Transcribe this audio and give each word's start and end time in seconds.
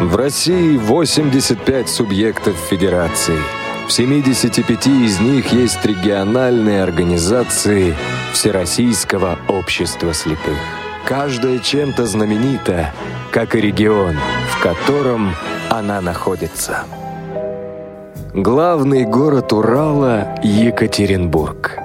В 0.00 0.16
России 0.16 0.78
85 0.78 1.90
субъектов 1.90 2.56
федерации. 2.56 3.36
В 3.86 3.92
75 3.92 4.86
из 4.86 5.20
них 5.20 5.52
есть 5.52 5.84
региональные 5.84 6.82
организации 6.82 7.94
Всероссийского 8.32 9.38
общества 9.46 10.14
слепых. 10.14 10.56
Каждая 11.04 11.58
чем-то 11.58 12.06
знаменита, 12.06 12.94
как 13.30 13.54
и 13.54 13.60
регион, 13.60 14.16
в 14.50 14.62
котором 14.62 15.34
она 15.68 16.00
находится. 16.00 16.84
Главный 18.32 19.04
город 19.04 19.52
Урала– 19.52 20.34
Екатеринбург. 20.42 21.76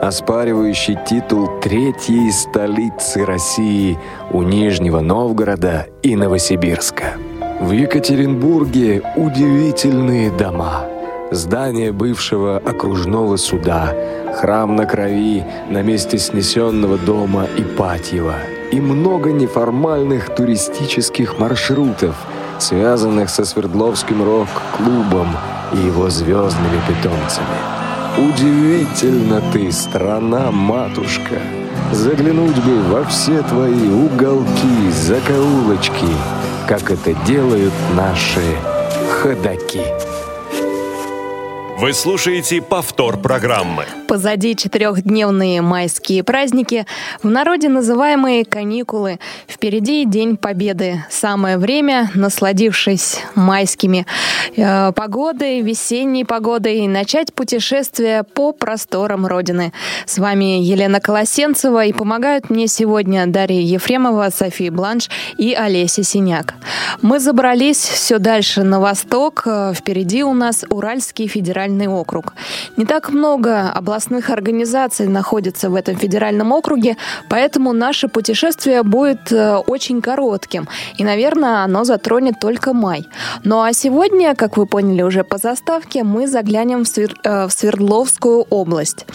Оспаривающий 0.00 0.96
титул 1.08 1.58
третьей 1.60 2.30
столицы 2.30 3.24
России 3.24 3.98
у 4.30 4.42
Нижнего 4.42 5.00
Новгорода 5.00 5.88
и 6.04 6.14
Новосибирска– 6.14 7.14
в 7.60 7.72
Екатеринбурге 7.72 9.02
удивительные 9.16 10.30
дома. 10.30 10.86
Здание 11.32 11.92
бывшего 11.92 12.56
окружного 12.56 13.36
суда, 13.36 13.94
храм 14.36 14.76
на 14.76 14.86
крови 14.86 15.44
на 15.68 15.82
месте 15.82 16.18
снесенного 16.18 16.96
дома 16.98 17.46
Ипатьева 17.56 18.36
и 18.70 18.80
много 18.80 19.32
неформальных 19.32 20.34
туристических 20.34 21.38
маршрутов, 21.38 22.14
связанных 22.58 23.28
со 23.28 23.44
Свердловским 23.44 24.22
рок-клубом 24.22 25.28
и 25.72 25.78
его 25.78 26.08
звездными 26.08 26.80
питомцами. 26.86 27.58
Удивительно 28.18 29.42
ты, 29.52 29.70
страна-матушка! 29.72 31.40
Заглянуть 31.92 32.58
бы 32.64 32.82
во 32.90 33.04
все 33.04 33.42
твои 33.42 33.88
уголки, 33.88 34.90
закоулочки— 34.90 36.06
как 36.68 36.90
это 36.90 37.14
делают 37.24 37.72
наши 37.96 38.42
ходаки. 39.10 39.80
Вы 41.80 41.92
слушаете 41.92 42.60
повтор 42.60 43.18
программы. 43.18 43.84
Позади 44.08 44.56
четырехдневные 44.56 45.62
майские 45.62 46.24
праздники, 46.24 46.86
в 47.22 47.28
народе 47.28 47.68
называемые 47.68 48.44
каникулы. 48.44 49.20
Впереди 49.46 50.04
День 50.04 50.36
Победы. 50.36 51.04
Самое 51.08 51.56
время, 51.56 52.10
насладившись 52.14 53.20
майскими 53.36 54.06
э, 54.56 54.90
погодой, 54.90 55.60
весенней 55.60 56.24
погодой, 56.24 56.84
начать 56.88 57.32
путешествие 57.32 58.24
по 58.24 58.50
просторам 58.50 59.24
Родины. 59.24 59.72
С 60.04 60.18
вами 60.18 60.60
Елена 60.60 61.00
Колосенцева 61.00 61.84
и 61.84 61.92
помогают 61.92 62.50
мне 62.50 62.66
сегодня 62.66 63.24
Дарья 63.28 63.60
Ефремова, 63.60 64.30
София 64.34 64.72
Бланш 64.72 65.10
и 65.36 65.54
Олеся 65.54 66.02
Синяк. 66.02 66.54
Мы 67.02 67.20
забрались 67.20 67.78
все 67.78 68.18
дальше 68.18 68.64
на 68.64 68.80
восток. 68.80 69.46
Впереди 69.74 70.24
у 70.24 70.34
нас 70.34 70.64
Уральский 70.68 71.28
федеральный 71.28 71.67
федеральный 71.68 71.88
округ. 71.88 72.34
Не 72.76 72.84
так 72.84 73.10
много 73.10 73.70
областных 73.70 74.30
организаций 74.30 75.06
находится 75.06 75.70
в 75.70 75.74
этом 75.74 75.96
федеральном 75.96 76.52
округе, 76.52 76.96
поэтому 77.28 77.72
наше 77.72 78.08
путешествие 78.08 78.82
будет 78.82 79.32
э, 79.32 79.56
очень 79.66 80.00
коротким. 80.00 80.68
И, 81.00 81.04
наверное, 81.04 81.64
оно 81.64 81.84
затронет 81.84 82.40
только 82.40 82.72
май. 82.72 83.06
Ну 83.44 83.60
а 83.60 83.72
сегодня, 83.72 84.34
как 84.34 84.56
вы 84.56 84.66
поняли 84.66 85.02
уже 85.02 85.22
по 85.24 85.38
заставке, 85.38 86.04
мы 86.04 86.26
заглянем 86.26 86.84
в. 86.84 86.98
Э, 86.98 87.46
в 87.48 87.50
Свердловскую 87.50 88.46
область. 88.50 89.06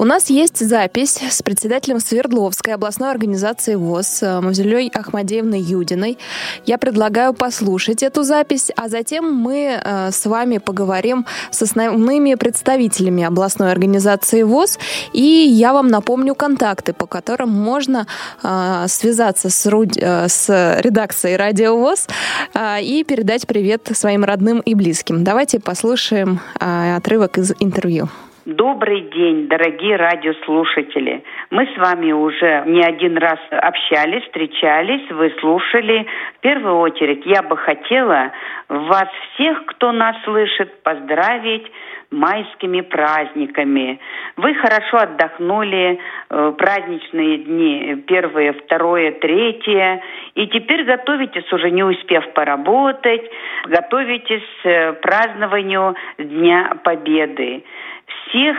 У 0.00 0.04
нас 0.04 0.30
есть 0.30 0.64
запись 0.64 1.18
с 1.20 1.42
председателем 1.42 1.98
Свердловской 1.98 2.72
областной 2.72 3.10
организации 3.10 3.74
ВОЗ 3.74 4.22
э, 4.22 4.40
Мавзелей 4.40 4.92
Ахмадеевной 4.94 5.60
Юдиной. 5.60 6.18
Я 6.64 6.78
предлагаю 6.78 7.34
послушать 7.34 8.04
эту 8.04 8.22
запись, 8.22 8.70
а 8.76 8.88
затем 8.88 9.34
мы 9.34 9.82
с 10.12 10.24
вами 10.24 10.58
поговорим 10.58 11.26
с 11.50 11.62
основными 11.62 12.36
представителями 12.36 13.24
областной 13.24 13.72
организации 13.72 14.44
ВОЗ. 14.44 14.78
И 15.12 15.20
я 15.20 15.72
вам 15.72 15.88
напомню 15.88 16.36
контакты, 16.36 16.92
по 16.92 17.06
которым 17.06 17.50
можно 17.50 18.06
э, 18.44 18.84
связаться 18.86 19.50
с, 19.50 19.66
Руд... 19.66 19.96
Э, 19.96 20.28
с 20.28 20.78
редакцией 20.78 21.34
Радио 21.34 21.76
ВОЗ 21.76 22.06
э, 22.54 22.82
и 22.82 23.02
передать 23.02 23.48
привет 23.48 23.90
своим 23.94 24.22
родным 24.22 24.60
и 24.60 24.76
близким. 24.76 25.24
Давайте 25.24 25.58
послушаем 25.58 26.40
э, 26.60 26.94
отрывок 26.94 27.38
из 27.38 27.52
интервью. 27.58 28.08
Добрый 28.48 29.02
день, 29.02 29.46
дорогие 29.46 29.96
радиослушатели. 29.96 31.22
Мы 31.50 31.66
с 31.66 31.76
вами 31.76 32.12
уже 32.12 32.64
не 32.64 32.80
один 32.80 33.18
раз 33.18 33.38
общались, 33.50 34.22
встречались, 34.22 35.06
вы 35.10 35.34
слушали. 35.38 36.06
В 36.38 36.40
первую 36.40 36.78
очередь 36.78 37.26
я 37.26 37.42
бы 37.42 37.58
хотела 37.58 38.32
вас 38.70 39.08
всех, 39.34 39.66
кто 39.66 39.92
нас 39.92 40.16
слышит, 40.24 40.82
поздравить 40.82 41.70
майскими 42.10 42.80
праздниками. 42.80 44.00
Вы 44.38 44.54
хорошо 44.54 44.96
отдохнули, 44.96 45.98
э, 46.30 46.52
праздничные 46.56 47.38
дни, 47.38 47.96
первые, 48.06 48.54
второе, 48.54 49.12
третье, 49.12 50.00
и 50.34 50.46
теперь 50.46 50.84
готовитесь, 50.84 51.52
уже 51.52 51.70
не 51.70 51.82
успев 51.82 52.32
поработать, 52.32 53.30
готовитесь 53.66 54.48
к 54.62 54.92
празднованию 55.02 55.94
Дня 56.16 56.78
Победы 56.82 57.62
всех 58.08 58.56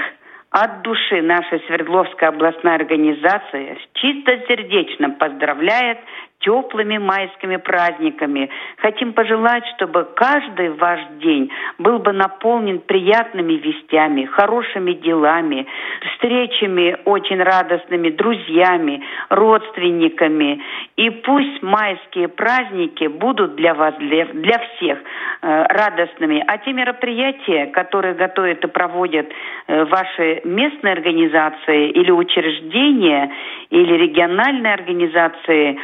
от 0.51 0.81
души. 0.81 1.21
Наша 1.21 1.59
Свердловская 1.67 2.29
областная 2.29 2.75
организация 2.75 3.77
чисто 3.93 4.39
сердечно 4.47 5.11
поздравляет 5.11 5.99
теплыми 6.39 6.97
майскими 6.97 7.57
праздниками. 7.57 8.49
Хотим 8.77 9.13
пожелать, 9.13 9.63
чтобы 9.75 10.07
каждый 10.15 10.69
ваш 10.69 10.99
день 11.21 11.51
был 11.77 11.99
бы 11.99 12.13
наполнен 12.13 12.79
приятными 12.79 13.53
вестями, 13.53 14.25
хорошими 14.25 14.93
делами, 14.93 15.67
встречами 16.13 16.97
очень 17.05 17.41
радостными, 17.41 18.09
друзьями, 18.09 19.03
родственниками. 19.29 20.61
И 20.95 21.09
пусть 21.09 21.61
майские 21.61 22.29
праздники 22.29 23.07
будут 23.07 23.55
для 23.55 23.73
вас, 23.73 23.95
для, 23.99 24.25
для 24.25 24.59
всех 24.59 24.99
э, 25.41 25.63
радостными. 25.63 26.43
А 26.47 26.57
те 26.59 26.71
мероприятия, 26.71 27.67
которые 27.67 28.13
готовят 28.13 28.63
и 28.63 28.67
проводят 28.67 29.27
э, 29.67 29.83
ваши 29.85 30.41
местные 30.45 30.93
организации 30.93 31.89
или 31.89 32.11
учреждения, 32.11 33.29
или 33.69 33.93
региональные 33.93 34.73
организации, 34.73 35.77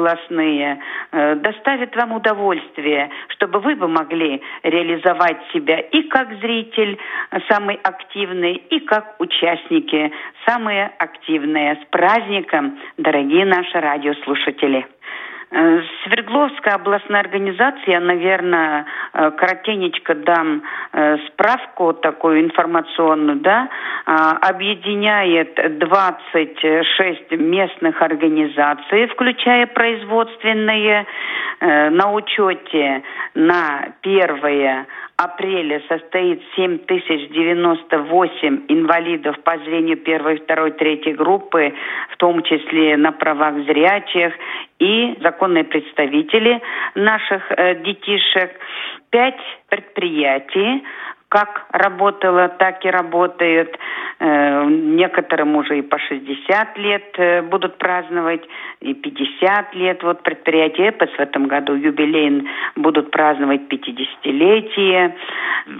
областные, 0.00 0.78
э, 1.12 1.34
доставит 1.36 1.94
вам 1.96 2.12
удовольствие, 2.12 3.10
чтобы 3.28 3.60
вы 3.60 3.76
бы 3.76 3.88
могли 3.88 4.42
реализовать 4.62 5.38
себя 5.52 5.78
и 5.78 6.02
как 6.04 6.28
зритель 6.40 6.98
самый 7.48 7.76
активный, 7.82 8.54
и 8.54 8.80
как 8.80 9.16
участники 9.18 10.12
самые 10.46 10.90
активные. 10.98 11.76
С 11.76 11.84
праздником, 11.90 12.78
дорогие 12.96 13.44
наши 13.44 13.78
радиослушатели! 13.78 14.86
Э, 15.52 15.82
Свердловская 16.04 16.74
областная 16.74 17.20
организация, 17.20 17.98
наверное, 17.98 18.86
э, 19.12 19.30
коротенечко 19.32 20.14
дам 20.14 20.62
э, 20.92 21.16
справку 21.26 21.92
такую 21.92 22.44
информационную, 22.44 23.40
да, 23.40 23.68
объединяет 24.06 25.78
26 25.78 27.32
местных 27.32 28.00
организаций, 28.00 29.06
включая 29.08 29.66
производственные, 29.66 31.06
на 31.60 32.12
учете 32.12 33.02
на 33.34 33.88
первое 34.00 34.86
апреля 35.22 35.82
состоит 35.86 36.40
7098 36.56 38.62
инвалидов 38.68 39.38
по 39.44 39.58
зрению 39.58 39.98
первой, 39.98 40.38
второй, 40.38 40.70
третьей 40.70 41.12
группы, 41.12 41.74
в 42.10 42.16
том 42.16 42.42
числе 42.42 42.96
на 42.96 43.12
правах 43.12 43.54
зрячих, 43.66 44.32
и 44.78 45.18
законные 45.20 45.64
представители 45.64 46.62
наших 46.94 47.42
э, 47.50 47.74
детишек. 47.82 48.50
Пять 49.10 49.42
предприятий, 49.68 50.82
как 51.30 51.66
работало, 51.70 52.48
так 52.48 52.84
и 52.84 52.90
работает. 52.90 53.78
Э, 54.18 54.64
некоторым 54.66 55.54
уже 55.56 55.78
и 55.78 55.82
по 55.82 55.96
60 55.96 56.76
лет 56.78 57.14
э, 57.18 57.42
будут 57.42 57.78
праздновать, 57.78 58.42
и 58.80 58.94
50 58.94 59.74
лет. 59.74 60.02
Вот 60.02 60.22
предприятие 60.22 60.88
«Эпос» 60.88 61.08
в 61.10 61.20
этом 61.20 61.46
году 61.46 61.74
юбилей 61.74 62.46
будут 62.74 63.12
праздновать 63.12 63.62
50-летие. 63.70 65.14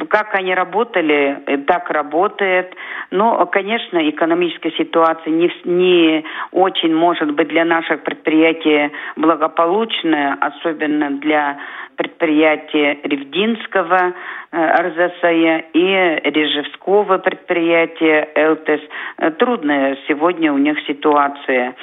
Как 0.08 0.34
они 0.36 0.54
работали, 0.54 1.40
э, 1.46 1.58
так 1.58 1.90
работает. 1.90 2.72
Но, 3.10 3.44
конечно, 3.46 4.08
экономическая 4.08 4.70
ситуация 4.78 5.32
не, 5.32 5.50
не 5.64 6.24
очень 6.52 6.94
может 6.94 7.32
быть 7.32 7.48
для 7.48 7.64
наших 7.64 8.04
предприятий 8.04 8.92
благополучная, 9.16 10.38
особенно 10.40 11.10
для 11.10 11.58
предприятия 11.96 12.98
Ревдинского 13.02 14.14
э, 14.52 14.82
РЗСА 14.82 15.30
и 15.30 16.30
Режевского 16.30 17.18
предприятия 17.18 18.28
ЛТС. 18.36 19.36
Трудная 19.38 19.96
сегодня 20.08 20.52
у 20.52 20.58
них 20.58 20.78
ситуация. 20.86 21.74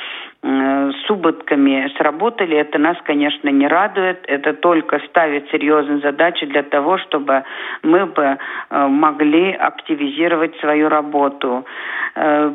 С 0.47 1.09
убытками 1.09 1.91
сработали. 1.97 2.55
Это 2.55 2.77
нас, 2.77 2.97
конечно, 3.03 3.49
не 3.49 3.67
радует. 3.67 4.23
Это 4.27 4.53
только 4.53 4.99
ставит 5.09 5.49
серьезные 5.51 5.99
задачи 5.99 6.45
для 6.45 6.63
того, 6.63 6.97
чтобы 6.99 7.43
мы 7.83 8.05
бы 8.05 8.37
могли 8.69 9.51
активизировать 9.51 10.55
свою 10.59 10.87
работу. 10.87 11.65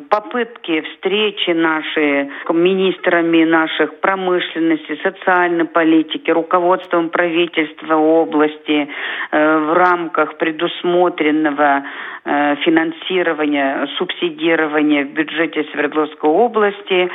Попытки 0.09 0.81
встречи 0.81 1.51
наши 1.51 2.31
министрами 2.51 3.45
наших 3.45 4.01
промышленности, 4.01 4.99
социальной 5.03 5.67
политики, 5.67 6.31
руководством 6.31 7.11
правительства 7.11 7.97
области 7.97 8.89
в 9.31 9.75
рамках 9.75 10.39
предусмотренного 10.39 11.85
Э, 12.25 12.55
финансирования, 12.65 13.89
субсидирования 13.99 15.05
в 15.05 15.09
бюджете 15.09 15.65
Свердловской 15.73 16.31
области. 16.31 17.11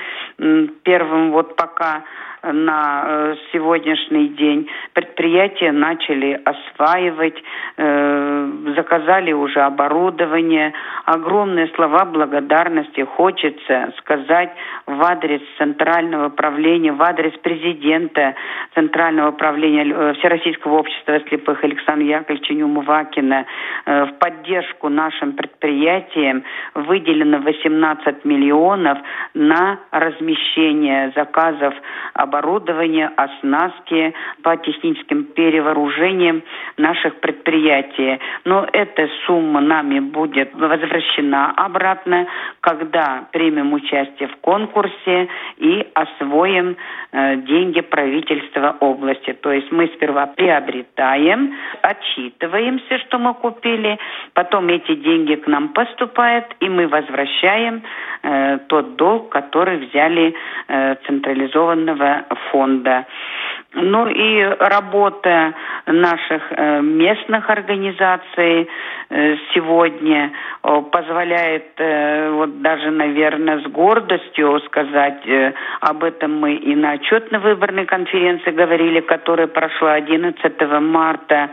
Первым 0.83 1.31
вот 1.31 1.55
пока 1.55 2.03
на 2.43 3.03
э, 3.05 3.35
сегодняшний 3.51 4.29
день 4.29 4.69
предприятия 4.93 5.71
начали 5.71 6.39
осваивать, 6.43 7.41
э, 7.77 8.51
заказали 8.75 9.31
уже 9.31 9.61
оборудование. 9.61 10.73
Огромные 11.05 11.67
слова 11.75 12.05
благодарности 12.05 13.01
хочется 13.01 13.93
сказать 13.97 14.51
в 14.85 15.01
адрес 15.03 15.41
Центрального 15.57 16.29
правления, 16.29 16.91
в 16.91 17.01
адрес 17.01 17.33
президента 17.39 18.35
Центрального 18.75 19.31
правления 19.31 19.85
э, 19.85 20.13
Всероссийского 20.15 20.79
общества 20.79 21.19
слепых 21.27 21.63
Александра 21.63 22.05
Яковлевича 22.05 22.53
Нюмувакина. 22.53 23.45
В 23.85 24.11
поддержку 24.19 24.89
нашим 24.89 25.33
предприятиям 25.33 26.43
выделено 26.75 27.39
18 27.39 28.25
миллионов 28.25 28.97
на 29.33 29.79
размещение 29.91 31.11
заказов 31.15 31.73
оборудования, 32.27 33.11
оснастки, 33.15 34.13
по 34.43 34.57
техническим 34.57 35.23
перевооружениям 35.25 36.43
наших 36.77 37.19
предприятий. 37.19 38.19
Но 38.45 38.67
эта 38.71 39.09
сумма 39.25 39.61
нами 39.61 39.99
будет 39.99 40.53
возвращена 40.53 41.53
обратно, 41.55 42.27
когда 42.61 43.25
примем 43.31 43.73
участие 43.73 44.27
в 44.29 44.35
конкурсе 44.37 45.27
и 45.57 45.87
освоим 45.93 46.75
э, 47.11 47.35
деньги 47.37 47.81
правительства 47.81 48.75
области. 48.79 49.33
То 49.33 49.51
есть 49.51 49.71
мы 49.71 49.87
сперва 49.95 50.27
приобретаем, 50.27 51.53
отчитываемся, 51.81 52.99
что 52.99 53.17
мы 53.17 53.33
купили, 53.33 53.97
потом 54.33 54.67
эти 54.69 54.95
деньги 54.95 55.35
к 55.35 55.47
нам 55.47 55.69
поступают, 55.69 56.45
и 56.59 56.69
мы 56.69 56.87
возвращаем 56.87 57.83
э, 58.23 58.59
тот 58.67 58.95
долг, 58.95 59.29
который 59.29 59.77
взяли 59.77 60.35
э, 60.67 60.95
централизованного 61.05 62.16
фонда. 62.51 63.05
Ну 63.73 64.07
и 64.07 64.43
работа 64.59 65.53
наших 65.85 66.41
э, 66.51 66.81
местных 66.81 67.49
организаций 67.49 68.67
э, 69.09 69.35
сегодня 69.53 70.31
э, 70.63 70.81
позволяет 70.91 71.65
вот 71.77 72.61
даже, 72.61 72.91
наверное, 72.91 73.59
с 73.59 73.63
гордостью 73.67 74.59
сказать, 74.61 75.21
об 75.81 76.03
этом 76.03 76.39
мы 76.39 76.55
и 76.55 76.75
на 76.75 76.93
отчетно-выборной 76.93 77.85
конференции 77.85 78.51
говорили, 78.51 79.01
которая 79.01 79.47
прошла 79.47 79.93
11 79.93 80.61
марта 80.81 81.49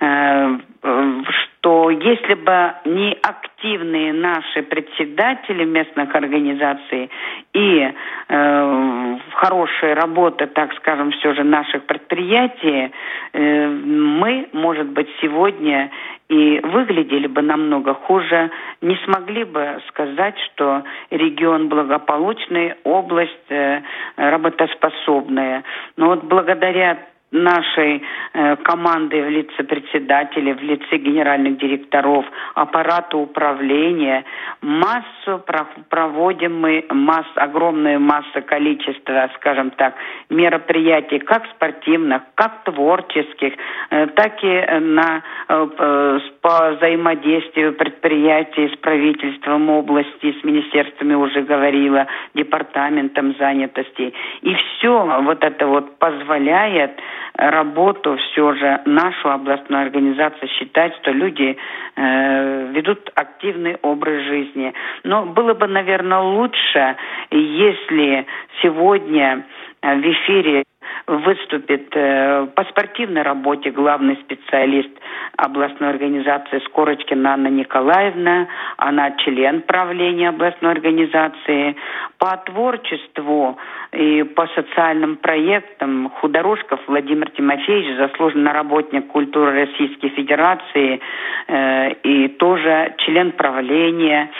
что 0.00 1.90
если 1.90 2.34
бы 2.34 2.74
не 2.84 3.18
активные 3.20 4.12
наши 4.12 4.62
председатели 4.62 5.64
местных 5.64 6.14
организаций 6.14 7.10
и 7.52 7.92
э, 8.28 9.18
хорошая 9.32 9.96
работа, 9.96 10.46
так 10.46 10.72
скажем, 10.74 11.10
все 11.12 11.34
же 11.34 11.42
наших 11.42 11.84
предприятий, 11.86 12.92
э, 13.32 13.66
мы, 13.68 14.48
может 14.52 14.86
быть, 14.86 15.08
сегодня 15.20 15.90
и 16.28 16.60
выглядели 16.62 17.26
бы 17.26 17.42
намного 17.42 17.94
хуже, 17.94 18.50
не 18.80 18.96
смогли 19.04 19.44
бы 19.44 19.80
сказать, 19.88 20.36
что 20.46 20.84
регион 21.10 21.68
благополучный, 21.68 22.74
область 22.84 23.50
э, 23.50 23.82
работоспособная. 24.16 25.64
Но 25.96 26.06
вот 26.06 26.24
благодаря 26.24 26.98
нашей 27.30 28.02
э, 28.32 28.56
команды 28.56 29.22
в 29.22 29.28
лице 29.28 29.62
председателей, 29.64 30.54
в 30.54 30.62
лице 30.62 30.96
генеральных 30.96 31.58
директоров, 31.58 32.24
аппарата 32.54 33.16
управления. 33.16 34.24
Массу 34.62 35.44
проводим 35.90 36.60
мы, 36.60 36.84
масс, 36.90 37.26
огромную 37.34 38.00
массу 38.00 38.42
количества, 38.46 39.30
скажем 39.36 39.70
так, 39.72 39.94
мероприятий, 40.30 41.18
как 41.18 41.46
спортивных, 41.56 42.22
как 42.34 42.64
творческих, 42.64 43.52
э, 43.90 44.06
так 44.06 44.42
и 44.42 44.80
на, 44.80 45.22
э, 45.48 46.18
по 46.40 46.70
взаимодействию 46.72 47.74
предприятий 47.74 48.68
с 48.74 48.76
правительством 48.78 49.68
области, 49.68 50.34
с 50.40 50.44
министерствами 50.44 51.14
уже 51.14 51.42
говорила, 51.42 52.06
департаментом 52.34 53.34
занятости. 53.38 54.14
И 54.40 54.54
все 54.54 55.20
вот 55.22 55.44
это 55.44 55.66
вот 55.66 55.98
позволяет 55.98 56.92
работу 57.34 58.16
все 58.16 58.52
же 58.54 58.80
нашу 58.84 59.30
областную 59.30 59.82
организацию 59.82 60.48
считать, 60.48 60.94
что 60.96 61.10
люди 61.12 61.56
э, 61.96 62.72
ведут 62.72 63.10
активный 63.14 63.76
образ 63.82 64.22
жизни. 64.24 64.72
Но 65.04 65.26
было 65.26 65.54
бы, 65.54 65.66
наверное, 65.66 66.18
лучше, 66.18 66.96
если 67.30 68.26
сегодня 68.62 69.44
в 69.82 70.00
эфире 70.00 70.64
выступит 71.06 71.88
э, 71.94 72.46
по 72.54 72.64
спортивной 72.64 73.22
работе 73.22 73.70
главный 73.70 74.16
специалист 74.16 74.90
областной 75.36 75.90
организации 75.90 76.60
Скорочкина 76.66 77.34
Анна 77.34 77.48
Николаевна. 77.48 78.48
Она 78.76 79.12
член 79.18 79.62
правления 79.62 80.28
областной 80.28 80.72
организации. 80.72 81.76
По 82.18 82.36
творчеству 82.36 83.58
и 83.92 84.22
по 84.22 84.46
социальным 84.48 85.16
проектам 85.16 86.10
Худорожков 86.20 86.80
Владимир 86.86 87.30
Тимофеевич, 87.30 87.96
заслуженный 87.96 88.52
работник 88.52 89.06
культуры 89.08 89.66
Российской 89.66 90.08
Федерации 90.10 91.00
э, 91.46 91.92
и 92.02 92.28
тоже 92.28 92.94
член 92.98 93.32
правления. 93.32 94.30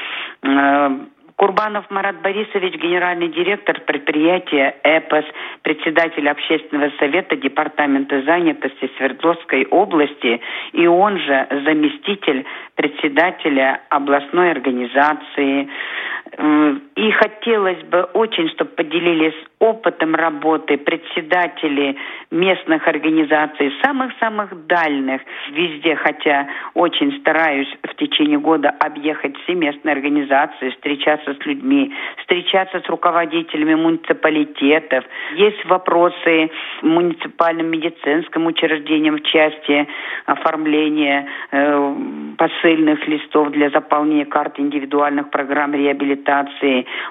Курбанов 1.38 1.88
Марат 1.88 2.20
Борисович, 2.20 2.74
генеральный 2.82 3.28
директор 3.28 3.80
предприятия 3.82 4.74
«Эпос», 4.82 5.24
председатель 5.62 6.28
общественного 6.28 6.90
совета 6.98 7.36
Департамента 7.36 8.22
занятости 8.22 8.90
Свердловской 8.96 9.64
области, 9.66 10.40
и 10.72 10.86
он 10.88 11.16
же 11.20 11.46
заместитель 11.64 12.44
председателя 12.74 13.80
областной 13.88 14.50
организации. 14.50 15.68
И 16.36 17.10
хотелось 17.12 17.82
бы 17.84 18.02
очень, 18.12 18.48
чтобы 18.50 18.70
поделились 18.72 19.34
опытом 19.60 20.14
работы 20.14 20.76
председатели 20.76 21.96
местных 22.30 22.86
организаций, 22.86 23.72
самых-самых 23.82 24.66
дальних, 24.66 25.20
везде, 25.50 25.96
хотя 25.96 26.48
очень 26.74 27.18
стараюсь 27.20 27.68
в 27.82 27.94
течение 27.96 28.38
года 28.38 28.68
объехать 28.68 29.36
все 29.38 29.54
местные 29.54 29.94
организации, 29.94 30.70
встречаться 30.70 31.34
с 31.34 31.46
людьми, 31.46 31.94
встречаться 32.18 32.80
с 32.80 32.88
руководителями 32.88 33.74
муниципалитетов. 33.74 35.04
Есть 35.36 35.64
вопросы 35.64 36.50
муниципальным 36.82 37.70
медицинским 37.70 38.46
учреждениям 38.46 39.16
в 39.16 39.22
части 39.22 39.88
оформления 40.26 41.28
э, 41.50 41.94
посыльных 42.36 43.06
листов 43.08 43.50
для 43.50 43.70
заполнения 43.70 44.26
карт 44.26 44.58
индивидуальных 44.58 45.30
программ 45.30 45.74
реабилитации, 45.74 46.17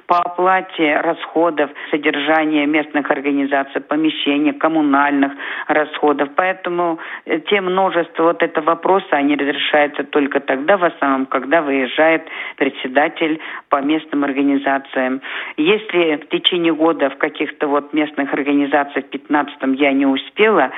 по 0.07 0.17
оплате 0.19 0.99
расходов 1.01 1.69
содержания 1.91 2.65
местных 2.65 3.09
организаций, 3.11 3.81
помещений, 3.81 4.53
коммунальных 4.53 5.31
расходов. 5.67 6.29
Поэтому 6.35 6.99
э, 7.25 7.39
те 7.39 7.61
множество 7.61 8.23
вот 8.23 8.43
это 8.43 8.61
вопроса, 8.61 9.07
они 9.11 9.35
разрешаются 9.35 10.03
только 10.03 10.39
тогда, 10.39 10.77
в 10.77 10.83
основном, 10.83 11.25
когда 11.25 11.61
выезжает 11.61 12.27
председатель 12.57 13.39
по 13.69 13.81
местным 13.81 14.23
организациям. 14.23 15.21
Если 15.57 16.15
в 16.17 16.29
течение 16.29 16.73
года 16.73 17.09
в 17.09 17.17
каких-то 17.17 17.67
вот 17.67 17.93
местных 17.93 18.33
организациях 18.33 19.05
в 19.05 19.15
15-м 19.15 19.73
я 19.73 19.91
не 19.93 20.05
успела 20.05 20.71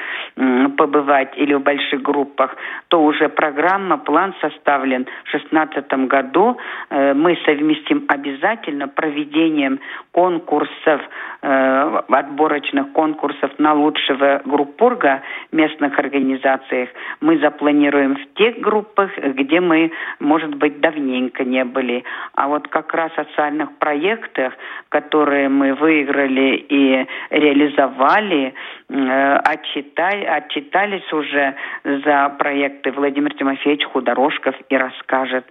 побывать 0.78 1.34
или 1.38 1.54
в 1.54 1.62
больших 1.62 2.02
группах, 2.02 2.56
то 2.88 3.04
уже 3.04 3.30
программа, 3.30 3.98
план 3.98 4.34
составлен 4.42 5.06
в 5.26 5.30
16 5.30 6.08
году. 6.08 6.58
Э, 6.90 7.14
мы 7.14 7.38
совместим 7.46 8.06
обязательно 8.08 8.19
обязательно 8.20 8.88
проведением 8.88 9.80
конкурсов, 10.12 11.02
э, 11.42 12.02
отборочных 12.10 12.92
конкурсов 12.92 13.52
на 13.58 13.74
лучшего 13.74 14.42
группурга 14.46 15.22
в 15.52 15.56
местных 15.56 15.98
организациях 15.98 16.90
мы 17.22 17.38
запланируем 17.40 18.16
в 18.16 18.38
тех 18.38 18.60
группах, 18.60 19.12
где 19.18 19.60
мы, 19.60 19.92
может 20.20 20.56
быть, 20.56 20.80
давненько 20.82 21.44
не 21.44 21.64
были. 21.64 22.04
А 22.36 22.48
вот 22.48 22.68
как 22.68 22.94
раз 22.94 23.12
о 23.16 23.24
социальных 23.24 23.78
проектах, 23.78 24.54
которые 24.90 25.50
мы 25.50 25.74
выиграли 25.74 26.56
и 26.70 27.08
реализовали, 27.30 28.54
э, 28.90 29.36
отчитались 29.36 31.14
уже 31.14 31.56
за 31.84 32.30
проекты 32.38 32.92
Владимир 32.92 33.34
Тимофеевич 33.34 33.86
Худорожков 33.86 34.56
и 34.70 34.78
расскажет. 34.78 35.46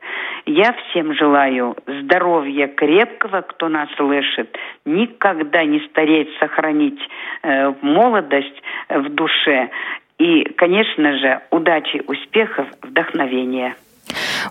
Я 0.47 0.73
всем 0.73 1.15
желаю 1.15 1.77
здоровья 1.87 2.58
крепкого, 2.67 3.43
кто 3.43 3.69
нас 3.69 3.89
слышит, 3.97 4.57
никогда 4.85 5.65
не 5.65 5.81
стареть, 5.89 6.29
сохранить 6.41 7.01
э, 7.43 7.73
молодость 7.83 8.63
в 8.89 9.09
душе 9.11 9.71
и, 10.19 10.45
конечно 10.57 11.17
же, 11.17 11.41
удачи, 11.51 12.03
успехов, 12.07 12.67
вдохновения. 12.83 13.77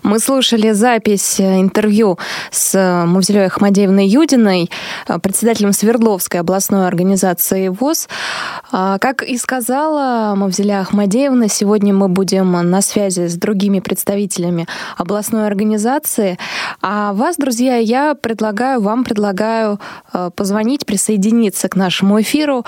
Мы 0.02 0.18
слушали 0.18 0.72
запись 0.72 1.40
э, 1.40 1.60
интервью 1.60 2.18
с 2.50 2.74
э, 2.74 3.04
Мавзелей 3.04 3.46
Ахмадеевной 3.46 4.06
Юдиной, 4.06 4.70
э, 5.06 5.18
председателем 5.18 5.72
Свердловской 5.72 6.40
областной 6.40 6.86
организации 6.86 7.68
ВОЗ. 7.68 8.08
А, 8.70 8.98
как 8.98 9.22
и 9.22 9.36
сказала 9.38 10.34
Мавзеля 10.36 10.80
Ахмадеевна, 10.80 11.48
сегодня 11.48 11.92
мы 11.94 12.08
будем 12.08 12.52
на 12.52 12.82
связи 12.82 13.26
с 13.28 13.34
другими 13.36 13.80
представителями 13.80 14.66
областной 14.96 15.46
организации. 15.46 16.38
А 16.80 17.12
вас, 17.12 17.36
друзья, 17.36 17.76
я 17.76 18.14
предлагаю, 18.14 18.80
вам 18.80 19.04
предлагаю 19.04 19.80
позвонить, 20.36 20.86
присоединиться 20.86 21.68
к 21.68 21.76
нашему 21.76 22.20
эфиру, 22.20 22.64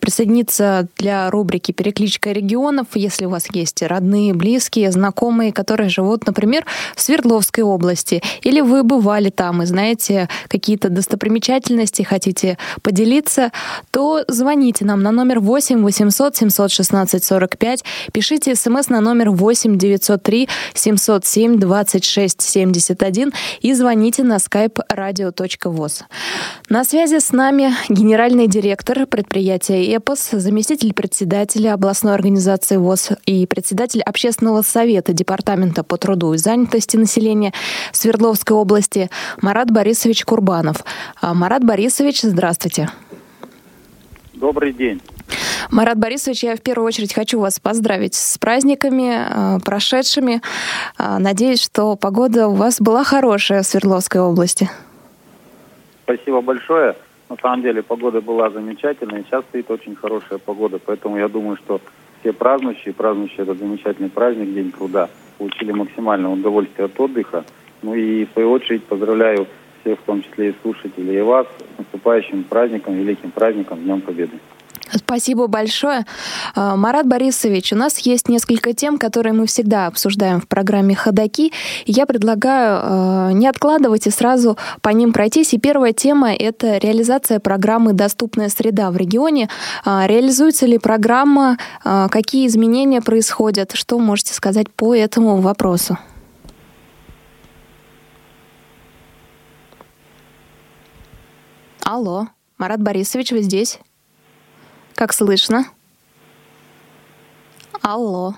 присоединиться 0.00 0.88
для 0.96 1.30
рубрики 1.30 1.72
«Перекличка 1.72 2.32
регионов», 2.32 2.88
если 2.94 3.26
у 3.26 3.30
вас 3.30 3.46
есть 3.52 3.82
родные, 3.82 4.34
близкие, 4.34 4.90
знакомые, 4.92 5.52
которые 5.52 5.88
живут, 5.88 6.26
например, 6.26 6.57
в 6.94 7.00
Свердловской 7.00 7.64
области, 7.64 8.22
или 8.42 8.60
вы 8.60 8.82
бывали 8.82 9.30
там 9.30 9.62
и 9.62 9.66
знаете 9.66 10.28
какие-то 10.48 10.88
достопримечательности, 10.88 12.02
хотите 12.02 12.58
поделиться, 12.82 13.52
то 13.90 14.24
звоните 14.28 14.84
нам 14.84 15.02
на 15.02 15.12
номер 15.12 15.40
8 15.40 15.82
800 15.82 16.36
716 16.36 17.24
45, 17.24 17.84
пишите 18.12 18.54
смс 18.54 18.88
на 18.88 19.00
номер 19.00 19.30
8 19.30 19.78
903 19.78 20.48
707 20.74 21.58
26 21.58 22.40
71 22.40 23.32
и 23.60 23.74
звоните 23.74 24.22
на 24.22 24.36
skype 24.36 24.78
radio.voz. 24.92 26.02
На 26.68 26.84
связи 26.84 27.18
с 27.18 27.32
нами 27.32 27.72
генеральный 27.88 28.46
директор 28.46 29.06
предприятия 29.06 29.94
«Эпос», 29.94 30.30
заместитель 30.32 30.92
председателя 30.92 31.74
областной 31.74 32.14
организации 32.14 32.76
ВОЗ 32.76 33.12
и 33.26 33.46
председатель 33.46 34.02
общественного 34.02 34.62
совета 34.62 35.12
Департамента 35.12 35.82
по 35.82 35.96
труду 35.96 36.34
и 36.34 36.38
занятости 36.48 36.96
населения 36.96 37.52
Свердловской 37.92 38.56
области 38.56 39.10
Марат 39.42 39.70
Борисович 39.70 40.24
Курбанов. 40.24 40.76
А, 41.20 41.34
Марат 41.34 41.62
Борисович, 41.62 42.22
здравствуйте. 42.22 42.88
Добрый 44.32 44.72
день. 44.72 45.02
Марат 45.70 45.98
Борисович, 45.98 46.44
я 46.44 46.56
в 46.56 46.62
первую 46.62 46.86
очередь 46.86 47.12
хочу 47.12 47.38
вас 47.38 47.60
поздравить 47.60 48.14
с 48.14 48.38
праздниками, 48.38 49.10
а, 49.14 49.58
прошедшими. 49.58 50.40
А, 50.96 51.18
надеюсь, 51.18 51.62
что 51.62 51.96
погода 51.96 52.48
у 52.48 52.54
вас 52.54 52.80
была 52.80 53.04
хорошая 53.04 53.62
в 53.62 53.66
Свердловской 53.66 54.22
области. 54.22 54.70
Спасибо 56.04 56.40
большое. 56.40 56.96
На 57.28 57.36
самом 57.42 57.60
деле 57.60 57.82
погода 57.82 58.22
была 58.22 58.48
замечательная. 58.48 59.22
Сейчас 59.24 59.44
стоит 59.50 59.70
очень 59.70 59.96
хорошая 59.96 60.38
погода. 60.38 60.78
Поэтому 60.78 61.18
я 61.18 61.28
думаю, 61.28 61.58
что 61.58 61.82
все 62.20 62.32
празднующие, 62.32 62.94
празднующие 62.94 63.42
этот 63.42 63.58
замечательный 63.58 64.08
праздник, 64.08 64.54
День 64.54 64.72
труда, 64.72 65.10
получили 65.38 65.72
максимальное 65.72 66.30
удовольствие 66.30 66.86
от 66.86 67.00
отдыха. 67.00 67.44
Ну 67.82 67.94
и 67.94 68.26
в 68.26 68.32
свою 68.32 68.50
очередь 68.50 68.84
поздравляю 68.84 69.46
всех, 69.80 69.98
в 70.00 70.02
том 70.02 70.22
числе 70.22 70.50
и 70.50 70.54
слушателей, 70.62 71.18
и 71.18 71.22
вас 71.22 71.46
с 71.46 71.78
наступающим 71.78 72.44
праздником, 72.44 72.96
великим 72.96 73.30
праздником, 73.30 73.78
Днем 73.78 74.00
Победы. 74.00 74.38
Спасибо 74.94 75.46
большое. 75.46 76.04
А, 76.54 76.76
Марат 76.76 77.06
Борисович, 77.06 77.72
у 77.72 77.76
нас 77.76 77.98
есть 77.98 78.28
несколько 78.28 78.72
тем, 78.72 78.98
которые 78.98 79.32
мы 79.32 79.46
всегда 79.46 79.86
обсуждаем 79.86 80.40
в 80.40 80.48
программе 80.48 80.94
«Ходоки». 80.94 81.52
Я 81.86 82.06
предлагаю 82.06 82.80
а, 82.82 83.30
не 83.32 83.46
откладывать 83.46 84.06
и 84.06 84.10
сразу 84.10 84.56
по 84.80 84.90
ним 84.90 85.12
пройтись. 85.12 85.52
И 85.54 85.58
первая 85.58 85.92
тема— 85.92 86.32
это 86.34 86.78
реализация 86.78 87.40
программы 87.40 87.92
«Доступная 87.92 88.48
среда» 88.48 88.90
в 88.90 88.96
регионе. 88.96 89.48
А, 89.84 90.06
реализуется 90.06 90.66
ли 90.66 90.78
программа? 90.78 91.58
Какие 91.84 92.46
изменения 92.46 93.00
происходят? 93.00 93.72
Что 93.72 93.98
можете 93.98 94.34
сказать 94.34 94.70
по 94.70 94.94
этому 94.94 95.40
вопросу? 95.40 95.98
Алло, 101.82 102.28
Марат 102.58 102.82
Борисович, 102.82 103.32
вы 103.32 103.40
здесь? 103.40 103.80
Как 104.98 105.12
слышно? 105.12 105.64
Алло. 107.82 108.34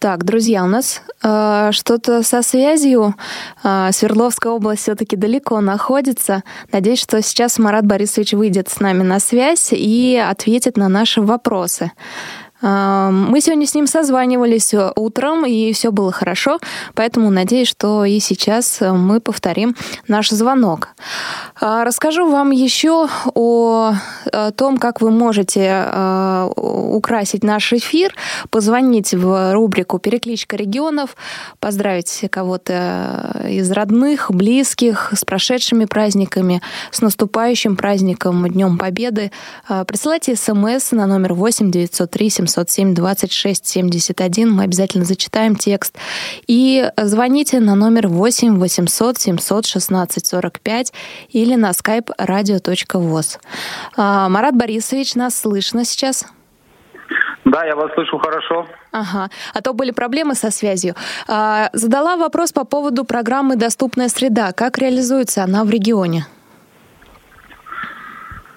Так, 0.00 0.24
друзья, 0.24 0.64
у 0.64 0.66
нас 0.66 1.02
э, 1.22 1.70
что-то 1.70 2.24
со 2.24 2.42
связью. 2.42 3.14
Э, 3.62 3.90
Свердловская 3.92 4.52
область 4.52 4.82
все-таки 4.82 5.14
далеко 5.14 5.60
находится. 5.60 6.42
Надеюсь, 6.72 7.00
что 7.00 7.22
сейчас 7.22 7.60
Марат 7.60 7.86
Борисович 7.86 8.32
выйдет 8.32 8.68
с 8.68 8.80
нами 8.80 9.04
на 9.04 9.20
связь 9.20 9.68
и 9.70 10.16
ответит 10.16 10.76
на 10.76 10.88
наши 10.88 11.22
вопросы. 11.22 11.92
Мы 12.64 13.42
сегодня 13.42 13.66
с 13.66 13.74
ним 13.74 13.86
созванивались 13.86 14.72
э, 14.72 14.90
утром, 14.96 15.44
и 15.44 15.74
все 15.74 15.92
было 15.92 16.10
хорошо, 16.10 16.58
поэтому 16.94 17.30
надеюсь, 17.30 17.68
что 17.68 18.06
и 18.06 18.20
сейчас 18.20 18.80
э, 18.80 18.90
мы 18.90 19.20
повторим 19.20 19.76
наш 20.08 20.30
звонок. 20.30 20.88
А, 21.60 21.84
расскажу 21.84 22.30
вам 22.30 22.52
еще 22.52 23.06
о 23.34 23.92
том, 24.56 24.78
как 24.78 25.02
вы 25.02 25.10
можете 25.10 25.84
э, 25.84 26.50
украсить 26.56 27.44
наш 27.44 27.70
эфир, 27.74 28.14
позвонить 28.48 29.12
в 29.12 29.52
рубрику 29.52 29.98
«Перекличка 29.98 30.56
регионов», 30.56 31.16
поздравить 31.60 32.24
кого-то 32.30 33.42
из 33.46 33.70
родных, 33.72 34.30
близких 34.30 35.12
с 35.14 35.22
прошедшими 35.26 35.84
праздниками, 35.84 36.62
с 36.90 37.02
наступающим 37.02 37.76
праздником 37.76 38.48
Днем 38.48 38.78
Победы. 38.78 39.32
Присылайте 39.86 40.34
смс 40.34 40.92
на 40.92 41.06
номер 41.06 41.34
8 41.34 41.70
903 41.70 42.30
700 42.30 42.53
707 42.54 42.94
26 42.94 43.66
71. 43.66 44.50
Мы 44.50 44.64
обязательно 44.64 45.04
зачитаем 45.04 45.56
текст. 45.56 45.96
И 46.46 46.90
звоните 46.96 47.60
на 47.60 47.74
номер 47.74 48.08
8 48.08 48.58
800 48.58 49.18
716 49.18 50.26
45 50.26 50.92
или 51.30 51.54
на 51.56 51.70
skype 51.70 52.10
radio.voz. 52.18 53.38
А, 53.96 54.28
Марат 54.28 54.56
Борисович, 54.56 55.14
нас 55.14 55.36
слышно 55.36 55.84
сейчас? 55.84 56.26
Да, 57.44 57.64
я 57.64 57.76
вас 57.76 57.92
слышу 57.94 58.18
хорошо. 58.18 58.66
Ага, 58.90 59.28
а 59.52 59.60
то 59.60 59.74
были 59.74 59.90
проблемы 59.90 60.34
со 60.34 60.50
связью. 60.50 60.94
А, 61.28 61.68
задала 61.72 62.16
вопрос 62.16 62.52
по 62.52 62.64
поводу 62.64 63.04
программы 63.04 63.56
«Доступная 63.56 64.08
среда». 64.08 64.52
Как 64.52 64.78
реализуется 64.78 65.44
она 65.44 65.64
в 65.64 65.70
регионе? 65.70 66.26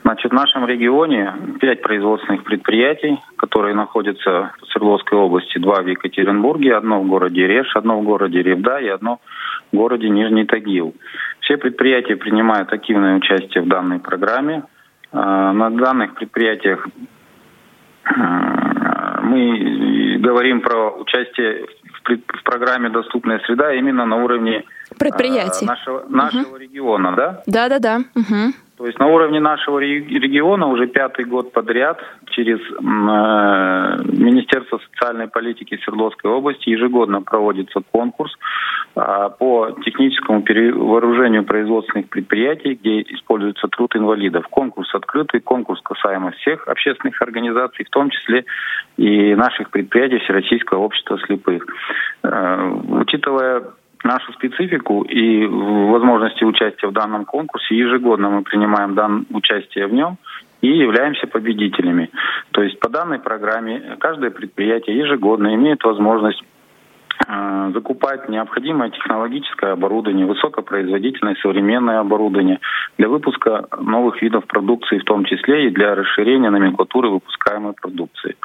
Значит, 0.08 0.32
в 0.32 0.36
нашем 0.36 0.66
регионе 0.66 1.34
пять 1.60 1.82
производственных 1.82 2.46
предприятий, 2.46 3.20
которые 3.36 3.76
находятся 3.76 4.54
в 4.62 4.68
Свердловской 4.68 5.18
области, 5.18 5.58
два 5.58 5.82
в 5.82 5.86
Екатеринбурге, 5.86 6.78
одно 6.78 7.02
в 7.02 7.08
городе 7.08 7.46
Реш, 7.46 7.76
одно 7.76 8.00
в 8.00 8.06
городе 8.06 8.42
Ревда 8.42 8.80
и 8.80 8.88
одно 8.88 9.20
в 9.70 9.76
городе 9.76 10.08
Нижний 10.08 10.46
Тагил. 10.46 10.96
Все 11.42 11.58
предприятия 11.58 12.16
принимают 12.16 12.72
активное 12.72 13.18
участие 13.18 13.64
в 13.64 13.68
данной 13.68 14.00
программе. 14.00 14.64
А, 15.12 15.52
на 15.52 15.70
данных 15.72 16.14
предприятиях 16.14 16.88
а, 18.06 19.20
мы 19.24 20.20
говорим 20.20 20.62
про 20.62 20.90
участие 20.92 21.66
в 22.06 22.44
программе 22.46 22.88
«Доступная 22.88 23.40
среда» 23.40 23.74
именно 23.74 24.06
на 24.06 24.24
уровне 24.24 24.64
предприятий 24.98 25.66
нашего, 25.66 26.06
нашего 26.08 26.52
угу. 26.52 26.56
региона, 26.56 27.12
да? 27.12 27.44
Да, 27.46 27.68
да, 27.68 27.80
да. 27.80 27.98
Угу. 28.16 28.54
То 28.78 28.86
есть 28.86 29.00
на 29.00 29.08
уровне 29.08 29.40
нашего 29.40 29.80
региона 29.80 30.68
уже 30.68 30.86
пятый 30.86 31.26
год 31.26 31.52
подряд 31.52 32.00
через 32.30 32.60
э, 32.60 32.84
Министерство 34.14 34.80
социальной 34.92 35.28
политики 35.28 35.80
Свердловской 35.84 36.30
области 36.30 36.70
ежегодно 36.70 37.24
проводится 37.24 37.82
конкурс 37.92 38.32
э, 38.96 39.30
по 39.40 39.72
техническому 39.84 40.44
перевооружению 40.44 41.44
производственных 41.44 42.10
предприятий, 42.10 42.76
где 42.76 43.02
используется 43.02 43.68
труд 43.68 43.96
инвалидов. 43.96 44.46
Конкурс 44.48 44.94
открытый, 44.94 45.40
конкурс 45.40 45.82
касаемо 45.82 46.30
всех 46.32 46.68
общественных 46.68 47.20
организаций, 47.20 47.84
в 47.84 47.90
том 47.90 48.12
числе 48.12 48.46
и 48.98 49.34
наших 49.34 49.72
предприятий 49.72 50.20
Всероссийского 50.20 50.82
общества 50.82 51.18
слепых. 51.26 51.66
Э, 52.22 52.72
учитывая 52.90 53.64
нашу 54.04 54.34
специфику 54.34 55.04
и 55.04 55.46
возможности 55.46 56.44
участия 56.44 56.88
в 56.88 56.94
данном 56.94 57.26
конкурсе. 57.26 57.76
Ежегодно 57.76 58.30
мы 58.30 58.42
принимаем 58.44 58.96
дан... 58.96 59.26
участие 59.32 59.88
в 59.88 59.94
нем 59.94 60.18
и 60.62 60.68
являемся 60.68 61.28
победителями. 61.28 62.10
То 62.52 62.64
есть 62.64 62.80
по 62.80 62.90
данной 62.90 63.20
программе 63.20 63.98
каждое 64.00 64.32
предприятие 64.32 64.98
ежегодно 64.98 65.54
имеет 65.56 65.84
возможность 65.84 66.44
э, 67.28 67.72
закупать 67.74 68.28
необходимое 68.30 68.90
технологическое 68.90 69.74
оборудование, 69.74 70.26
высокопроизводительное 70.26 71.36
современное 71.42 72.00
оборудование 72.00 72.60
для 72.98 73.08
выпуска 73.08 73.68
новых 73.80 74.22
видов 74.22 74.46
продукции, 74.48 75.00
в 75.00 75.04
том 75.04 75.26
числе 75.26 75.68
и 75.68 75.72
для 75.72 75.96
расширения 75.96 76.50
номенклатуры 76.50 77.10
выпускаемой 77.10 77.74
продукции. 77.74 78.36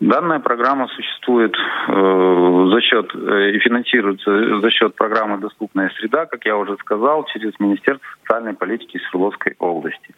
Данная 0.00 0.38
программа 0.38 0.86
существует 0.88 1.56
э, 1.56 2.68
за 2.72 2.80
счет 2.80 3.10
э, 3.14 3.50
и 3.50 3.58
финансируется 3.58 4.60
за 4.60 4.70
счет 4.70 4.94
программы 4.94 5.38
«Доступная 5.38 5.90
среда», 5.98 6.26
как 6.26 6.44
я 6.44 6.56
уже 6.56 6.76
сказал, 6.76 7.24
через 7.24 7.52
Министерство 7.58 8.06
социальной 8.22 8.54
политики 8.54 9.00
Свердловской 9.10 9.56
области. 9.58 10.14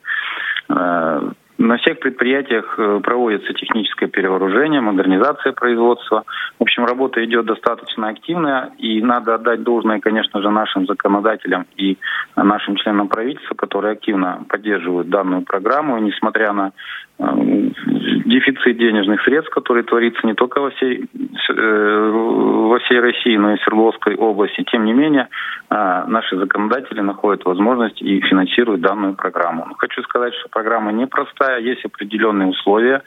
Э, 0.68 1.30
на 1.56 1.76
всех 1.76 2.00
предприятиях 2.00 2.74
э, 2.78 3.00
проводится 3.02 3.54
техническое 3.54 4.06
перевооружение, 4.06 4.82
модернизация 4.82 5.52
производства. 5.52 6.24
В 6.58 6.62
общем, 6.62 6.84
работа 6.84 7.24
идет 7.24 7.46
достаточно 7.46 8.08
активная, 8.08 8.72
и 8.78 9.02
надо 9.02 9.34
отдать 9.34 9.62
должное, 9.62 10.00
конечно 10.00 10.42
же, 10.42 10.50
нашим 10.50 10.86
законодателям 10.86 11.66
и 11.76 11.98
нашим 12.34 12.76
членам 12.76 13.08
правительства, 13.08 13.54
которые 13.54 13.92
активно 13.92 14.44
поддерживают 14.48 15.08
данную 15.10 15.42
программу, 15.42 15.98
несмотря 15.98 16.52
на 16.52 16.72
дефицит 17.20 18.78
денежных 18.78 19.22
средств, 19.22 19.52
который 19.52 19.82
творится 19.82 20.26
не 20.26 20.34
только 20.34 20.60
во 20.60 20.70
всей, 20.70 21.04
э, 21.50 22.10
во 22.10 22.78
всей 22.78 23.00
России, 23.00 23.36
но 23.36 23.52
и 23.52 23.56
в 23.56 23.62
Свердловской 23.62 24.14
области. 24.16 24.64
Тем 24.70 24.84
не 24.84 24.92
менее, 24.92 25.28
наши 25.68 26.36
законодатели 26.36 27.00
находят 27.00 27.44
возможность 27.44 28.00
и 28.02 28.20
финансируют 28.22 28.80
данную 28.80 29.14
программу. 29.14 29.74
Хочу 29.78 30.02
сказать, 30.02 30.34
что 30.34 30.48
программа 30.48 30.92
непростая, 30.92 31.60
есть 31.60 31.84
определенные 31.84 32.48
условия. 32.48 33.02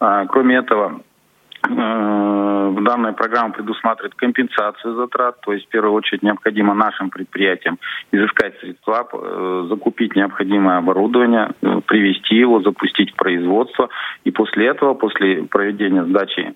А, 0.00 0.26
кроме 0.26 0.56
этого, 0.56 1.00
э, 1.00 1.17
данная 1.62 3.12
программа 3.12 3.52
предусматривает 3.52 4.14
компенсацию 4.14 4.94
затрат, 4.94 5.40
то 5.40 5.52
есть 5.52 5.66
в 5.66 5.68
первую 5.68 5.94
очередь 5.94 6.22
необходимо 6.22 6.74
нашим 6.74 7.10
предприятиям 7.10 7.78
изыскать 8.12 8.58
средства, 8.60 9.08
э, 9.12 9.66
закупить 9.68 10.16
необходимое 10.16 10.78
оборудование, 10.78 11.50
э, 11.62 11.80
привести 11.86 12.36
его, 12.36 12.60
запустить 12.60 13.12
в 13.12 13.16
производство, 13.16 13.88
и 14.24 14.30
после 14.30 14.68
этого, 14.68 14.94
после 14.94 15.44
проведения 15.44 16.04
сдачи 16.04 16.54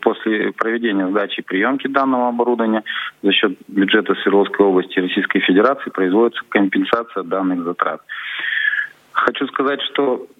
после 0.00 0.52
проведения 0.52 1.08
сдачи 1.08 1.42
приемки 1.42 1.86
данного 1.88 2.28
оборудования 2.28 2.82
за 3.22 3.32
счет 3.32 3.56
бюджета 3.68 4.14
Свердловской 4.14 4.66
области 4.66 4.98
Российской 4.98 5.40
Федерации 5.40 5.90
производится 5.90 6.42
компенсация 6.48 7.22
данных 7.22 7.64
затрат. 7.64 8.00
Хочу 9.12 9.46
сказать, 9.48 9.80
что 9.82 10.26
э, 10.26 10.39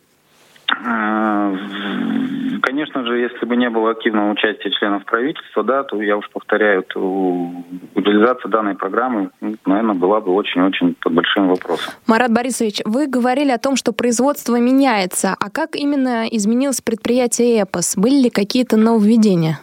Конечно 2.63 3.05
же, 3.05 3.19
если 3.19 3.45
бы 3.47 3.57
не 3.57 3.69
было 3.71 3.91
активного 3.91 4.31
участия 4.31 4.71
членов 4.71 5.05
правительства, 5.05 5.63
да, 5.63 5.83
то 5.83 6.01
я 6.01 6.17
уж 6.17 6.29
повторяю, 6.31 6.83
то 6.85 7.51
реализация 7.95 8.49
данной 8.49 8.75
программы, 8.75 9.31
ну, 9.41 9.57
наверное, 9.67 9.95
была 9.95 10.21
бы 10.21 10.33
очень-очень 10.33 10.95
под 11.01 11.15
большим 11.15 11.49
вопросом. 11.49 11.93
Марат 12.07 12.33
Борисович, 12.33 12.83
вы 12.85 13.07
говорили 13.07 13.51
о 13.51 13.59
том, 13.59 13.77
что 13.77 13.93
производство 13.93 14.57
меняется. 14.57 15.35
А 15.39 15.51
как 15.51 15.75
именно 15.75 16.27
изменилось 16.31 16.81
предприятие 16.81 17.63
«Эпос»? 17.63 17.97
Были 17.97 18.25
ли 18.25 18.31
какие-то 18.31 18.77
нововведения? 18.77 19.59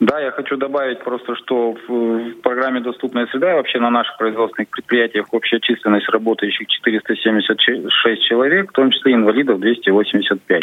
Да, 0.00 0.20
я 0.20 0.30
хочу 0.30 0.56
добавить 0.56 1.00
просто, 1.00 1.34
что 1.34 1.74
в 1.88 2.34
программе 2.42 2.80
«Доступная 2.80 3.26
среда» 3.26 3.56
вообще 3.56 3.80
на 3.80 3.90
наших 3.90 4.16
производственных 4.16 4.68
предприятиях 4.70 5.26
общая 5.32 5.58
численность 5.58 6.08
работающих 6.08 6.68
476 6.68 8.22
человек, 8.22 8.70
в 8.70 8.74
том 8.74 8.92
числе 8.92 9.14
инвалидов 9.14 9.58
285. 9.58 10.62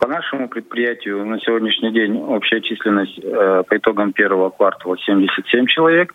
По 0.00 0.08
нашему 0.08 0.48
предприятию 0.48 1.24
на 1.24 1.38
сегодняшний 1.38 1.92
день 1.92 2.16
общая 2.16 2.60
численность 2.60 3.20
э, 3.22 3.62
по 3.68 3.76
итогам 3.76 4.12
первого 4.12 4.50
квартала 4.50 4.98
77 4.98 5.66
человек, 5.66 6.12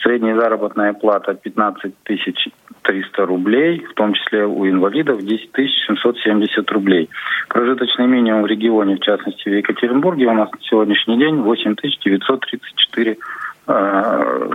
средняя 0.00 0.36
заработная 0.36 0.94
плата 0.94 1.34
15 1.34 1.92
тысяч 2.04 2.48
300 2.86 3.26
рублей, 3.26 3.84
в 3.84 3.94
том 3.94 4.14
числе 4.14 4.46
у 4.46 4.66
инвалидов 4.66 5.22
10 5.22 5.50
770 5.86 6.70
рублей. 6.70 7.10
Прожиточный 7.48 8.06
минимум 8.06 8.42
в 8.44 8.46
регионе, 8.46 8.96
в 8.96 9.00
частности 9.00 9.48
в 9.48 9.52
Екатеринбурге, 9.52 10.26
у 10.26 10.32
нас 10.32 10.50
на 10.52 10.58
сегодняшний 10.60 11.18
день 11.18 11.36
8 11.36 11.74
934 12.10 13.18
э, 13.66 14.48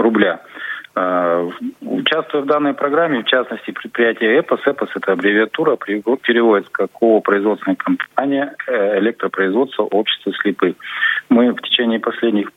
рубля. 0.00 0.40
Э, 0.94 1.48
участвуя 1.80 2.42
в 2.42 2.46
данной 2.46 2.74
программе, 2.74 3.22
в 3.22 3.26
частности, 3.26 3.70
предприятие 3.70 4.40
ЭПОС, 4.40 4.60
ЭПОС– 4.66 4.90
это 4.94 5.12
аббревиатура, 5.12 5.76
переводится 5.76 6.72
как 6.72 6.90
ООО 7.00 7.20
«Производственная 7.20 7.76
компания 7.76 8.54
э, 8.66 8.98
электропроизводства 8.98 9.84
общества 9.84 10.32
слепых». 10.42 10.74
Мы 11.28 11.52
в 11.52 11.60
течение 11.62 12.00
последних 12.00 12.50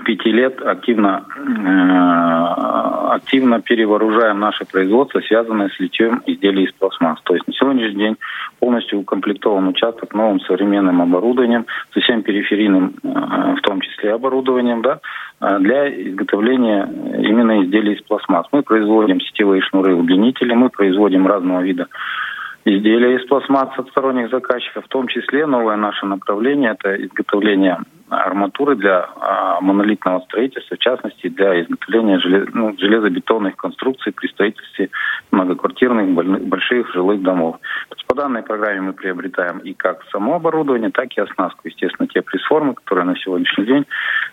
пяти 0.00 0.32
лет 0.32 0.60
активно, 0.62 1.24
э, 1.36 3.14
активно 3.14 3.60
перевооружаем 3.60 4.40
наше 4.40 4.64
производство, 4.64 5.20
связанное 5.20 5.68
с 5.68 5.78
литьем 5.78 6.22
изделий 6.26 6.64
из 6.64 6.72
пластмасс. 6.72 7.20
То 7.22 7.34
есть 7.34 7.46
на 7.46 7.52
сегодняшний 7.52 7.98
день 7.98 8.16
полностью 8.58 9.00
укомплектован 9.00 9.68
участок 9.68 10.14
новым 10.14 10.40
современным 10.40 11.02
оборудованием, 11.02 11.66
со 11.92 12.00
всем 12.00 12.22
периферийным, 12.22 12.94
э, 13.02 13.54
в 13.58 13.60
том 13.62 13.80
числе 13.80 14.14
оборудованием, 14.14 14.82
да, 14.82 15.00
э, 15.40 15.58
для 15.60 15.88
изготовления 16.08 16.88
именно 17.18 17.62
изделий 17.62 17.94
из 17.94 18.02
пластмасс. 18.02 18.46
Мы 18.52 18.62
производим 18.62 19.20
сетевые 19.20 19.62
шнуры, 19.62 19.94
удлинители, 19.94 20.54
мы 20.54 20.70
производим 20.70 21.26
разного 21.26 21.60
вида 21.60 21.88
изделия 22.64 23.16
из 23.16 23.26
пластмасс 23.26 23.70
от 23.76 23.88
сторонних 23.88 24.30
заказчиков, 24.30 24.84
в 24.84 24.88
том 24.88 25.08
числе 25.08 25.46
новое 25.46 25.76
наше 25.76 26.06
направление– 26.06 26.76
это 26.78 26.94
изготовление 27.04 27.78
арматуры 28.12 28.76
для 28.76 29.08
а, 29.16 29.60
монолитного 29.60 30.20
строительства, 30.20 30.76
в 30.76 30.80
частности 30.80 31.28
для 31.28 31.62
изготовления 31.62 32.18
желез, 32.18 32.48
ну, 32.52 32.74
железобетонных 32.78 33.56
конструкций 33.56 34.12
при 34.12 34.28
строительстве 34.28 34.90
многоквартирных 35.30 36.10
больших 36.46 36.92
жилых 36.92 37.22
домов. 37.22 37.56
По 38.06 38.14
данной 38.14 38.42
программе 38.42 38.82
мы 38.82 38.92
приобретаем 38.92 39.58
и 39.60 39.72
как 39.72 40.04
само 40.12 40.34
оборудование, 40.34 40.90
так 40.90 41.16
и 41.16 41.20
оснастку. 41.20 41.68
Естественно, 41.68 42.06
те 42.06 42.20
пресс-формы, 42.20 42.74
которые 42.74 43.06
на 43.06 43.16
сегодняшний 43.16 43.64
день 43.64 43.86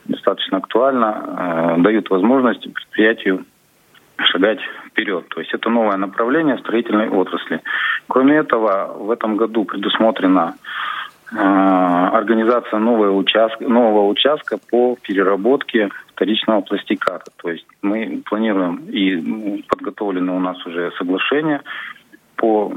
достаточно 0.06 0.58
актуально, 0.58 1.78
э, 1.78 1.82
дают 1.82 2.10
возможность 2.10 2.62
предприятию 2.74 3.46
шагать 4.18 4.60
вперед. 4.88 5.28
То 5.30 5.40
есть 5.40 5.54
это 5.54 5.70
новое 5.70 5.98
направление 5.98 6.58
строительной 6.58 7.10
отрасли. 7.10 7.62
Кроме 8.08 8.36
этого, 8.36 8.98
в 8.98 9.12
этом 9.12 9.38
году 9.38 9.64
предусмотрена 9.64 10.56
э, 10.56 11.09
организация 11.32 12.80
нового 12.80 13.16
участка, 13.16 13.64
нового 13.64 14.08
участка 14.08 14.58
по 14.58 14.98
переработке 15.02 15.90
вторичного 16.08 16.62
пластиката. 16.62 17.32
То 17.38 17.52
есть 17.52 17.66
мы 17.82 18.22
планируем 18.26 18.86
и 18.90 19.62
подготовлены 19.68 20.32
у 20.32 20.40
нас 20.40 20.58
уже 20.66 20.92
соглашения 20.98 21.62
по 22.36 22.74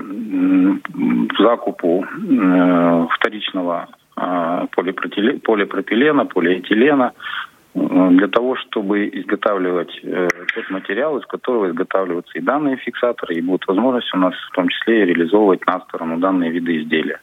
закупу 1.39 2.05
э, 2.05 3.07
вторичного 3.11 3.89
э, 4.17 4.67
полипропилена, 4.73 6.25
полиэтилена, 6.25 7.13
для 7.75 8.29
того, 8.29 8.57
чтобы 8.57 9.09
изготавливать 9.09 9.99
э, 10.03 10.29
тот 10.55 10.71
материал, 10.71 11.17
из 11.17 11.25
которого 11.27 11.71
изготавливаются 11.71 12.39
и 12.39 12.43
данные 12.43 12.77
фиксаторы, 12.77 13.35
и 13.35 13.41
будет 13.41 13.67
возможность 13.67 14.13
у 14.15 14.19
нас 14.19 14.35
в 14.35 14.55
том 14.55 14.69
числе 14.69 15.07
реализовывать 15.07 15.65
на 15.67 15.81
сторону 15.81 16.19
данные 16.19 16.51
виды 16.51 16.83
изделия. 16.83 17.21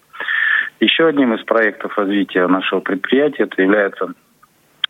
Еще 0.79 1.07
одним 1.07 1.33
из 1.33 1.43
проектов 1.43 1.97
развития 1.97 2.47
нашего 2.47 2.79
предприятия 2.79 3.43
это 3.43 3.61
является 3.61 4.13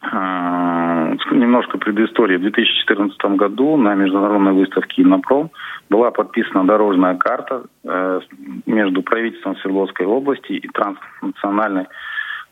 э, 0.04 1.16
немножко 1.32 1.80
предыстории. 1.80 2.38
В 2.38 2.42
2014 2.42 3.18
году 3.36 3.76
на 3.76 3.96
международной 3.96 4.54
выставке 4.54 5.02
«Иннопром» 5.02 5.50
была 5.90 6.12
подписана 6.12 6.66
дорожная 6.66 7.16
карта 7.16 7.64
э, 7.84 8.22
между 8.68 9.02
правительством 9.02 9.56
Свердловской 9.58 10.06
области 10.06 10.54
и 10.54 10.68
транснациональной 10.68 11.88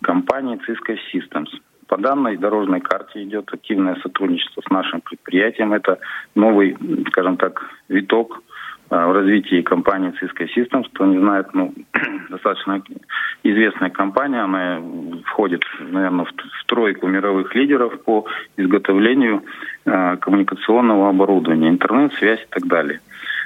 компанией 0.01 0.59
«Cisco 0.67 0.97
Systems». 1.13 1.49
По 1.87 1.97
данной 1.97 2.37
дорожной 2.37 2.81
карте 2.81 3.23
идет 3.23 3.53
активное 3.53 3.95
сотрудничество 4.01 4.61
с 4.61 4.69
нашим 4.69 5.01
предприятием. 5.01 5.73
Это 5.73 5.99
новый, 6.35 6.75
скажем 7.09 7.37
так, 7.37 7.63
виток 7.87 8.41
а, 8.89 9.07
в 9.07 9.13
развитии 9.13 9.61
компании 9.61 10.13
Cisco 10.21 10.47
Systems. 10.55 10.85
Кто 10.93 11.05
не 11.05 11.17
знает, 11.17 11.47
ну, 11.53 11.73
достаточно 12.29 12.81
известная 13.43 13.89
компания. 13.89 14.41
Она 14.41 14.81
входит, 15.25 15.61
наверное, 15.79 16.25
в 16.25 16.65
тройку 16.65 17.07
мировых 17.07 17.55
лидеров 17.55 18.01
по 18.03 18.25
изготовлению 18.57 19.43
э, 19.85 20.17
коммуникационного 20.17 21.09
оборудования, 21.09 21.69
интернет, 21.69 22.13
связь 22.13 22.41
и 22.41 22.47
так 22.49 22.67
далее. 22.67 22.99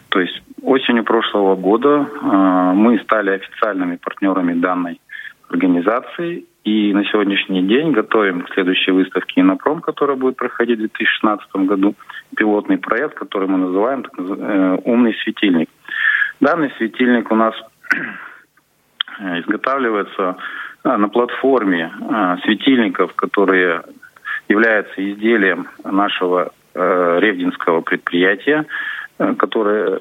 То 0.09 0.19
есть 0.19 0.41
осенью 0.61 1.03
прошлого 1.03 1.55
года 1.55 2.07
э, 2.09 2.71
мы 2.75 2.99
стали 2.99 3.31
официальными 3.31 3.97
партнерами 3.97 4.53
данной 4.53 4.99
организации 5.49 6.45
И 6.63 6.93
на 6.93 7.03
сегодняшний 7.05 7.63
день 7.63 7.91
готовим 7.91 8.41
к 8.41 8.53
следующей 8.53 8.91
выставке 8.91 9.41
«Инопром», 9.41 9.81
которая 9.81 10.15
будет 10.15 10.37
проходить 10.37 10.77
в 10.77 10.81
2016 10.81 11.55
году, 11.67 11.95
пилотный 12.35 12.77
проект, 12.77 13.15
который 13.15 13.47
мы 13.47 13.57
называем 13.57 14.05
э, 14.05 14.77
«Умный 14.85 15.15
светильник». 15.23 15.69
Данный 16.39 16.71
светильник 16.77 17.31
у 17.31 17.35
нас 17.35 17.55
изготавливается 19.39 20.37
на 20.83 21.09
платформе 21.09 21.91
светильников, 22.43 23.13
которые 23.13 23.83
являются 24.49 24.93
изделием 24.97 25.67
нашего 25.83 26.51
ревдинского 26.73 27.81
предприятия, 27.81 28.65
которое 29.37 29.99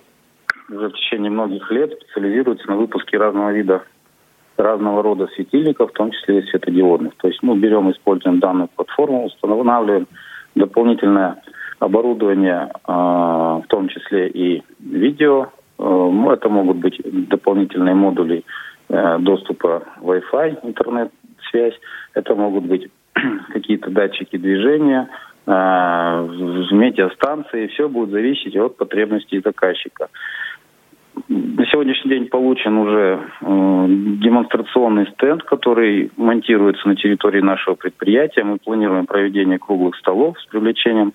уже 0.70 0.88
в 0.88 0.92
течение 0.94 1.30
многих 1.30 1.70
лет 1.70 1.92
специализируется 1.92 2.68
на 2.68 2.76
выпуске 2.76 3.18
разного 3.18 3.52
вида 3.52 3.82
разного 4.56 5.02
рода 5.02 5.26
светильников, 5.34 5.90
в 5.90 5.94
том 5.94 6.10
числе 6.10 6.40
и 6.40 6.46
светодиодных. 6.46 7.14
То 7.16 7.28
есть 7.28 7.42
мы 7.42 7.56
берем, 7.56 7.90
используем 7.90 8.38
данную 8.40 8.68
платформу, 8.68 9.26
устанавливаем 9.26 10.06
дополнительное 10.54 11.42
оборудование, 11.78 12.70
в 12.86 13.64
том 13.68 13.88
числе 13.88 14.28
и 14.28 14.62
видео. 14.78 15.48
А, 15.78 16.32
это 16.32 16.48
могут 16.48 16.76
быть 16.76 17.00
дополнительные 17.04 17.94
модули 17.94 18.38
э, 18.38 18.42
доступа 18.90 19.84
Wi-Fi, 20.00 20.60
интернет-связь. 20.64 21.78
Это 22.14 22.34
могут 22.34 22.64
быть 22.64 22.90
какие-то 23.52 23.90
датчики 23.90 24.36
движения, 24.36 25.08
в 25.46 26.68
метеостанции. 26.72 27.68
Все 27.68 27.88
будет 27.88 28.10
зависеть 28.10 28.56
от 28.56 28.76
потребностей 28.76 29.40
заказчика. 29.40 30.08
На 31.28 31.66
сегодняшний 31.66 32.10
день 32.10 32.28
получен 32.28 32.76
уже 32.78 33.20
э, 33.40 33.86
демонстрационный 34.22 35.06
стенд, 35.12 35.42
который 35.42 36.10
монтируется 36.16 36.86
на 36.88 36.96
территории 36.96 37.40
нашего 37.40 37.74
предприятия. 37.74 38.44
Мы 38.44 38.58
планируем 38.58 39.06
проведение 39.06 39.58
круглых 39.58 39.96
столов 39.96 40.40
с 40.40 40.46
привлечением 40.46 41.08
э, 41.08 41.12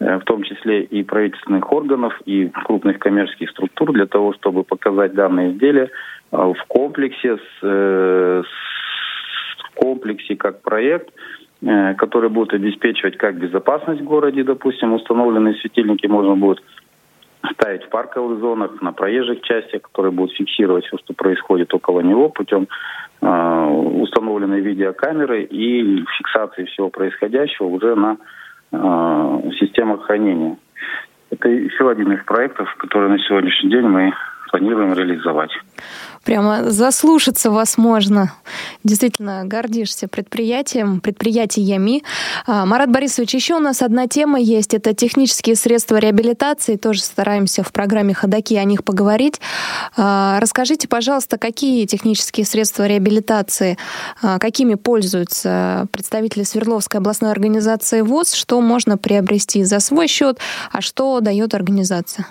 в 0.00 0.20
том 0.24 0.42
числе 0.42 0.82
и 0.82 1.02
правительственных 1.02 1.72
органов, 1.72 2.20
и 2.24 2.48
крупных 2.48 2.98
коммерческих 2.98 3.50
структур 3.50 3.92
для 3.92 4.06
того, 4.06 4.32
чтобы 4.34 4.64
показать 4.64 5.14
данные 5.14 5.52
изделия 5.52 5.90
э, 6.32 6.36
в 6.36 6.64
комплексе, 6.66 7.36
с, 7.36 7.62
э, 7.62 8.42
в 8.42 9.74
комплексе 9.74 10.36
как 10.36 10.62
проект, 10.62 11.10
э, 11.62 11.94
который 11.94 12.28
будет 12.28 12.54
обеспечивать 12.54 13.16
как 13.16 13.36
безопасность 13.36 14.00
в 14.00 14.04
городе, 14.04 14.42
допустим, 14.42 14.92
установленные 14.94 15.54
светильники 15.54 16.06
можно 16.06 16.34
будет 16.34 16.62
ставить 17.52 17.84
в 17.84 17.88
парковых 17.88 18.40
зонах, 18.40 18.80
на 18.80 18.92
проезжих 18.92 19.42
частях, 19.42 19.82
которые 19.82 20.12
будут 20.12 20.34
фиксировать 20.34 20.86
все, 20.86 20.96
что 20.98 21.14
происходит 21.14 21.72
около 21.74 22.00
него 22.00 22.28
путем 22.30 22.68
э, 23.20 23.26
установленной 23.26 24.60
видеокамеры 24.60 25.42
и 25.44 26.04
фиксации 26.18 26.64
всего 26.64 26.88
происходящего 26.88 27.66
уже 27.66 27.94
на 27.94 28.16
э, 28.76 29.50
системах 29.58 30.02
хранения. 30.06 30.56
Это 31.30 31.48
еще 31.48 31.90
один 31.90 32.12
из 32.12 32.24
проектов, 32.24 32.74
который 32.76 33.08
на 33.08 33.18
сегодняшний 33.18 33.70
день 33.70 33.86
мы 33.86 34.12
планируем 34.50 34.94
реализовать. 34.94 35.50
Прямо 36.24 36.70
заслушаться 36.70 37.50
вас 37.50 37.76
можно. 37.76 38.32
Действительно, 38.82 39.42
гордишься 39.44 40.08
предприятием, 40.08 41.00
предприятиями. 41.00 42.02
А, 42.46 42.64
Марат 42.64 42.90
Борисович, 42.90 43.34
еще 43.34 43.54
у 43.56 43.60
нас 43.60 43.82
одна 43.82 44.06
тема 44.06 44.40
есть. 44.40 44.72
Это 44.72 44.94
технические 44.94 45.54
средства 45.54 45.96
реабилитации. 45.96 46.76
Тоже 46.76 47.02
стараемся 47.02 47.62
в 47.62 47.72
программе 47.72 48.14
«Ходоки» 48.14 48.54
о 48.54 48.64
них 48.64 48.84
поговорить. 48.84 49.40
А, 49.96 50.40
расскажите, 50.40 50.88
пожалуйста, 50.88 51.36
какие 51.36 51.84
технические 51.84 52.46
средства 52.46 52.86
реабилитации, 52.86 53.76
а, 54.22 54.38
какими 54.38 54.74
пользуются 54.74 55.86
представители 55.92 56.44
Свердловской 56.44 57.00
областной 57.00 57.32
организации 57.32 58.00
ВОЗ, 58.00 58.32
что 58.32 58.60
можно 58.62 58.96
приобрести 58.96 59.62
за 59.64 59.80
свой 59.80 60.08
счет, 60.08 60.38
а 60.72 60.80
что 60.80 61.20
дает 61.20 61.54
организация? 61.54 62.26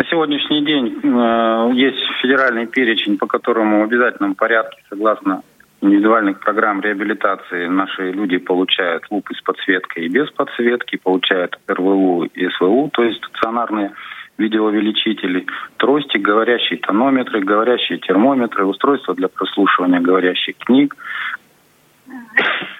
На 0.00 0.06
сегодняшний 0.06 0.64
день 0.64 0.98
э, 1.02 1.70
есть 1.74 2.02
федеральный 2.22 2.66
перечень, 2.66 3.18
по 3.18 3.26
которому 3.26 3.82
в 3.82 3.84
обязательном 3.84 4.34
порядке, 4.34 4.82
согласно 4.88 5.42
индивидуальных 5.82 6.40
программ 6.40 6.80
реабилитации, 6.80 7.66
наши 7.66 8.10
люди 8.10 8.38
получают 8.38 9.04
лупы 9.10 9.34
с 9.34 9.42
подсветкой 9.42 10.06
и 10.06 10.08
без 10.08 10.30
подсветки, 10.30 10.96
получают 10.96 11.58
РВУ 11.68 12.24
и 12.24 12.48
СВУ, 12.48 12.88
то 12.94 13.02
есть 13.02 13.22
стационарные 13.22 13.92
видеоувеличители, 14.38 15.44
трости, 15.76 16.16
говорящие 16.16 16.78
тонометры, 16.78 17.42
говорящие 17.42 17.98
термометры, 17.98 18.64
устройства 18.64 19.14
для 19.14 19.28
прослушивания 19.28 20.00
говорящих 20.00 20.56
книг 20.56 20.96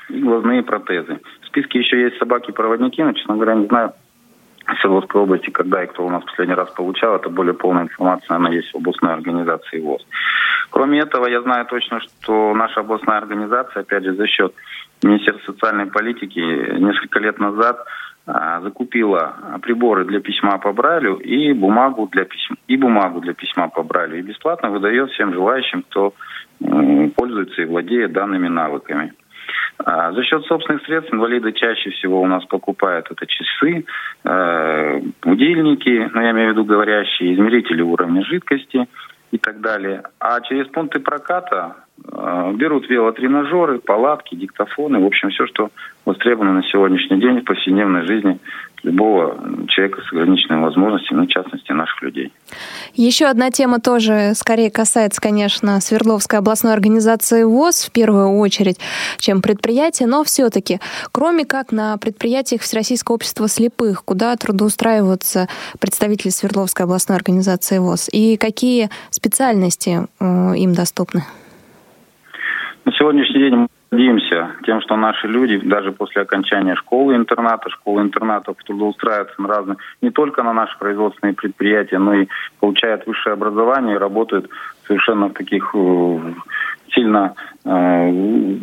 и 0.08 0.18
глазные 0.20 0.62
протезы. 0.62 1.20
В 1.42 1.48
списке 1.48 1.80
еще 1.80 2.00
есть 2.00 2.16
собаки-проводники, 2.16 3.02
но, 3.02 3.12
честно 3.12 3.34
говоря, 3.34 3.56
не 3.56 3.66
знаю, 3.66 3.92
Свердловской 4.80 5.20
области, 5.20 5.50
когда 5.50 5.82
и 5.82 5.86
кто 5.86 6.06
у 6.06 6.10
нас 6.10 6.24
последний 6.24 6.54
раз 6.54 6.70
получал, 6.70 7.16
это 7.16 7.28
более 7.28 7.54
полная 7.54 7.84
информация, 7.84 8.36
она 8.36 8.50
есть 8.50 8.72
в 8.72 8.76
областной 8.76 9.12
организации 9.12 9.80
ВОЗ. 9.80 10.06
Кроме 10.70 11.00
этого, 11.00 11.26
я 11.28 11.42
знаю 11.42 11.66
точно, 11.66 12.00
что 12.00 12.54
наша 12.54 12.80
областная 12.80 13.18
организация, 13.18 13.80
опять 13.80 14.04
же, 14.04 14.14
за 14.14 14.26
счет 14.26 14.54
Министерства 15.02 15.52
социальной 15.52 15.86
политики 15.86 16.38
несколько 16.38 17.18
лет 17.18 17.38
назад 17.38 17.84
а, 18.26 18.60
закупила 18.60 19.34
приборы 19.62 20.04
для 20.04 20.20
письма 20.20 20.58
по 20.58 20.72
Брайлю 20.72 21.16
и 21.16 21.52
бумагу 21.52 22.08
для 22.12 22.24
письма, 22.24 22.56
и 22.68 22.76
бумагу 22.76 23.20
для 23.20 23.34
письма 23.34 23.68
по 23.68 23.82
Брайлю. 23.82 24.18
И 24.18 24.22
бесплатно 24.22 24.70
выдает 24.70 25.10
всем 25.10 25.32
желающим, 25.32 25.82
кто 25.82 26.14
пользуется 27.16 27.62
и 27.62 27.64
владеет 27.64 28.12
данными 28.12 28.48
навыками. 28.48 29.14
А 29.78 30.12
за 30.12 30.22
счет 30.24 30.44
собственных 30.44 30.84
средств 30.84 31.12
инвалиды 31.12 31.52
чаще 31.52 31.90
всего 31.90 32.20
у 32.20 32.26
нас 32.26 32.44
покупают 32.44 33.10
это 33.10 33.26
часы, 33.26 33.84
э, 34.24 35.00
будильники, 35.22 36.10
ну 36.12 36.20
я 36.20 36.30
имею 36.32 36.48
в 36.48 36.52
виду 36.52 36.64
говорящие, 36.64 37.34
измерители 37.34 37.82
уровня 37.82 38.22
жидкости 38.24 38.86
и 39.30 39.38
так 39.38 39.60
далее. 39.60 40.02
А 40.18 40.40
через 40.40 40.66
пункты 40.68 41.00
проката 41.00 41.76
э, 42.04 42.52
берут 42.54 42.88
велотренажеры, 42.90 43.78
палатки, 43.78 44.34
диктофоны, 44.34 44.98
в 44.98 45.06
общем, 45.06 45.30
все, 45.30 45.46
что 45.46 45.70
востребовано 46.04 46.54
на 46.54 46.62
сегодняшний 46.64 47.20
день 47.20 47.40
в 47.40 47.44
повседневной 47.44 48.06
жизни 48.06 48.38
любого 48.82 49.38
человека 49.80 50.02
с 50.02 50.12
ограниченными 50.12 50.62
возможностями, 50.62 51.20
ну, 51.20 51.24
в 51.24 51.28
частности, 51.28 51.72
наших 51.72 52.02
людей. 52.02 52.32
Еще 52.94 53.26
одна 53.26 53.50
тема 53.50 53.80
тоже 53.80 54.32
скорее 54.34 54.70
касается, 54.70 55.20
конечно, 55.20 55.80
Свердловской 55.80 56.38
областной 56.38 56.72
организации 56.72 57.44
ВОЗ 57.44 57.86
в 57.86 57.92
первую 57.92 58.38
очередь, 58.38 58.78
чем 59.18 59.40
предприятия, 59.40 60.06
но 60.06 60.24
все-таки, 60.24 60.80
кроме 61.12 61.44
как 61.44 61.72
на 61.72 61.96
предприятиях 61.96 62.62
Всероссийского 62.62 63.14
общества 63.14 63.48
слепых, 63.48 64.04
куда 64.04 64.36
трудоустраиваются 64.36 65.48
представители 65.80 66.30
Свердловской 66.30 66.84
областной 66.84 67.16
организации 67.16 67.78
ВОЗ, 67.78 68.08
и 68.12 68.36
какие 68.36 68.90
специальности 69.10 70.06
э, 70.20 70.56
им 70.56 70.74
доступны? 70.74 71.22
На 72.84 72.92
сегодняшний 72.92 73.40
день 73.40 73.66
Гордимся 73.90 74.52
тем, 74.64 74.80
что 74.80 74.96
наши 74.96 75.26
люди 75.26 75.58
даже 75.58 75.90
после 75.90 76.22
окончания 76.22 76.76
школы-интерната, 76.76 77.70
школы-интернатов 77.70 78.56
трудоустраиваются 78.64 79.42
на 79.42 79.48
разные, 79.48 79.76
не 80.00 80.10
только 80.10 80.42
на 80.44 80.52
наши 80.52 80.78
производственные 80.78 81.34
предприятия, 81.34 81.98
но 81.98 82.14
и 82.14 82.28
получают 82.60 83.06
высшее 83.06 83.34
образование 83.34 83.96
и 83.96 83.98
работают 83.98 84.48
совершенно 84.86 85.26
в 85.26 85.32
таких 85.32 85.70
э, 85.74 86.34
сильно 86.94 87.34
э, 87.64 88.56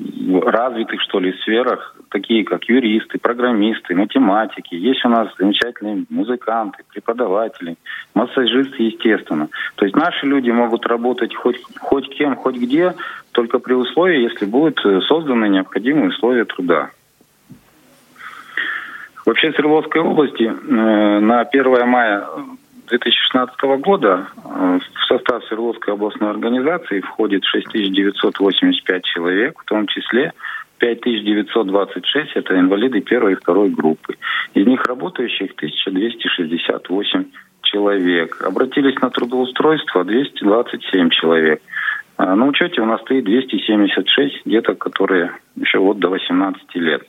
развитых, 0.46 1.02
что 1.02 1.20
ли, 1.20 1.34
сферах, 1.42 1.96
такие 2.10 2.44
как 2.44 2.66
юристы, 2.66 3.20
программисты, 3.20 3.96
математики. 3.96 4.76
Есть 4.76 5.06
у 5.06 5.10
нас 5.10 5.30
замечательные 5.38 6.06
музыканты, 6.10 6.84
преподаватели, 6.92 7.78
массажисты, 8.14 8.84
естественно. 8.84 9.50
То 9.76 9.86
есть 9.86 9.96
наши 9.96 10.26
люди 10.26 10.50
могут 10.50 10.86
работать 10.86 11.36
хоть, 11.36 11.62
хоть 11.80 12.10
кем, 12.10 12.36
хоть 12.36 12.56
где, 12.56 12.94
только 13.32 13.60
при 13.60 13.74
условии, 13.74 14.24
если 14.24 14.46
будут 14.46 14.84
э, 14.86 15.02
созданы 15.02 15.50
необходимые 15.50 16.10
условия 16.10 16.46
труда. 16.46 16.90
Вообще 19.26 19.52
в 19.52 19.56
Свердловской 19.56 20.02
области 20.02 20.44
э, 20.44 21.20
на 21.20 21.42
1 21.42 21.88
мая 21.88 22.26
2016 22.88 23.62
года 23.82 24.28
э, 24.36 24.80
в 24.80 25.06
состав 25.08 25.44
Свердловской 25.46 25.94
областной 25.94 26.30
организации 26.32 27.02
входит 27.02 27.44
6985 27.46 29.04
человек, 29.04 29.60
в 29.62 29.66
том 29.66 29.88
числе 29.88 30.34
5926– 30.80 32.32
это 32.36 32.60
инвалиды 32.60 33.02
первой 33.02 33.34
и 33.34 33.36
второй 33.36 33.70
группы. 33.70 34.16
Из 34.54 34.66
них 34.66 34.86
работающих 34.86 35.52
1268 35.56 37.26
человек. 37.64 38.42
Обратились 38.42 39.00
на 39.02 39.10
трудоустройство 39.10 40.04
227 40.04 41.10
человек. 41.10 41.62
А 42.18 42.36
на 42.36 42.46
учете 42.46 42.82
у 42.82 42.86
нас 42.86 43.02
стоит 43.02 43.26
276 43.26 44.44
деток, 44.46 44.78
которые 44.78 45.32
еще 45.56 45.80
вот 45.80 46.00
до 46.00 46.10
18 46.10 46.76
лет. 46.76 47.04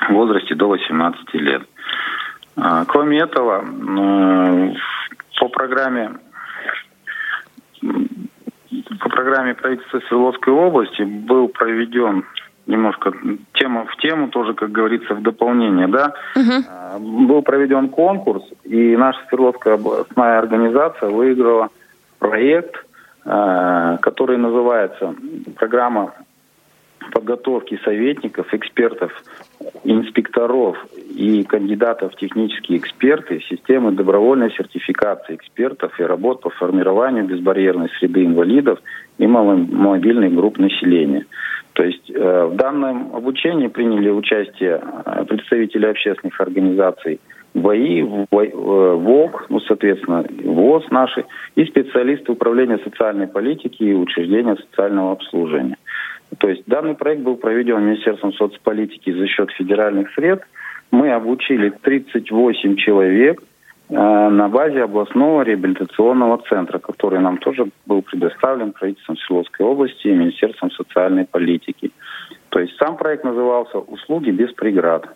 В 0.00 0.12
возрасте 0.12 0.54
до 0.54 0.68
18 0.68 1.34
лет. 1.34 1.62
А, 2.56 2.84
кроме 2.84 3.20
этого, 3.20 3.64
по 5.38 5.48
программе 5.48 6.12
по 9.00 9.08
программе 9.08 9.54
правительства 9.54 10.00
Свердловской 10.00 10.52
области 10.52 11.02
был 11.02 11.48
проведен 11.48 12.24
немножко 12.66 13.12
тема 13.54 13.86
в 13.86 13.96
тему, 13.96 14.28
тоже, 14.28 14.54
как 14.54 14.70
говорится, 14.70 15.14
в 15.14 15.22
дополнение, 15.22 15.88
да, 15.88 16.14
угу. 16.36 17.00
был 17.26 17.42
проведен 17.42 17.88
конкурс, 17.88 18.44
и 18.64 18.96
наша 18.96 19.18
Свердловская 19.28 19.74
областная 19.74 20.38
организация 20.38 21.08
выиграла 21.08 21.70
проект, 22.18 22.84
а, 23.24 23.96
который 23.98 24.38
называется 24.38 25.14
«Программа 25.56 26.14
подготовки 27.12 27.80
советников, 27.82 28.52
экспертов, 28.52 29.10
инспекторов 29.84 30.76
и 31.14 31.44
кандидатов 31.44 32.12
в 32.12 32.16
технические 32.16 32.78
эксперты 32.78 33.40
системы 33.48 33.92
добровольной 33.92 34.50
сертификации 34.52 35.34
экспертов 35.34 35.98
и 35.98 36.04
работ 36.04 36.40
по 36.40 36.50
формированию 36.50 37.24
безбарьерной 37.24 37.88
среды 37.98 38.24
инвалидов 38.24 38.78
и 39.18 39.26
маломобильных 39.26 40.34
групп 40.34 40.58
населения. 40.58 41.26
То 41.74 41.84
есть 41.84 42.10
э, 42.10 42.44
в 42.52 42.56
данном 42.56 43.14
обучении 43.14 43.68
приняли 43.68 44.10
участие 44.10 44.80
э, 44.82 45.24
представители 45.24 45.86
общественных 45.86 46.40
организаций 46.40 47.20
ВАИ, 47.54 48.02
ВОК, 48.02 49.46
ну, 49.48 49.60
соответственно, 49.60 50.24
ВОЗ 50.44 50.84
наши, 50.90 51.24
и 51.56 51.64
специалисты 51.64 52.30
управления 52.32 52.78
социальной 52.78 53.26
политики 53.26 53.82
и 53.82 53.92
учреждения 53.92 54.56
социального 54.56 55.12
обслуживания. 55.12 55.76
То 56.38 56.48
есть 56.48 56.62
данный 56.66 56.94
проект 56.94 57.22
был 57.22 57.36
проведен 57.36 57.84
Министерством 57.84 58.32
соцполитики 58.34 59.12
за 59.12 59.26
счет 59.26 59.50
федеральных 59.52 60.12
средств. 60.14 60.46
Мы 60.90 61.12
обучили 61.12 61.70
38 61.70 62.76
человек 62.76 63.42
э, 63.88 63.94
на 63.94 64.48
базе 64.48 64.82
областного 64.82 65.42
реабилитационного 65.42 66.42
центра, 66.48 66.78
который 66.78 67.20
нам 67.20 67.38
тоже 67.38 67.66
был 67.86 68.02
предоставлен 68.02 68.72
правительством 68.72 69.16
Свердловской 69.16 69.66
области 69.66 70.08
и 70.08 70.14
Министерством 70.14 70.70
социальной 70.72 71.24
политики. 71.24 71.90
То 72.48 72.58
есть 72.58 72.76
сам 72.76 72.96
проект 72.96 73.24
назывался 73.24 73.78
«Услуги 73.78 74.30
без 74.30 74.52
преград». 74.52 75.08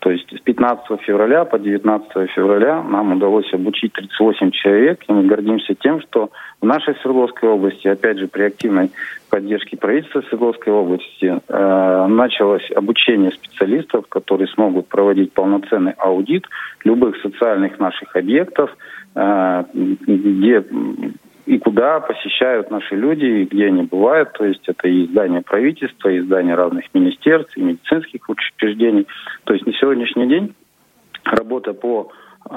То 0.00 0.10
есть 0.10 0.34
с 0.34 0.40
15 0.40 1.00
февраля 1.02 1.44
по 1.44 1.58
19 1.58 2.30
февраля 2.30 2.82
нам 2.82 3.12
удалось 3.12 3.52
обучить 3.52 3.92
38 3.92 4.50
человек, 4.50 5.04
и 5.06 5.12
мы 5.12 5.24
гордимся 5.24 5.74
тем, 5.74 6.00
что 6.00 6.30
в 6.60 6.66
нашей 6.66 6.94
Свердловской 6.96 7.50
области, 7.50 7.86
опять 7.86 8.18
же, 8.18 8.26
при 8.26 8.44
активной 8.44 8.90
поддержке 9.28 9.76
правительства 9.76 10.22
Свердловской 10.22 10.72
области, 10.72 11.38
э, 11.46 12.06
началось 12.08 12.70
обучение 12.74 13.30
специалистов, 13.30 14.06
которые 14.08 14.48
смогут 14.48 14.88
проводить 14.88 15.32
полноценный 15.34 15.92
аудит 15.98 16.46
любых 16.82 17.20
социальных 17.20 17.78
наших 17.78 18.16
объектов, 18.16 18.74
э, 19.14 19.64
где 19.74 20.64
и 21.50 21.58
куда 21.58 21.98
посещают 21.98 22.70
наши 22.70 22.94
люди, 22.94 23.24
и 23.24 23.44
где 23.44 23.66
они 23.66 23.82
бывают. 23.82 24.32
То 24.34 24.44
есть 24.44 24.62
это 24.68 24.86
и 24.86 25.08
здания 25.08 25.42
правительства, 25.42 26.08
и 26.08 26.20
здания 26.20 26.54
разных 26.54 26.84
министерств, 26.94 27.56
и 27.56 27.60
медицинских 27.60 28.28
учреждений. 28.28 29.08
То 29.42 29.54
есть 29.54 29.66
на 29.66 29.72
сегодняшний 29.72 30.28
день 30.28 30.54
работа 31.24 31.72
по 31.72 32.12
э, 32.48 32.54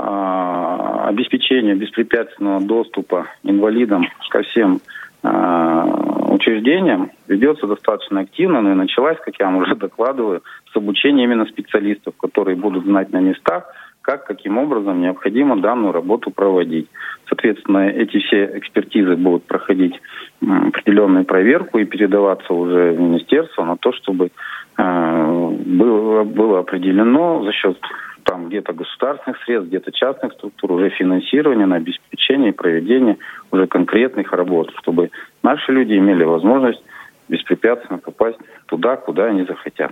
обеспечению 1.07 1.75
беспрепятственного 1.75 2.61
доступа 2.61 3.25
инвалидам 3.41 4.05
ко 4.29 4.43
всем 4.43 4.79
э, 5.23 5.83
учреждениям 6.29 7.09
ведется 7.27 7.65
достаточно 7.65 8.19
активно, 8.19 8.61
но 8.61 8.73
и 8.73 8.75
началась, 8.75 9.17
как 9.25 9.39
я 9.39 9.47
вам 9.47 9.55
уже 9.55 9.73
докладываю, 9.73 10.43
с 10.71 10.75
обучения 10.75 11.23
именно 11.23 11.47
специалистов, 11.47 12.13
которые 12.17 12.57
будут 12.57 12.85
знать 12.85 13.11
на 13.11 13.21
местах, 13.21 13.73
как, 14.03 14.25
каким 14.25 14.57
образом 14.57 15.01
необходимо 15.01 15.59
данную 15.59 15.93
работу 15.93 16.29
проводить. 16.29 16.87
Соответственно, 17.27 17.87
эти 17.87 18.19
все 18.19 18.57
экспертизы 18.57 19.15
будут 19.15 19.45
проходить 19.45 19.99
определенную 20.41 21.25
проверку 21.25 21.79
и 21.79 21.85
передаваться 21.85 22.53
уже 22.53 22.91
в 22.91 22.99
министерство 22.99 23.63
на 23.63 23.77
то, 23.77 23.93
чтобы 23.93 24.29
э, 24.77 25.49
было, 25.65 26.23
было 26.25 26.59
определено 26.59 27.43
за 27.43 27.53
счет 27.53 27.77
там 28.25 28.49
где-то 28.49 28.73
государственных 28.73 29.41
средств, 29.43 29.69
где-то 29.69 29.91
частных 29.93 30.33
структур 30.33 30.73
уже 30.73 30.89
финансирование 30.89 31.65
на 31.65 31.77
обеспечение 31.77 32.49
и 32.49 32.55
проведение 32.55 33.17
уже 33.51 33.67
конкретных 33.67 34.33
работ, 34.33 34.71
чтобы 34.81 35.11
наши 35.43 35.71
люди 35.71 35.97
имели 35.97 36.25
возможность 36.25 36.83
беспрепятственно 37.29 37.99
попасть 37.99 38.37
туда, 38.65 38.97
куда 38.97 39.25
они 39.25 39.43
захотят. 39.43 39.91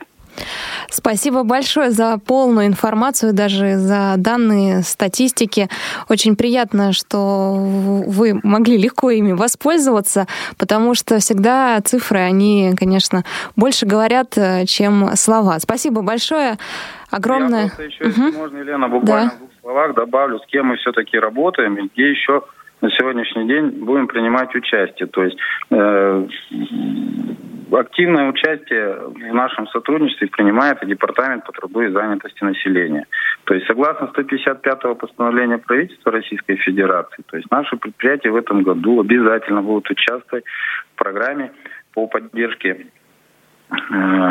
Спасибо 0.90 1.44
большое 1.44 1.92
за 1.92 2.18
полную 2.18 2.68
информацию, 2.68 3.34
даже 3.34 3.78
за 3.78 4.16
данные 4.18 4.84
статистики. 4.84 5.70
Очень 6.10 6.36
приятно, 6.36 6.94
что 6.94 7.56
вы 7.56 8.40
могли 8.44 8.78
легко 8.78 9.10
ими 9.10 9.32
воспользоваться, 9.32 10.28
потому 10.58 10.96
что 10.96 11.20
всегда 11.20 11.80
цифры, 11.82 12.20
они, 12.20 12.74
конечно, 12.78 13.24
больше 13.56 13.86
говорят, 13.86 14.38
чем 14.68 15.16
слова. 15.16 15.60
Спасибо 15.60 16.02
большое. 16.02 16.58
Огромное. 17.10 17.64
Я 17.64 17.68
просто 17.68 17.84
еще, 17.84 18.04
угу. 18.06 18.28
если 18.28 18.38
можно, 18.38 18.58
Елена, 18.58 18.88
буквально 18.88 19.30
да. 19.30 19.36
в 19.36 19.40
двух 19.40 19.50
словах 19.62 19.96
добавлю, 19.96 20.40
с 20.40 20.46
кем 20.48 20.68
мы 20.68 20.78
все-таки 20.78 21.18
работаем 21.18 21.76
и 21.76 21.90
где 21.90 22.10
еще 22.10 22.44
на 22.82 22.90
сегодняшний 22.92 23.48
день 23.48 23.70
будем 23.84 24.08
принимать 24.08 24.54
участие. 24.56 25.08
То 25.08 25.24
есть 25.24 25.38
э, 25.70 26.28
активное 27.72 28.30
участие 28.30 28.96
в 29.08 29.34
нашем 29.34 29.68
сотрудничестве 29.68 30.28
принимает 30.28 30.82
и 30.84 30.88
Департамент 30.88 31.46
по 31.46 31.52
труду 31.52 31.82
и 31.82 31.92
занятости 31.92 32.44
населения. 32.44 33.06
То 33.46 33.54
есть 33.54 33.68
согласно 33.68 34.12
155-го 34.16 34.96
постановления 34.96 35.58
правительства 35.58 36.12
Российской 36.12 36.56
Федерации, 36.56 37.24
то 37.26 37.38
есть 37.38 37.50
наши 37.52 37.78
предприятия 37.78 38.32
в 38.32 38.36
этом 38.36 38.64
году 38.64 39.00
обязательно 39.02 39.62
будут 39.62 39.90
участвовать 39.90 40.46
в 40.94 40.96
программе 40.98 41.52
по 41.94 42.08
поддержке 42.08 42.88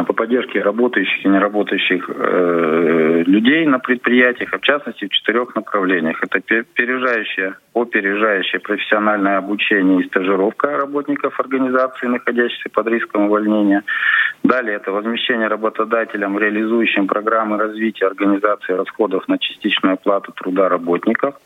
по 0.07 0.13
поддержке 0.13 0.61
работающих 0.61 1.25
и 1.25 1.29
неработающих 1.29 2.11
э, 2.11 3.23
людей 3.27 3.65
на 3.67 3.79
предприятиях, 3.79 4.53
а 4.53 4.59
в 4.59 4.61
частности 4.61 5.07
в 5.07 5.11
четырех 5.11 5.55
направлениях. 5.55 6.23
Это 6.23 6.39
опережающее, 6.39 7.55
опережающее 7.75 8.61
профессиональное 8.61 9.39
обучение 9.39 10.01
и 10.01 10.09
стажировка 10.09 10.77
работников 10.77 11.41
организации, 11.41 12.07
находящихся 12.07 12.69
под 12.69 12.89
риском 12.89 13.27
увольнения. 13.27 13.83
Далее 14.43 14.77
это 14.77 14.93
возмещение 14.93 15.49
работодателям, 15.49 16.39
реализующим 16.39 17.07
программы 17.07 17.57
развития 17.57 18.07
организации 18.07 18.75
расходов 18.75 19.27
на 19.29 19.39
частичную 19.39 19.95
оплату 19.95 20.33
труда 20.33 20.69
работников– 20.69 21.35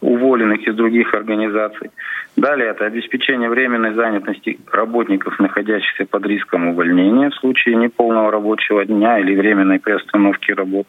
уволенных 0.00 0.66
из 0.66 0.74
других 0.74 1.14
организаций. 1.14 1.90
Далее 2.36 2.68
это 2.68 2.84
обеспечение 2.84 3.48
временной 3.48 3.94
занятости 3.94 4.58
работников, 4.70 5.38
находящихся 5.38 6.04
под 6.04 6.26
риском 6.26 6.68
увольнения 6.68 7.30
в 7.30 7.34
случае 7.36 7.76
неполного 7.76 8.30
рабочего 8.30 8.84
дня 8.84 9.18
или 9.18 9.34
временной 9.36 9.78
приостановки 9.78 10.52
работ. 10.52 10.86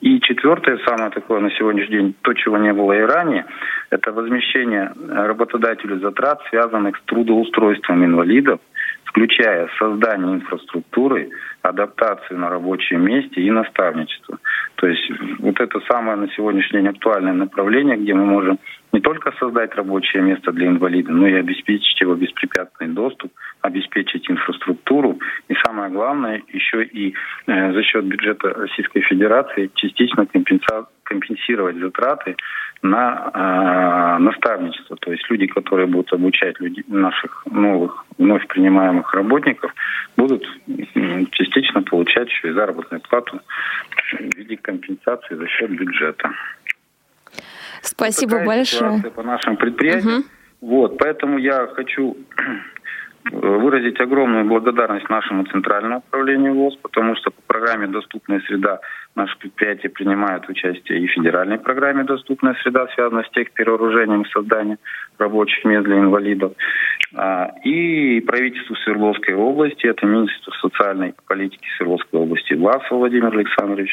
И 0.00 0.18
четвертое, 0.20 0.78
самое 0.86 1.10
такое 1.10 1.40
на 1.40 1.50
сегодняшний 1.50 1.96
день, 1.98 2.14
то, 2.22 2.32
чего 2.32 2.56
не 2.56 2.72
было 2.72 2.94
и 2.94 3.00
ранее, 3.00 3.44
это 3.90 4.12
возмещение 4.12 4.92
работодателю 5.08 6.00
затрат, 6.00 6.40
связанных 6.48 6.96
с 6.96 7.02
трудоустройством 7.02 8.02
инвалидов, 8.02 8.60
включая 9.04 9.68
создание 9.78 10.36
инфраструктуры, 10.36 11.30
адаптацию 11.62 12.38
на 12.38 12.48
рабочем 12.48 13.04
месте 13.04 13.42
и 13.42 13.50
наставничество. 13.50 14.38
То 14.76 14.86
есть 14.86 15.10
вот 15.38 15.60
это 15.60 15.80
самое 15.80 16.16
на 16.16 16.28
сегодняшний 16.30 16.80
день 16.80 16.88
актуальное 16.88 17.34
направление, 17.34 17.98
где 17.98 18.14
мы 18.14 18.24
можем 18.24 18.58
не 18.92 19.00
только 19.00 19.32
создать 19.38 19.74
рабочее 19.74 20.22
место 20.22 20.52
для 20.52 20.66
инвалида, 20.66 21.12
но 21.12 21.26
и 21.26 21.34
обеспечить 21.34 22.00
его 22.00 22.14
беспрепятственный 22.14 22.92
доступ, 22.92 23.32
обеспечить 23.60 24.30
инфраструктуру 24.30 25.18
и 25.48 25.54
самое 25.64 25.90
главное 25.90 26.42
еще 26.48 26.84
и 26.84 27.14
э, 27.46 27.72
за 27.72 27.82
счет 27.82 28.04
бюджета 28.04 28.52
Российской 28.54 29.00
Федерации 29.02 29.70
частично 29.74 30.26
компенсировать 31.04 31.76
затраты 31.76 32.36
на 32.82 33.30
э, 33.34 34.22
наставничество. 34.22 34.96
То 34.96 35.12
есть 35.12 35.28
люди, 35.30 35.46
которые 35.46 35.86
будут 35.86 36.12
обучать 36.12 36.58
людей, 36.60 36.84
наших 36.88 37.44
новых, 37.50 38.04
вновь 38.18 38.46
принимаемых 38.46 39.12
работников, 39.14 39.72
будут 40.16 40.44
частично 41.32 41.82
получать 41.82 42.28
еще 42.28 42.48
и 42.48 42.52
заработную 42.52 43.00
плату 43.02 43.40
в 44.12 44.36
виде 44.36 44.56
компенсации 44.56 45.34
за 45.34 45.46
счет 45.48 45.70
бюджета. 45.70 46.30
Спасибо 47.82 48.32
Такая 48.32 48.46
большое. 48.46 49.02
По 49.14 49.22
нашим 49.22 49.56
предприятиям. 49.56 50.18
Угу. 50.18 50.24
Вот, 50.60 50.98
поэтому 50.98 51.38
я 51.38 51.66
хочу 51.68 52.16
выразить 53.24 54.00
огромную 54.00 54.44
благодарность 54.44 55.08
нашему 55.08 55.44
центральному 55.44 55.98
управлению 55.98 56.54
ВОЗ, 56.54 56.76
потому 56.82 57.16
что 57.16 57.30
по 57.30 57.42
программе 57.46 57.86
«Доступная 57.86 58.40
среда» 58.40 58.80
Наши 59.16 59.36
предприятия 59.38 59.88
принимают 59.88 60.48
участие 60.48 61.00
и 61.00 61.06
в 61.06 61.10
федеральной 61.10 61.58
программе 61.58 62.04
«Доступная 62.04 62.54
среда», 62.62 62.86
связанной 62.94 63.24
с 63.24 63.30
техперевооружением 63.30 64.22
и 64.22 64.30
созданием 64.30 64.78
рабочих 65.18 65.64
мест 65.64 65.84
для 65.84 65.98
инвалидов. 65.98 66.52
А, 67.14 67.50
и 67.64 68.20
правительству 68.20 68.76
Свердловской 68.76 69.34
области, 69.34 69.86
это 69.86 70.06
Министерство 70.06 70.52
социальной 70.68 71.14
политики 71.26 71.66
Свердловской 71.76 72.20
области 72.20 72.54
Власов 72.54 72.90
Владимир 72.90 73.34
Александрович, 73.34 73.90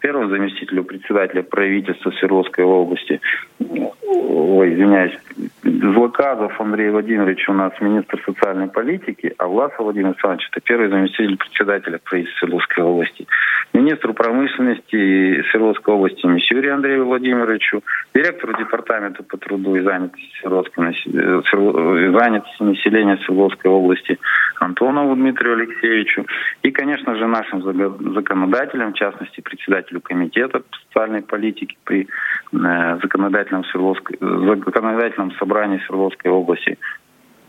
первому 0.00 0.28
заместителю 0.30 0.82
председателя 0.82 1.44
правительства 1.44 2.10
Свердловской 2.10 2.64
области, 2.64 3.20
ой, 3.60 4.74
извиняюсь, 4.74 5.16
Злоказов 5.62 6.60
Андрей 6.60 6.90
Владимирович 6.90 7.48
у 7.48 7.52
нас 7.52 7.72
министр 7.80 8.20
социальной 8.24 8.68
политики, 8.68 9.32
а 9.38 9.46
Власов 9.46 9.78
Владимир 9.78 10.08
Александрович 10.08 10.48
это 10.50 10.60
первый 10.60 10.88
заместитель 10.88 11.36
председателя 11.36 11.98
правительства 12.02 12.40
Свердловской 12.40 12.82
области. 12.82 13.26
Министру 13.72 14.14
промышленности 14.14 14.55
Свердловской 14.56 15.94
области 15.94 16.26
Мисюре 16.26 16.72
Андрею 16.72 17.06
Владимировичу, 17.06 17.82
директору 18.14 18.56
департамента 18.58 19.22
по 19.22 19.36
труду 19.36 19.76
и 19.76 19.80
занятости, 19.80 20.26
Свердловской, 20.40 20.90
э, 20.90 22.12
занятости 22.12 22.62
населения 22.62 23.16
Свердловской 23.18 23.70
области 23.70 24.18
Антонову 24.60 25.14
Дмитрию 25.14 25.54
Алексеевичу 25.54 26.26
и, 26.62 26.70
конечно 26.70 27.14
же, 27.16 27.26
нашим 27.26 27.62
законодателям, 27.62 28.92
в 28.92 28.96
частности, 28.96 29.40
председателю 29.40 30.00
комитета 30.00 30.62
социальной 30.86 31.22
политики 31.22 31.76
при 31.84 32.06
э, 32.52 32.98
законодательном, 33.02 33.64
Свердловской, 33.64 34.16
законодательном 34.20 35.32
собрании 35.32 35.78
Свердловской 35.86 36.30
области 36.30 36.78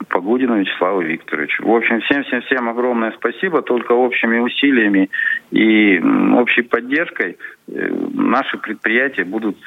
Погодину 0.09 0.59
Вячеславу 0.59 1.01
Викторовичу. 1.01 1.65
В 1.67 1.75
общем, 1.75 2.01
всем-всем-всем 2.01 2.69
огромное 2.69 3.11
спасибо. 3.11 3.61
Только 3.61 3.93
общими 3.93 4.39
усилиями 4.39 5.09
и 5.51 5.99
общей 6.35 6.61
поддержкой 6.61 7.37
э, 7.67 7.89
наши 8.13 8.57
предприятия 8.57 9.25
будут 9.25 9.57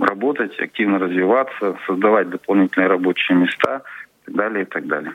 работать, 0.00 0.58
активно 0.60 0.98
развиваться, 0.98 1.76
создавать 1.86 2.30
дополнительные 2.30 2.88
рабочие 2.88 3.36
места– 3.38 3.82
так 4.28 4.36
далее, 4.36 4.62
и 4.62 4.66
так 4.66 4.86
далее. 4.86 5.12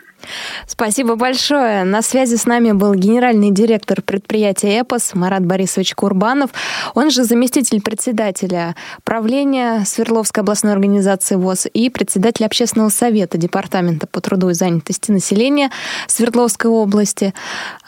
Спасибо 0.68 1.16
большое. 1.16 1.84
На 1.84 2.02
связи 2.02 2.36
с 2.36 2.46
нами 2.46 2.72
был 2.72 2.94
генеральный 2.96 3.52
директор 3.52 4.02
предприятия 4.02 4.80
«Эпос» 4.80 5.14
Марат 5.14 5.46
Борисович 5.46 5.96
Курбанов, 5.96 6.52
он 6.96 7.12
же 7.12 7.24
заместитель 7.24 7.82
председателя 7.82 8.76
правления 9.04 9.84
Свердловской 9.86 10.42
областной 10.42 10.74
организации 10.74 11.36
ВОЗ 11.36 11.68
и 11.74 11.90
председатель 11.90 12.46
общественного 12.46 12.90
совета 12.90 13.38
Департамента 13.38 14.08
по 14.08 14.22
труду 14.22 14.50
и 14.50 14.54
занятости 14.54 15.12
населения 15.12 15.70
Свердловской 16.08 16.72
области 16.72 17.34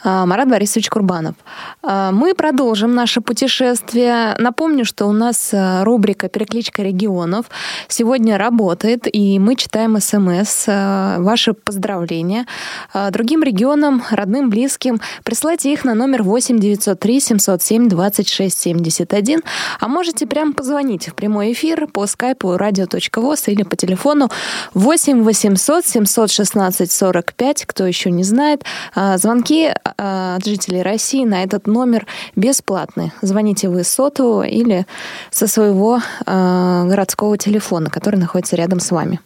а, 0.04 0.26
Марат 0.26 0.48
Борисович 0.48 0.90
Курбанов. 0.90 1.34
А, 1.82 2.12
мы 2.12 2.34
продолжим 2.34 2.94
наше 2.94 3.20
путешествие. 3.20 4.36
Напомню, 4.38 4.84
что 4.84 5.06
у 5.06 5.12
нас 5.12 5.50
а, 5.52 5.84
рубрика 5.84 6.28
«Перекличка 6.28 6.82
регионов» 6.82 7.46
сегодня 7.88 8.38
работает, 8.38 9.06
и 9.10 9.38
мы 9.38 9.56
читаем 9.56 9.98
СМС 9.98 10.68
ваши 11.18 11.52
поздравления 11.52 12.46
а, 12.92 13.10
другим 13.10 13.42
регионам, 13.42 14.02
родным, 14.10 14.50
близким. 14.50 15.00
Присылайте 15.24 15.72
их 15.72 15.84
на 15.84 15.94
номер 15.94 16.22
8 16.22 16.58
903 16.58 17.20
707 17.20 17.88
26 17.88 18.58
71. 18.58 19.42
А 19.80 19.88
можете 19.88 20.26
прямо 20.26 20.52
позвонить 20.52 21.08
в 21.08 21.14
прямой 21.14 21.52
эфир 21.52 21.86
по 21.86 22.06
скайпу 22.06 22.54
radio.voz 22.54 23.44
или 23.46 23.62
по 23.62 23.76
телефону 23.76 24.30
8 24.74 25.22
800 25.22 25.86
716 25.86 26.90
45. 26.90 27.66
Кто 27.66 27.86
еще 27.86 28.10
не 28.10 28.24
знает, 28.24 28.64
а, 28.94 29.18
звонки 29.18 29.72
а, 29.96 30.36
от 30.36 30.44
жителей 30.44 30.82
России 30.82 31.24
на 31.24 31.42
этот 31.42 31.66
номер 31.66 32.06
бесплатны. 32.34 33.12
Звоните 33.22 33.68
вы 33.68 33.84
сотового 33.84 34.42
или 34.42 34.86
со 35.30 35.46
своего 35.46 36.00
городского 36.26 37.38
телефона, 37.38 37.90
который 37.90 38.16
находится 38.16 38.56
рядом 38.56 38.80
с 38.80 38.90
вами. 38.90 39.20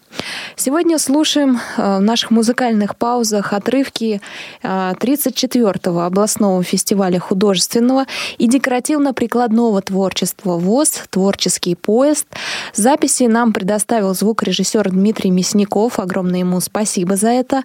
Сегодня 0.57 0.98
слушаем 0.98 1.61
Э, 1.76 1.80
в 1.81 2.01
наших 2.01 2.31
музыкальных 2.31 2.97
паузах 2.97 3.53
отрывки 3.53 4.21
34-го 4.62 6.01
э, 6.01 6.07
областного 6.07 6.62
фестиваля 6.62 7.19
художественного 7.19 8.07
и 8.38 8.47
декоративно-прикладного 8.47 9.81
творчества 9.83 10.59
ВОЗ 10.59 11.03
«Творческий 11.11 11.75
поезд». 11.75 12.27
Записи 12.75 13.25
нам 13.25 13.53
предоставил 13.53 14.14
звукорежиссер 14.14 14.90
Дмитрий 14.90 15.31
Мясников. 15.31 15.99
Огромное 15.99 16.40
ему 16.40 16.61
спасибо 16.61 17.16
за 17.16 17.29
это. 17.29 17.62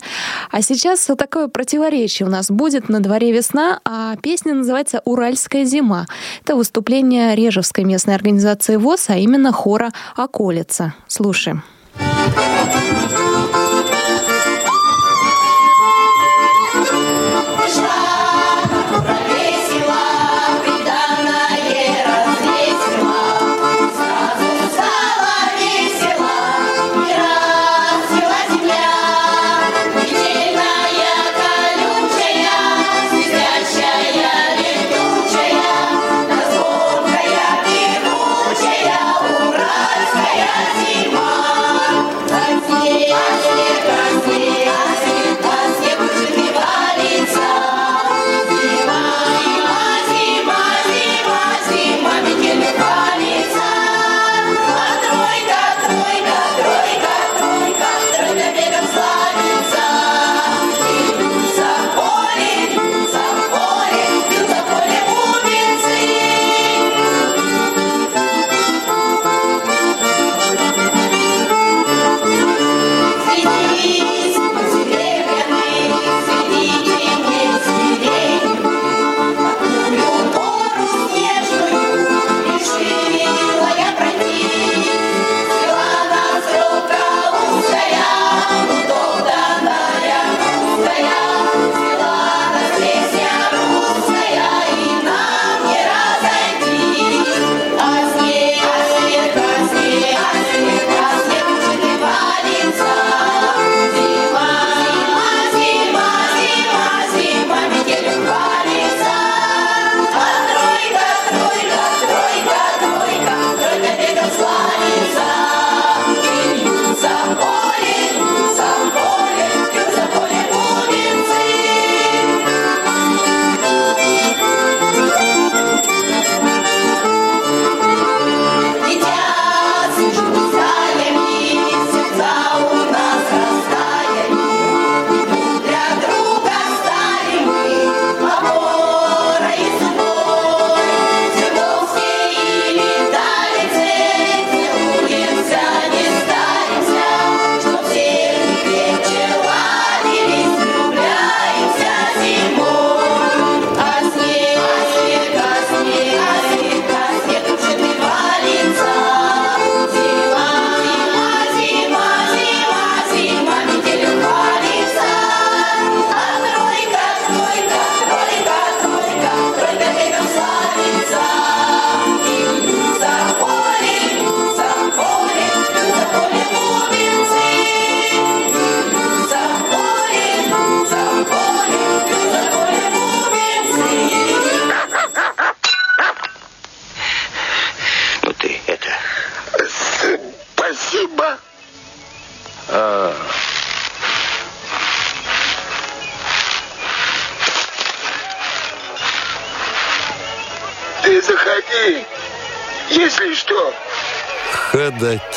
А 0.51 0.61
сейчас 0.61 1.07
вот 1.09 1.17
такое 1.17 1.47
противоречие 1.47 2.27
у 2.27 2.31
нас 2.31 2.49
будет. 2.49 2.89
На 2.89 2.99
дворе 2.99 3.31
весна, 3.31 3.79
а 3.83 4.15
песня 4.17 4.53
называется 4.53 5.01
«Уральская 5.05 5.65
зима». 5.65 6.05
Это 6.43 6.55
выступление 6.55 7.35
Режевской 7.35 7.83
местной 7.83 8.15
организации 8.15 8.77
ВОЗ, 8.77 9.09
а 9.09 9.17
именно 9.17 9.51
хора 9.51 9.91
«Околица». 10.15 10.93
Слушаем. 11.07 11.63
Thank 11.97 13.11
you. 13.11 13.14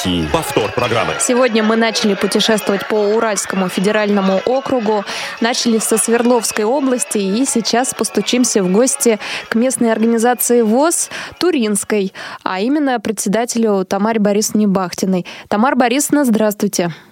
Ти. 0.09 0.27
Повтор 0.33 0.73
программы. 0.73 1.13
Сегодня 1.21 1.63
мы 1.63 1.77
начали 1.77 2.15
путешествовать 2.15 2.89
по 2.89 2.95
Уральскому 2.95 3.69
федеральному 3.69 4.41
округу, 4.47 5.05
начали 5.43 5.79
со 5.79 5.99
Свердловской 5.99 6.65
области 6.65 7.19
и 7.19 7.45
сейчас 7.45 7.93
постучимся 7.93 8.63
в 8.63 8.73
гости 8.73 9.19
к 9.51 9.55
местной 9.55 9.93
организации 9.93 10.63
ВОЗ 10.63 11.11
Туринской, 11.39 12.15
а 12.43 12.61
именно 12.61 12.99
председателю 13.01 13.85
Тамаре 13.85 14.19
Борисовне 14.19 14.67
Бахтиной. 14.67 15.27
Тамара 15.49 15.77
Борисовна, 15.77 16.25
здравствуйте. 16.25 16.85
Здравствуйте. 16.85 17.08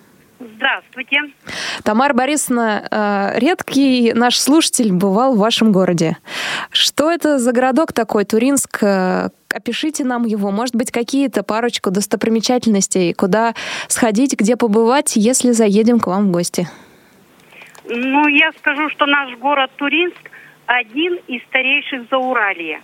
Тамара 1.84 2.14
Борисовна, 2.14 2.86
э, 2.90 3.38
редкий 3.38 4.12
наш 4.14 4.36
слушатель 4.38 4.92
бывал 4.92 5.34
в 5.34 5.38
вашем 5.38 5.72
городе. 5.72 6.16
Что 6.70 7.10
это 7.10 7.38
за 7.38 7.52
городок 7.52 7.92
такой, 7.92 8.24
Туринск? 8.24 8.82
Э, 8.82 9.28
опишите 9.54 10.04
нам 10.04 10.24
его. 10.24 10.50
Может 10.50 10.74
быть, 10.74 10.90
какие-то 10.90 11.42
парочку 11.42 11.90
достопримечательностей, 11.90 13.14
куда 13.14 13.54
сходить, 13.88 14.34
где 14.38 14.56
побывать, 14.56 15.16
если 15.16 15.52
заедем 15.52 16.00
к 16.00 16.06
вам 16.06 16.28
в 16.28 16.30
гости. 16.32 16.66
Ну, 17.88 18.26
я 18.26 18.50
скажу, 18.58 18.88
что 18.90 19.06
наш 19.06 19.36
город 19.38 19.70
Туринск 19.76 20.30
один 20.66 21.18
из 21.28 21.42
старейших 21.44 22.08
за 22.10 22.18
Уралия. 22.18 22.80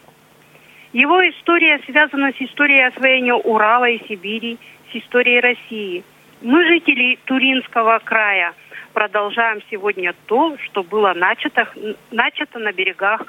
Его 0.93 1.29
история 1.29 1.81
связана 1.87 2.33
с 2.33 2.41
историей 2.41 2.87
освоения 2.87 3.35
Урала 3.35 3.89
и 3.89 4.07
Сибири, 4.07 4.59
с 4.93 4.97
историей 4.97 5.41
России– 5.41 6.05
мы, 6.43 6.67
жители 6.67 7.19
Туринского 7.25 8.01
края, 8.05 8.55
продолжаем 8.93 9.61
сегодня 9.71 10.15
то, 10.27 10.57
что 10.59 10.83
было 10.83 11.13
начато, 11.15 11.69
начато 12.11 12.59
на 12.59 12.73
берегах 12.73 13.23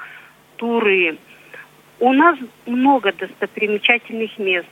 Туры. 0.56 1.16
У 2.00 2.12
нас 2.12 2.36
много 2.66 3.12
достопримечательных 3.12 4.36
мест. 4.38 4.68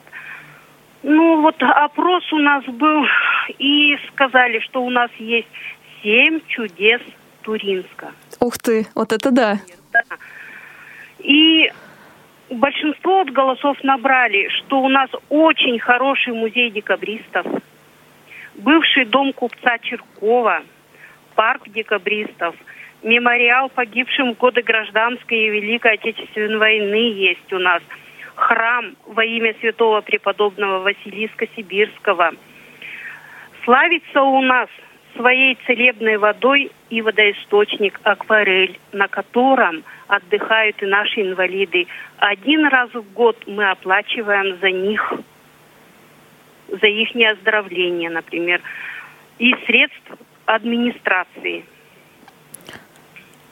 Ну 1.02 1.40
вот 1.40 1.56
опрос 1.62 2.32
у 2.32 2.38
нас 2.38 2.64
был, 2.64 3.06
и 3.58 3.96
сказали, 4.12 4.60
что 4.60 4.82
у 4.82 4.90
нас 4.90 5.10
есть 5.18 5.48
семь 6.02 6.40
чудес 6.48 7.00
Туринска. 7.42 8.12
Ух 8.40 8.58
ты, 8.58 8.86
вот 8.94 9.12
это 9.12 9.30
да. 9.30 9.58
да. 9.92 10.02
И 11.18 11.72
большинство 12.50 13.20
от 13.20 13.30
голосов 13.30 13.82
набрали, 13.82 14.48
что 14.48 14.80
у 14.80 14.88
нас 14.88 15.10
очень 15.28 15.78
хороший 15.78 16.34
музей 16.34 16.70
декабристов– 16.70 17.46
бывший 18.54 19.04
дом 19.04 19.32
купца 19.32 19.78
Черкова, 19.78 20.62
парк 21.34 21.68
декабристов, 21.68 22.54
мемориал 23.02 23.68
погибшим 23.68 24.34
в 24.34 24.38
годы 24.38 24.62
гражданской 24.62 25.38
и 25.38 25.50
Великой 25.50 25.94
Отечественной 25.94 26.58
войны 26.58 27.12
есть 27.14 27.52
у 27.52 27.58
нас, 27.58 27.82
храм 28.34 28.94
во 29.06 29.24
имя 29.24 29.54
святого 29.60 30.00
преподобного 30.00 30.80
Василиска 30.80 31.46
Сибирского. 31.56 32.32
Славится 33.64 34.22
у 34.22 34.40
нас 34.42 34.68
своей 35.16 35.58
целебной 35.66 36.16
водой 36.16 36.70
и 36.90 37.02
водоисточник 37.02 38.00
Акварель, 38.02 38.78
на 38.92 39.08
котором 39.08 39.84
отдыхают 40.08 40.82
и 40.82 40.86
наши 40.86 41.20
инвалиды. 41.20 41.86
Один 42.18 42.66
раз 42.66 42.90
в 42.94 43.12
год 43.12 43.36
мы 43.46 43.70
оплачиваем 43.70 44.58
за 44.60 44.70
них 44.70 45.12
за 46.80 46.86
их 46.86 47.10
оздоровление, 47.14 48.10
например, 48.10 48.60
и 49.38 49.54
средств 49.66 50.10
администрации. 50.46 51.64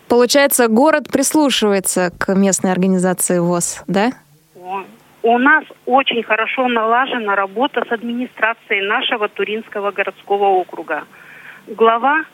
Получается, 0.09 0.69
город 0.69 1.09
прислушивается 1.13 2.11
к 2.19 2.35
местной 2.35 2.73
организации 2.73 3.39
ВОЗ, 3.39 3.85
да? 3.87 4.11
У 5.23 5.39
нас 5.39 5.65
очень 5.85 6.23
хорошо 6.23 6.67
налажена 6.67 7.37
работа 7.37 7.85
с 7.87 7.93
администрацией 7.93 8.83
нашего 8.83 9.29
Туринского 9.29 9.91
городского 9.91 10.47
округа. 10.47 11.05
Глава 11.67 12.25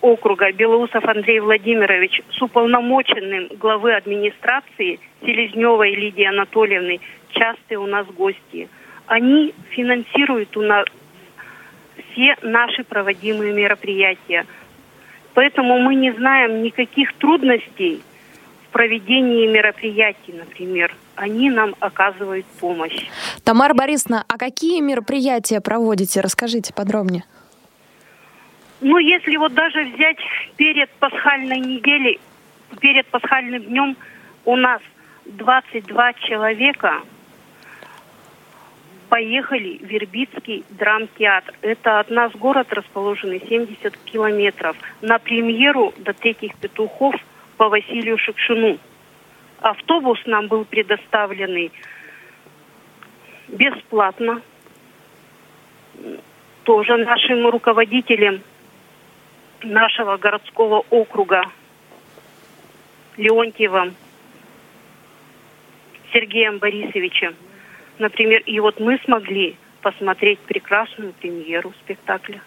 округа 0.00 0.50
Белоусов 0.52 1.04
Андрей 1.04 1.40
Владимирович 1.40 2.22
с 2.30 2.42
уполномоченным 2.42 3.48
главы 3.58 3.94
администрации 3.94 4.98
Селезневой 5.20 5.94
Лидией 5.94 6.28
Анатольевной 6.28 7.00
частые 7.30 7.78
у 7.78 7.86
нас 7.86 8.06
гости– 8.06 8.68
они 9.06 9.54
финансируют 9.70 10.56
у 10.56 10.62
нас 10.62 10.86
все 12.12 12.36
наши 12.42 12.84
проводимые 12.84 13.52
мероприятия. 13.52 14.46
Поэтому 15.34 15.80
мы 15.80 15.94
не 15.94 16.12
знаем 16.12 16.62
никаких 16.62 17.12
трудностей 17.14 18.02
в 18.68 18.72
проведении 18.72 19.46
мероприятий, 19.46 20.32
например. 20.32 20.94
Они 21.16 21.50
нам 21.50 21.74
оказывают 21.80 22.46
помощь. 22.60 23.06
Тамара 23.44 23.74
Борисовна, 23.74 24.24
а 24.28 24.38
какие 24.38 24.80
мероприятия 24.80 25.60
проводите? 25.60 26.20
Расскажите 26.20 26.72
подробнее. 26.72 27.24
Ну, 28.80 28.98
если 28.98 29.36
вот 29.36 29.54
даже 29.54 29.84
взять 29.84 30.18
перед 30.56 30.90
пасхальной 30.90 31.58
неделей, 31.58 32.20
перед 32.80 33.06
пасхальным 33.06 33.62
днем 33.62 33.96
у 34.44 34.56
нас 34.56 34.80
22 35.24 36.12
человека 36.14 37.02
поехали 39.14 39.78
Вербицкий 39.80 40.64
драмтеатр. 40.70 41.54
Это 41.62 42.00
от 42.00 42.10
нас 42.10 42.32
город 42.32 42.72
расположенный 42.72 43.40
70 43.48 43.96
километров. 43.98 44.76
На 45.02 45.20
премьеру 45.20 45.94
до 45.98 46.12
третьих 46.12 46.56
петухов 46.56 47.14
по 47.56 47.68
Василию 47.68 48.18
Шекшину. 48.18 48.76
Автобус 49.60 50.18
нам 50.26 50.48
был 50.48 50.64
предоставленный 50.64 51.70
бесплатно. 53.46 54.42
Тоже 56.64 56.96
нашим 56.96 57.46
руководителем 57.46 58.42
нашего 59.62 60.16
городского 60.16 60.84
округа 60.90 61.44
Леонтьевым 63.16 63.94
Сергеем 66.12 66.58
Борисовичем. 66.58 67.36
Например, 67.98 68.42
и 68.46 68.58
вот 68.60 68.80
мы 68.80 68.98
смогли 69.04 69.56
посмотреть 69.82 70.40
прекрасную 70.40 71.12
премьеру 71.12 71.72
спектакля. 71.82 72.40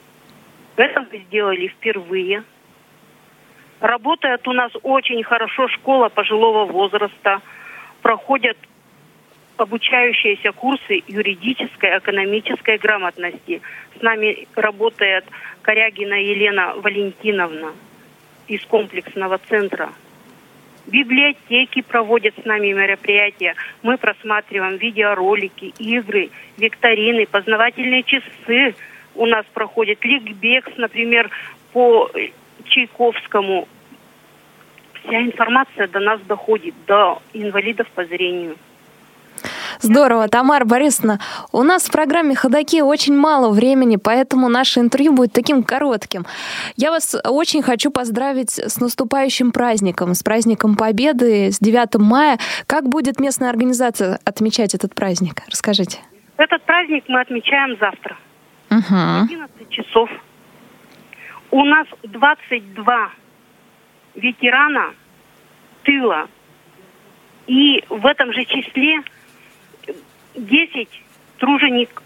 Это 0.76 1.06
мы 1.12 1.20
сделали 1.20 1.68
впервые. 1.68 2.44
Работает 3.80 4.48
у 4.48 4.54
нас 4.54 4.72
очень 4.84 5.24
хорошо 5.24 5.68
школа 5.70 6.10
пожилого 6.10 6.66
возраста. 6.66 7.42
Проходят 8.02 8.58
обучающиеся 9.56 10.52
курсы 10.52 11.04
юридической, 11.08 11.98
экономической 11.98 12.78
грамотности. 12.78 13.62
С 13.98 14.02
нами 14.02 14.48
работает 14.56 15.26
Корягина 15.62 16.16
Елена 16.16 16.74
Валентиновна 16.76 17.74
из 18.48 18.64
комплексного 18.66 19.40
центра 19.50 19.92
библиотеки 20.88 21.82
проводят 21.82 22.34
с 22.42 22.46
нами 22.46 22.72
мероприятия. 22.72 23.56
Мы 23.84 23.98
просматриваем 23.98 24.78
видеоролики, 24.78 25.74
игры, 25.78 26.30
викторины, 26.58 27.26
познавательные 27.26 28.04
часы 28.04 28.76
у 29.16 29.26
нас 29.26 29.46
проходят. 29.54 30.04
Ликбекс, 30.04 30.72
например, 30.78 31.30
по 31.74 32.10
Чайковскому. 32.66 33.68
Вся 35.04 35.22
информация 35.22 35.88
до 35.88 36.00
нас 36.00 36.20
доходит, 36.22 36.74
до 36.86 37.22
инвалидов 37.34 37.88
по 37.94 38.06
зрению. 38.06 38.58
Здорово, 39.82 40.28
Тамара 40.28 40.66
Борисовна. 40.66 41.20
У 41.52 41.64
нас 41.64 41.88
в 41.88 41.92
программе 41.92 42.36
«Ходоки» 42.36 42.82
очень 42.82 43.16
мало 43.16 43.52
времени, 43.52 43.98
поэтому 43.98 44.50
наше 44.50 44.80
интервью 44.80 45.14
будет 45.14 45.34
таким 45.34 45.64
коротким. 45.64 46.26
Я 46.76 46.92
вас 46.92 47.16
очень 47.24 47.62
хочу 47.62 47.92
поздравить 47.92 48.58
с 48.58 48.80
наступающим 48.80 49.52
праздником, 49.52 50.14
с 50.14 50.24
праздником 50.24 50.76
Победы, 50.76 51.52
с 51.52 51.60
9 51.60 51.96
мая. 52.00 52.40
Как 52.66 52.90
будет 52.90 53.20
местная 53.20 53.50
организация 53.50 54.20
отмечать 54.26 54.74
этот 54.74 54.96
праздник? 54.96 55.44
Расскажите. 55.48 56.00
Этот 56.38 56.64
праздник 56.64 57.04
мы 57.08 57.22
отмечаем 57.22 57.78
завтра. 57.80 58.18
Угу. 58.70 59.26
11 59.32 59.70
часов. 59.70 60.10
У 61.52 61.64
нас 61.64 61.88
22 62.04 63.10
ветерана 64.16 64.94
тыла. 65.84 66.28
И 67.48 67.84
в 67.90 68.06
этом 68.06 68.34
же 68.34 68.44
числе 68.44 69.02
10 70.38 70.88
труженик, 71.40 72.02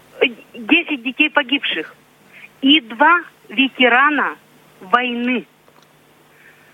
10 0.54 1.02
детей 1.02 1.30
погибших 1.30 1.94
и 2.62 2.80
два 2.80 3.22
ветерана 3.48 4.36
войны. 4.80 5.46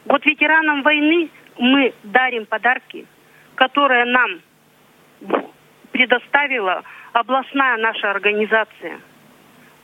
Вот 0.04 0.24
ветеранам 0.24 0.82
войны 0.82 1.28
мы 1.58 1.92
дарим 2.04 2.46
подарки, 2.46 3.06
которые 3.56 4.04
нам 4.04 4.40
предоставила 5.90 6.84
областная 7.12 7.76
наша 7.78 8.10
организация 8.10 9.00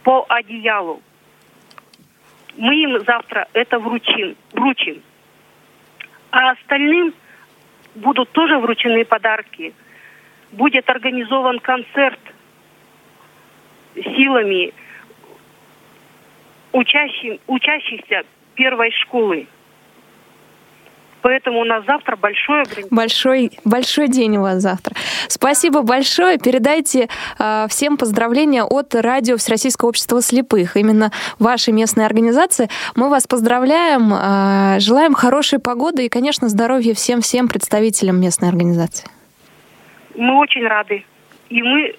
по 0.04 0.24
одеялу. 0.28 1.02
Мы 2.56 2.76
им 2.76 3.00
завтра 3.04 3.48
это 3.52 3.80
вручим, 3.80 4.36
вручим. 4.52 5.02
А 6.30 6.52
остальным 6.52 7.12
будут 7.96 8.30
тоже 8.30 8.58
вручены 8.58 9.04
подарки– 9.04 9.74
будет 10.54 10.88
организован 10.88 11.58
концерт 11.58 12.18
силами 13.94 14.72
учащих, 16.72 17.40
учащихся 17.46 18.22
первой 18.54 18.90
школы. 19.02 19.46
Поэтому 21.22 21.60
у 21.60 21.64
нас 21.64 21.82
завтра 21.86 22.16
большой 22.16 22.64
Большой, 22.90 23.50
большой 23.64 24.08
день 24.08 24.36
у 24.36 24.42
вас 24.42 24.60
завтра. 24.60 24.94
Спасибо 25.28 25.80
большое. 25.80 26.36
Передайте 26.36 27.08
э, 27.38 27.66
всем 27.70 27.96
поздравления 27.96 28.62
от 28.62 28.94
радио 28.94 29.38
Всероссийского 29.38 29.88
общества 29.88 30.20
слепых. 30.20 30.76
Именно 30.76 31.12
вашей 31.38 31.72
местной 31.72 32.04
организации. 32.04 32.68
Мы 32.94 33.08
вас 33.08 33.26
поздравляем, 33.26 34.12
э, 34.12 34.80
желаем 34.80 35.14
хорошей 35.14 35.60
погоды 35.60 36.04
и, 36.04 36.08
конечно, 36.10 36.50
здоровья 36.50 36.92
всем-всем 36.92 37.48
представителям 37.48 38.20
местной 38.20 38.50
организации. 38.50 39.06
Мы 40.14 40.38
очень 40.38 40.66
рады. 40.66 41.04
И 41.48 41.62
мы 41.62 41.94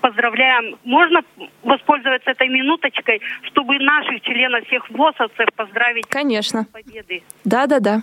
поздравляем. 0.00 0.76
Можно 0.84 1.22
воспользоваться 1.62 2.30
этой 2.30 2.48
минуточкой, 2.48 3.20
чтобы 3.44 3.78
наших 3.78 4.20
членов 4.22 4.66
всех 4.66 4.90
ВОСовцев 4.90 5.48
поздравить 5.54 6.06
Конечно. 6.08 6.62
с 6.62 6.66
победой? 6.66 7.22
Да, 7.44 7.66
да, 7.66 7.80
да 7.80 8.02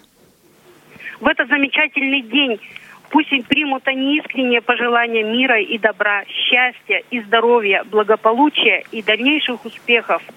в 1.20 1.28
этот 1.28 1.50
замечательный 1.50 2.22
день 2.22 2.60
пусть 3.10 3.32
им 3.32 3.44
примут 3.44 3.88
они 3.88 4.18
искренние 4.18 4.62
пожелания 4.62 5.24
мира 5.24 5.60
и 5.60 5.78
добра, 5.78 6.24
счастья 6.26 7.04
и 7.10 7.22
здоровья, 7.22 7.84
благополучия 7.84 8.84
и 8.92 9.02
дальнейших 9.02 9.66
успехов– 9.66 10.22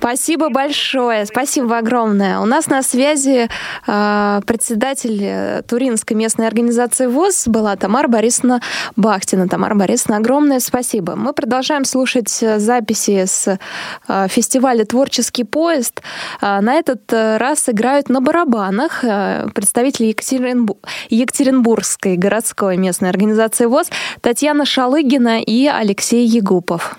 Спасибо 0.00 0.48
большое, 0.48 1.26
спасибо 1.26 1.76
огромное. 1.76 2.40
У 2.40 2.46
нас 2.46 2.68
на 2.68 2.82
связи 2.82 3.50
э, 3.86 4.40
председатель 4.46 5.62
Туринской 5.64 6.16
местной 6.16 6.46
организации 6.46 7.06
ВОЗ 7.06 7.46
была 7.46 7.76
Тамара 7.76 8.08
Борисовна 8.08 8.62
Бахтина. 8.96 9.46
Тамара 9.46 9.74
Борисовна, 9.74 10.16
огромное 10.16 10.60
спасибо. 10.60 11.16
Мы 11.16 11.34
продолжаем 11.34 11.84
слушать 11.84 12.30
записи 12.30 13.26
с 13.26 13.58
э, 14.08 14.28
фестиваля 14.28 14.86
«Творческий 14.86 15.44
поезд». 15.44 16.00
Э, 16.40 16.60
на 16.60 16.76
этот 16.76 17.12
раз 17.12 17.68
играют 17.68 18.08
на 18.08 18.22
барабанах 18.22 19.04
э, 19.04 19.48
представители 19.54 20.06
Екатеринбу... 20.06 20.78
Екатеринбургской 21.10 22.16
городской 22.16 22.78
местной 22.78 23.10
организации 23.10 23.66
ВОЗ 23.66 23.90
Татьяна 24.22 24.64
Шалыгина 24.64 25.42
и 25.42 25.66
Алексей 25.66 26.26
Егупов. 26.26 26.96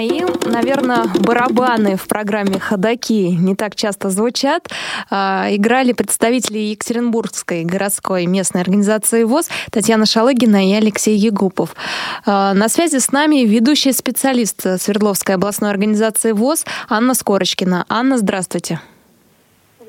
Мои, 0.00 0.22
наверное, 0.46 1.04
барабаны 1.20 1.96
в 1.96 2.08
программе 2.08 2.58
«Ходоки» 2.58 3.36
не 3.36 3.54
так 3.54 3.74
часто 3.74 4.08
звучат. 4.08 4.68
А, 5.10 5.48
играли 5.50 5.92
представители 5.92 6.58
Екатеринбургской 6.58 7.64
городской 7.64 8.24
местной 8.24 8.62
организации 8.62 9.24
ВОЗ 9.24 9.50
Татьяна 9.70 10.06
Шалыгина 10.06 10.70
и 10.70 10.72
Алексей 10.72 11.16
Егупов. 11.16 11.76
А, 12.24 12.54
на 12.54 12.68
связи 12.70 12.98
с 12.98 13.12
нами 13.12 13.44
ведущий 13.44 13.92
специалист 13.92 14.62
Свердловской 14.80 15.34
областной 15.34 15.70
организации 15.70 16.32
ВОЗ 16.32 16.64
Анна 16.88 17.14
Скорочкина. 17.14 17.84
Анна, 17.88 18.16
здравствуйте. 18.16 18.80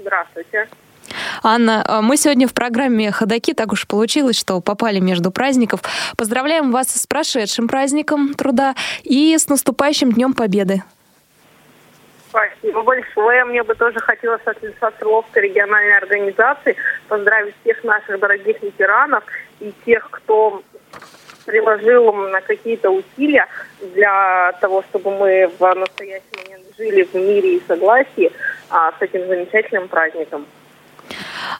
Здравствуйте. 0.01 0.67
Анна, 1.43 1.83
э, 1.87 2.01
мы 2.01 2.17
сегодня 2.17 2.47
в 2.47 2.53
программе 2.53 3.11
«Ходоки» 3.11 3.53
так 3.53 3.71
уж 3.71 3.87
получилось, 3.87 4.37
что 4.39 4.61
попали 4.61 4.99
между 4.99 5.31
праздников. 5.31 5.81
Поздравляем 6.17 6.71
вас 6.71 6.89
с 6.89 7.07
прошедшим 7.07 7.67
праздником 7.67 8.33
труда 8.33 8.75
и 9.03 9.37
с 9.37 9.47
наступающим 9.49 10.11
Днем 10.11 10.33
Победы. 10.33 10.83
Спасибо 12.29 12.81
большое. 12.83 13.43
Мне 13.43 13.61
бы 13.61 13.75
тоже 13.75 13.99
хотелось 13.99 14.41
от 14.45 14.61
лица 14.63 14.91
Свердловской 14.97 15.43
региональной 15.43 15.97
организации 15.97 16.77
поздравить 17.09 17.53
всех 17.61 17.83
наших 17.83 18.19
дорогих 18.19 18.61
ветеранов 18.61 19.23
и 19.59 19.73
тех, 19.85 20.09
кто 20.09 20.63
приложил 21.45 22.13
на 22.13 22.39
какие-то 22.39 22.89
усилия 22.89 23.47
для 23.81 24.53
того, 24.61 24.83
чтобы 24.83 25.11
мы 25.11 25.51
в 25.59 25.75
настоящий 25.75 26.23
момент 26.45 26.65
жили 26.77 27.03
в 27.03 27.13
мире 27.15 27.57
и 27.57 27.63
согласии 27.67 28.31
а, 28.69 28.93
с 28.97 29.01
этим 29.01 29.27
замечательным 29.27 29.89
праздником. 29.89 30.45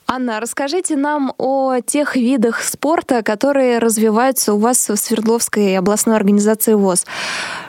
Анна, 0.07 0.39
расскажите 0.39 0.95
нам 0.95 1.33
о 1.37 1.79
тех 1.79 2.15
видах 2.15 2.61
спорта, 2.61 3.23
которые 3.23 3.79
развиваются 3.79 4.53
у 4.53 4.57
вас 4.57 4.89
в 4.89 4.95
Свердловской 4.95 5.77
областной 5.77 6.15
организации 6.15 6.73
ВОЗ. 6.73 7.05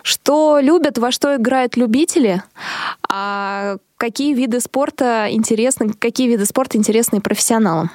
Что 0.02 0.58
любят, 0.60 0.98
во 0.98 1.10
что 1.10 1.36
играют 1.36 1.76
любители, 1.76 2.42
а 3.08 3.76
какие 3.96 4.34
виды 4.34 4.60
спорта 4.60 5.26
интересны, 5.30 5.92
какие 5.98 6.28
виды 6.28 6.44
спорта 6.44 6.78
интересны 6.78 7.20
профессионалам? 7.20 7.90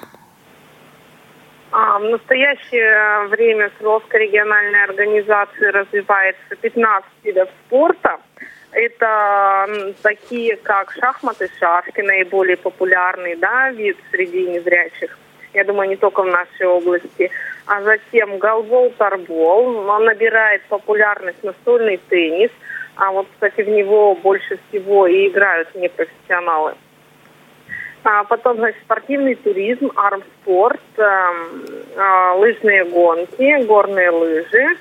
А, 1.70 1.98
в 1.98 2.04
настоящее 2.04 3.28
время 3.28 3.70
Свердловская 3.76 4.22
региональная 4.22 4.84
организация 4.84 5.72
развивается 5.72 6.56
15 6.60 7.08
видов 7.24 7.48
спорта. 7.66 8.18
Это 8.78 9.92
такие, 10.02 10.54
как 10.54 10.92
шахматы, 10.92 11.50
шашки, 11.58 12.00
наиболее 12.00 12.56
популярный 12.56 13.34
да, 13.34 13.70
вид 13.70 13.96
среди 14.12 14.46
незрячих. 14.46 15.18
Я 15.52 15.64
думаю, 15.64 15.88
не 15.88 15.96
только 15.96 16.22
в 16.22 16.26
нашей 16.26 16.66
области. 16.66 17.28
А 17.66 17.82
затем 17.82 18.38
голбол, 18.38 18.90
тарбол. 18.96 19.88
Он 19.88 20.04
набирает 20.04 20.62
популярность 20.68 21.42
настольный 21.42 21.98
теннис. 22.08 22.52
А 22.94 23.10
вот, 23.10 23.26
кстати, 23.32 23.62
в 23.62 23.68
него 23.68 24.14
больше 24.14 24.60
всего 24.68 25.08
и 25.08 25.26
играют 25.26 25.74
непрофессионалы. 25.74 26.74
А 28.04 28.22
потом, 28.22 28.58
значит, 28.58 28.80
спортивный 28.84 29.34
туризм, 29.34 29.90
армспорт, 29.96 30.80
э, 30.98 31.02
э, 31.96 32.32
лыжные 32.36 32.84
гонки, 32.84 33.64
горные 33.64 34.10
лыжи, 34.10 34.76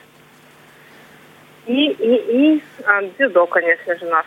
И, 1.68 1.92
и, 1.92 2.56
и 2.56 2.64
а, 2.86 3.02
дзюдо, 3.18 3.46
конечно 3.46 3.98
же, 3.98 4.06
наш, 4.06 4.26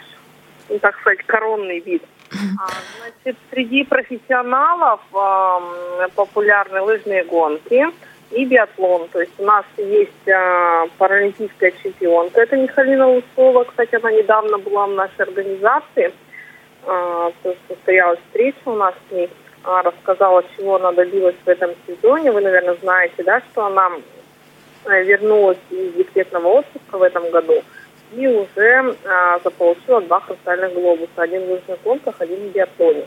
ну, 0.68 0.78
так 0.78 0.98
сказать, 1.00 1.22
коронный 1.26 1.80
вид. 1.80 2.02
А, 2.32 2.68
значит, 2.98 3.36
среди 3.50 3.82
профессионалов 3.84 5.00
э, 5.12 6.08
популярны 6.14 6.80
лыжные 6.82 7.24
гонки 7.24 7.86
и 8.30 8.44
биатлон. 8.44 9.08
То 9.08 9.20
есть 9.20 9.32
у 9.38 9.44
нас 9.44 9.64
есть 9.78 10.26
э, 10.28 10.86
паралимпийская 10.98 11.72
чемпионка, 11.82 12.42
это 12.42 12.56
Михалина 12.56 13.08
Лусова. 13.08 13.64
Кстати, 13.64 13.96
она 13.96 14.12
недавно 14.12 14.58
была 14.58 14.86
в 14.86 14.92
нашей 14.92 15.22
организации. 15.22 16.12
Э, 16.84 17.30
состоялась 17.68 18.20
встреча 18.26 18.60
у 18.66 18.76
нас 18.76 18.94
с 19.08 19.12
ней. 19.12 19.30
Она 19.64 19.82
рассказала, 19.82 20.44
чего 20.56 20.76
она 20.76 20.92
добилась 20.92 21.36
в 21.44 21.48
этом 21.48 21.70
сезоне. 21.86 22.32
Вы, 22.32 22.42
наверное, 22.42 22.76
знаете, 22.76 23.22
да, 23.24 23.40
что 23.50 23.66
она 23.66 23.90
вернулась 24.86 25.58
из 25.70 25.92
декретного 25.94 26.48
отпуска 26.48 26.98
в 26.98 27.02
этом 27.02 27.30
году 27.30 27.62
и 28.12 28.26
уже 28.26 28.96
а, 29.04 29.38
заполучила 29.44 30.00
два 30.00 30.20
хрустальных 30.20 30.74
глобуса. 30.74 31.10
Один 31.16 31.46
в 31.46 31.50
лыжных 31.50 31.82
гонках, 31.82 32.14
один 32.18 32.48
в 32.48 32.52
биатлоне. 32.52 33.06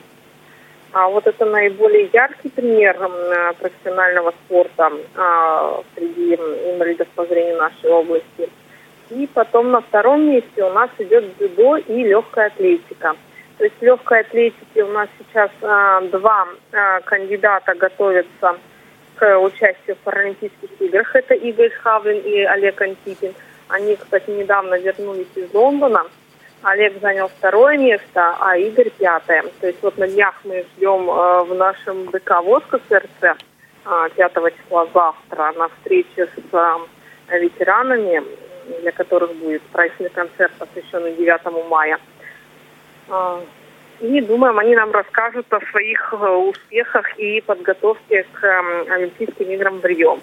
А 0.94 1.10
вот 1.10 1.26
это 1.26 1.46
наиболее 1.46 2.10
яркий 2.14 2.50
пример 2.50 2.98
профессионального 3.60 4.32
спорта 4.46 4.92
а, 5.16 5.82
среди 5.96 6.36
инвалидов 6.36 7.08
по 7.16 7.26
зрению 7.26 7.58
нашей 7.58 7.90
области. 7.90 8.50
И 9.10 9.28
потом 9.34 9.72
на 9.72 9.82
втором 9.82 10.30
месте 10.30 10.64
у 10.64 10.70
нас 10.70 10.90
идет 11.00 11.38
дзюдо 11.38 11.78
и 11.78 12.04
легкая 12.04 12.48
атлетика. 12.48 13.16
То 13.58 13.66
есть 13.66 13.76
в 13.80 13.84
легкой 13.84 14.22
атлетике 14.22 14.84
у 14.84 14.92
нас 14.92 15.10
сейчас 15.18 15.52
а, 15.62 16.02
два 16.02 16.48
а, 16.72 17.02
кандидата 17.02 17.74
готовятся 17.76 18.58
к 19.16 19.40
участию 19.40 19.96
в 19.96 20.00
Паралимпийских 20.00 20.70
играх. 20.80 21.16
Это 21.16 21.34
Игорь 21.34 21.72
Хавлин 21.72 22.20
и 22.20 22.42
Олег 22.44 22.82
Антипин. 22.82 23.34
Они, 23.68 23.96
кстати, 23.96 24.30
недавно 24.30 24.80
вернулись 24.80 25.28
из 25.36 25.54
Лондона. 25.54 26.06
Олег 26.64 27.02
занял 27.02 27.28
второе 27.28 27.78
место, 27.78 28.36
а 28.40 28.58
Игорь 28.58 28.90
пятое. 28.90 29.44
То 29.60 29.68
есть 29.68 29.80
вот 29.82 29.98
на 29.98 30.08
днях 30.08 30.34
мы 30.44 30.66
ждем 30.76 31.10
э, 31.10 31.44
в 31.44 31.54
нашем 31.56 32.10
ДК 32.10 32.42
ВОСКО 32.42 32.80
СРЦ 32.90 33.38
э, 33.86 34.10
5 34.16 34.34
числа 34.56 34.88
завтра 34.94 35.52
на 35.58 35.68
встрече 35.70 36.28
с 36.28 36.54
э, 36.54 37.40
ветеранами, 37.40 38.24
для 38.82 38.92
которых 38.92 39.36
будет 39.36 39.62
праздничный 39.64 40.10
концерт, 40.10 40.54
посвященный 40.58 41.16
9 41.16 41.70
мая. 41.70 42.00
И 44.00 44.22
думаем, 44.22 44.60
они 44.60 44.76
нам 44.76 44.92
расскажут 44.92 45.52
о 45.54 45.60
своих 45.72 46.14
э, 46.14 46.16
успехах 46.16 47.18
и 47.18 47.42
подготовке 47.42 48.26
к 48.34 48.44
э, 48.44 48.92
Олимпийским 48.92 49.50
играм 49.52 49.80
в 49.80 49.86
Рио. 49.86 50.20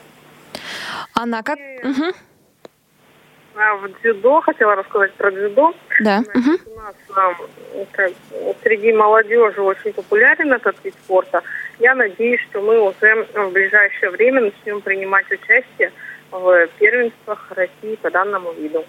Анна, 1.15 1.43
как... 1.43 1.59
Угу. 1.83 2.13
В 3.55 3.89
дзюдо, 4.01 4.41
хотела 4.41 4.75
рассказать 4.75 5.13
про 5.15 5.31
дзюдо. 5.31 5.75
Да. 6.01 6.23
Значит, 6.23 6.37
угу. 6.37 6.73
У 6.73 6.81
нас 6.81 7.37
как, 7.93 8.13
среди 8.63 8.93
молодежи 8.93 9.61
очень 9.61 9.93
популярен 9.93 10.53
этот 10.53 10.77
вид 10.85 10.95
спорта. 11.05 11.43
Я 11.79 11.95
надеюсь, 11.95 12.41
что 12.51 12.63
мы 12.63 12.81
уже 12.81 13.27
в 13.35 13.53
ближайшее 13.53 14.11
время 14.11 14.43
начнем 14.43 14.81
принимать 14.81 15.31
участие 15.31 15.93
в 16.31 16.69
первенствах 16.79 17.51
России 17.51 17.97
по 17.97 18.11
данному 18.11 18.53
виду. 18.53 18.85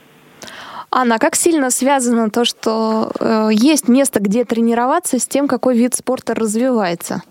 Анна, 0.92 1.16
а 1.16 1.20
как 1.20 1.36
сильно 1.36 1.70
связано 1.70 2.30
то, 2.30 2.46
что 2.46 3.12
э, 3.20 3.50
есть 3.52 3.88
место, 3.88 4.20
где 4.20 4.44
тренироваться, 4.44 5.20
с 5.20 5.28
тем, 5.28 5.48
какой 5.48 5.78
вид 5.78 5.96
спорта 5.96 6.36
развивается? 6.36 7.22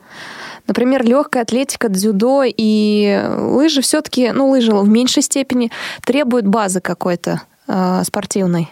Например, 0.67 1.05
легкая 1.05 1.43
атлетика, 1.43 1.89
дзюдо 1.89 2.45
и 2.47 3.21
лыжи 3.37 3.83
все-таки, 3.83 4.31
ну, 4.33 4.49
лыжи 4.49 4.73
в 4.73 4.89
меньшей 4.89 5.23
степени 5.23 5.71
требуют 6.05 6.47
базы 6.47 6.81
какой-то 6.81 7.43
э, 7.69 8.05
спортивной. 8.05 8.69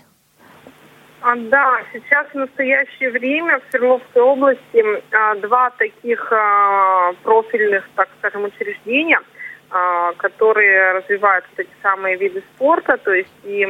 А, 1.21 1.35
да, 1.37 1.81
сейчас 1.93 2.27
в 2.29 2.35
настоящее 2.35 3.11
время 3.11 3.59
в 3.59 3.71
Свердловской 3.71 4.23
области 4.23 4.85
а, 5.13 5.35
два 5.37 5.71
таких 5.71 6.33
а, 6.33 7.13
профильных, 7.23 7.89
так 7.97 8.09
скажем, 8.19 8.45
учреждения, 8.45 9.21
а, 9.71 10.13
которые 10.15 10.93
развивают 10.93 11.45
эти 11.57 11.69
самые 11.83 12.17
виды 12.17 12.43
спорта, 12.55 12.97
то 12.99 13.13
есть 13.13 13.35
и 13.45 13.67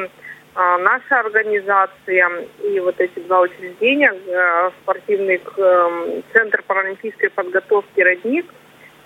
наша 0.59 1.21
организация 1.21 2.47
и 2.65 2.81
вот 2.81 2.99
эти 2.99 3.21
два 3.21 3.43
учреждения, 3.43 4.13
э, 4.13 4.71
спортивный 4.83 5.41
эм, 5.57 6.25
центр 6.33 6.63
паралимпийской 6.67 7.31
подготовки 7.31 8.01
«Родник» 8.01 8.47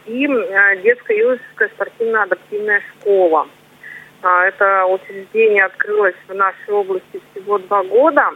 и 0.06 0.26
э, 0.26 0.76
детская 0.82 1.18
юношеская 1.18 1.68
спортивно-адаптивная 1.68 2.80
школа. 2.80 3.48
А, 4.22 4.46
это 4.46 4.86
учреждение 4.86 5.64
открылось 5.64 6.14
в 6.26 6.34
нашей 6.34 6.72
области 6.72 7.20
всего 7.30 7.58
два 7.58 7.82
года. 7.82 8.30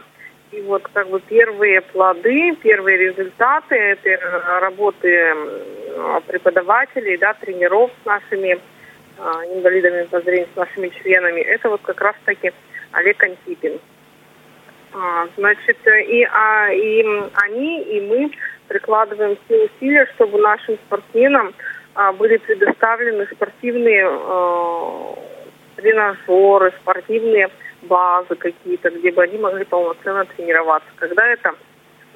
И 0.51 0.61
вот 0.61 0.87
как 0.93 1.09
бы 1.09 1.19
первые 1.19 1.81
плоды, 1.81 2.55
первые 2.61 2.97
результаты 2.97 3.75
этой 3.75 4.17
работы 4.61 5.35
преподавателей, 6.27 7.17
да, 7.17 7.33
тренеров 7.33 7.89
с 8.03 8.05
нашими 8.05 8.59
а, 9.17 9.43
инвалидами 9.45 10.03
по 10.03 10.21
зрению, 10.21 10.47
с 10.53 10.55
нашими 10.55 10.89
членами, 10.89 11.41
это 11.41 11.69
вот 11.69 11.81
как 11.81 11.99
раз-таки 11.99 12.53
Олег 12.91 13.21
Антипин. 13.23 13.79
А, 14.93 15.27
значит, 15.37 15.77
и, 15.85 16.23
а, 16.23 16.71
и 16.71 17.03
они, 17.33 17.81
и 17.83 18.01
мы 18.01 18.31
прикладываем 18.67 19.37
все 19.45 19.65
усилия, 19.65 20.07
чтобы 20.15 20.39
нашим 20.39 20.75
спортсменам 20.85 21.53
а, 21.93 22.13
были 22.13 22.37
предоставлены 22.37 23.27
спортивные 23.27 24.07
а, 24.07 25.15
тренажеры, 25.75 26.73
спортивные 26.81 27.49
базы 27.83 28.35
какие-то, 28.35 28.89
где 28.89 29.11
бы 29.11 29.23
они 29.23 29.37
могли 29.37 29.65
полноценно 29.65 30.25
тренироваться. 30.25 30.89
Когда 30.95 31.27
это 31.27 31.53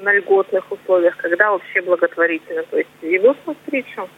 на 0.02 0.14
льготных 0.14 0.72
условиях, 0.72 1.16
когда 1.18 1.52
вообще 1.52 1.82
благотворительно. 1.82 2.64
То 2.64 2.78
есть 2.78 2.90
идут 3.02 3.38
навстречу. 3.46 4.10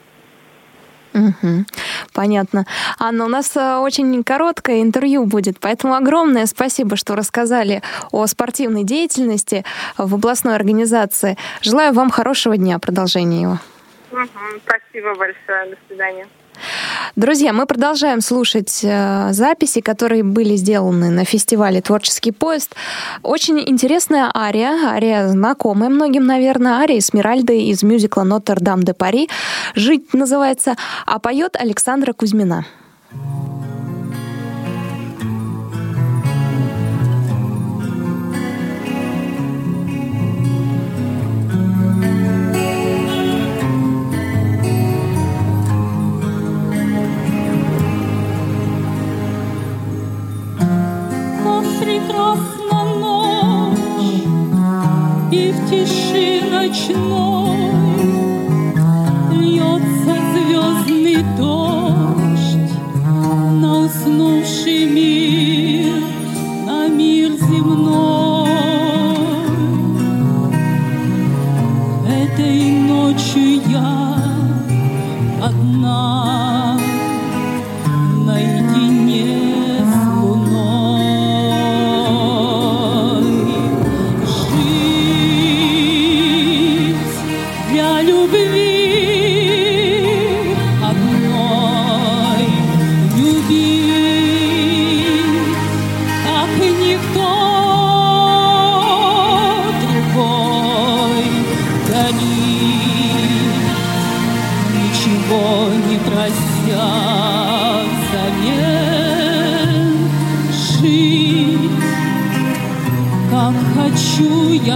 Угу. 1.13 1.65
Понятно. 2.13 2.65
Анна, 2.99 3.25
у 3.25 3.27
нас 3.27 3.55
э, 3.55 3.77
очень 3.77 4.23
короткое 4.23 4.81
интервью 4.81 5.25
будет, 5.25 5.59
поэтому 5.59 5.95
огромное 5.95 6.45
спасибо, 6.45 6.95
что 6.95 7.15
рассказали 7.15 7.81
о 8.11 8.27
спортивной 8.27 8.83
деятельности 8.83 9.65
в 9.97 10.13
областной 10.15 10.55
организации. 10.55 11.37
Желаю 11.61 11.93
вам 11.93 12.09
хорошего 12.11 12.55
дня, 12.57 12.77
продолжения 12.79 13.41
его. 13.41 13.59
Спасибо 14.65 15.15
большое. 15.15 15.71
До 15.71 15.77
свидания. 15.87 16.27
Друзья, 17.15 17.53
мы 17.53 17.65
продолжаем 17.65 18.21
слушать 18.21 18.79
э, 18.83 19.29
записи, 19.31 19.81
которые 19.81 20.23
были 20.23 20.55
сделаны 20.55 21.09
на 21.09 21.25
фестивале 21.25 21.81
«Творческий 21.81 22.31
поезд». 22.31 22.75
Очень 23.21 23.59
интересная 23.59 24.31
ария, 24.35 24.89
ария 24.89 25.27
знакомая 25.27 25.89
многим, 25.89 26.25
наверное, 26.25 26.79
ария 26.79 27.01
Смиральды 27.01 27.63
из 27.63 27.83
мюзикла 27.83 28.23
«Нотр-Дам 28.23 28.83
де 28.83 28.93
Пари». 28.93 29.29
«Жить» 29.75 30.13
называется, 30.13 30.75
а 31.05 31.19
поет 31.19 31.55
Александра 31.55 32.13
Кузьмина. 32.13 32.65
как 33.11 33.42
ночной. 56.63 57.57
Льется 59.33 60.15
звездный 60.33 61.23
дождь 61.37 62.71
На 63.59 63.79
уснувший 63.79 64.85
мир, 64.85 66.01
на 66.65 66.87
мир 66.87 67.31
земной. 67.31 68.49
Этой 72.07 72.71
ночью 72.71 73.61
я 73.69 74.17
одна. 75.43 76.52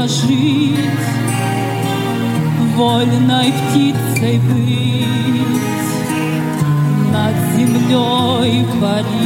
Жить, 0.07 0.77
вольной 2.75 3.51
птицей 3.51 4.39
быть, 4.39 5.47
над 7.11 7.35
землей 7.55 8.65
парить. 8.79 9.16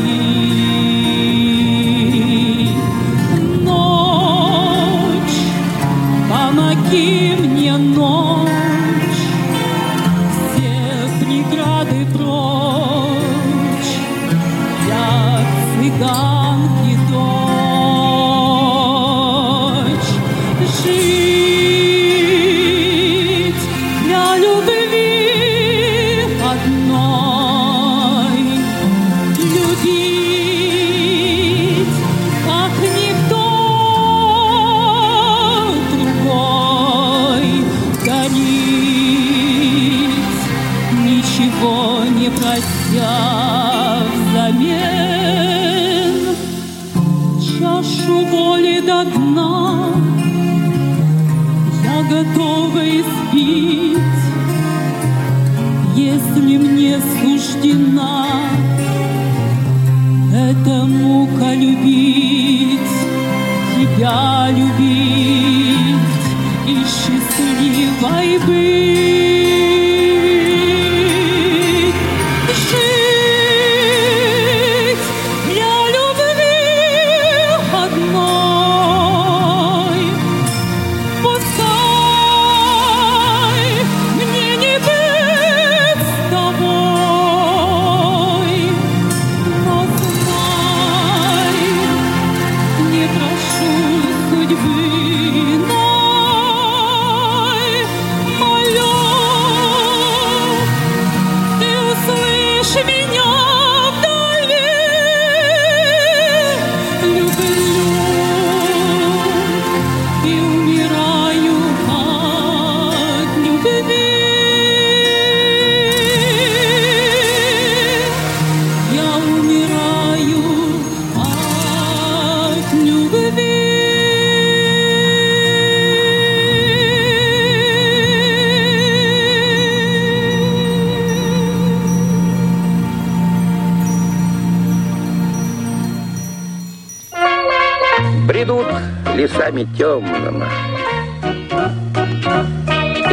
Лесами 139.62 139.78
темными. 139.78 140.46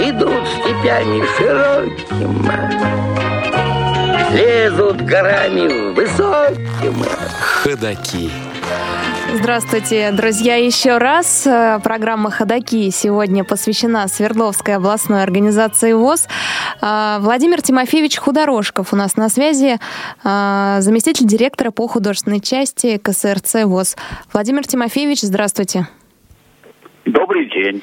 Идут 0.09 0.47
степями 0.49 1.25
широкими, 1.37 2.49
Лезут 4.35 5.03
горами 5.03 5.93
высокими. 5.95 7.07
Ходаки. 7.41 8.31
Здравствуйте, 9.35 10.11
друзья, 10.13 10.57
еще 10.57 10.97
раз. 10.99 11.47
Э, 11.47 11.81
программа 11.83 12.31
«Ходоки» 12.31 12.91
сегодня 12.91 13.45
посвящена 13.45 14.09
Свердловской 14.09 14.77
областной 14.77 15.23
организации 15.23 15.93
ВОЗ. 15.93 16.29
Э, 16.81 17.19
Владимир 17.21 17.61
Тимофеевич 17.61 18.19
Худорожков 18.19 18.93
у 18.95 18.97
нас 18.97 19.17
на 19.17 19.29
связи, 19.29 19.79
э, 20.25 20.77
заместитель 20.81 21.27
директора 21.27 21.71
по 21.71 21.87
художественной 21.89 22.41
части 22.41 22.97
КСРЦ 22.97 23.65
ВОЗ. 23.65 23.97
Владимир 24.33 24.67
Тимофеевич, 24.67 25.21
здравствуйте. 25.21 25.89
Добрый 27.39 27.51
день. 27.51 27.83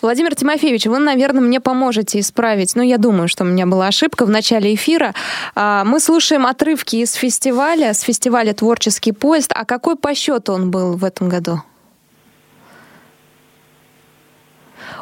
Владимир 0.00 0.34
Тимофеевич, 0.36 0.86
вы, 0.86 0.98
наверное, 1.00 1.40
мне 1.40 1.60
поможете 1.60 2.20
исправить. 2.20 2.76
Ну, 2.76 2.82
я 2.82 2.98
думаю, 2.98 3.26
что 3.26 3.42
у 3.42 3.46
меня 3.46 3.66
была 3.66 3.88
ошибка 3.88 4.24
в 4.24 4.30
начале 4.30 4.74
эфира. 4.74 5.12
А, 5.56 5.84
мы 5.84 5.98
слушаем 5.98 6.46
отрывки 6.46 6.96
из 6.96 7.14
фестиваля, 7.14 7.94
с 7.94 8.00
фестиваля 8.00 8.52
«Творческий 8.52 9.10
поезд». 9.10 9.50
А 9.54 9.64
какой 9.64 9.96
по 9.96 10.14
счету 10.14 10.52
он 10.52 10.70
был 10.70 10.96
в 10.96 11.04
этом 11.04 11.28
году? 11.28 11.62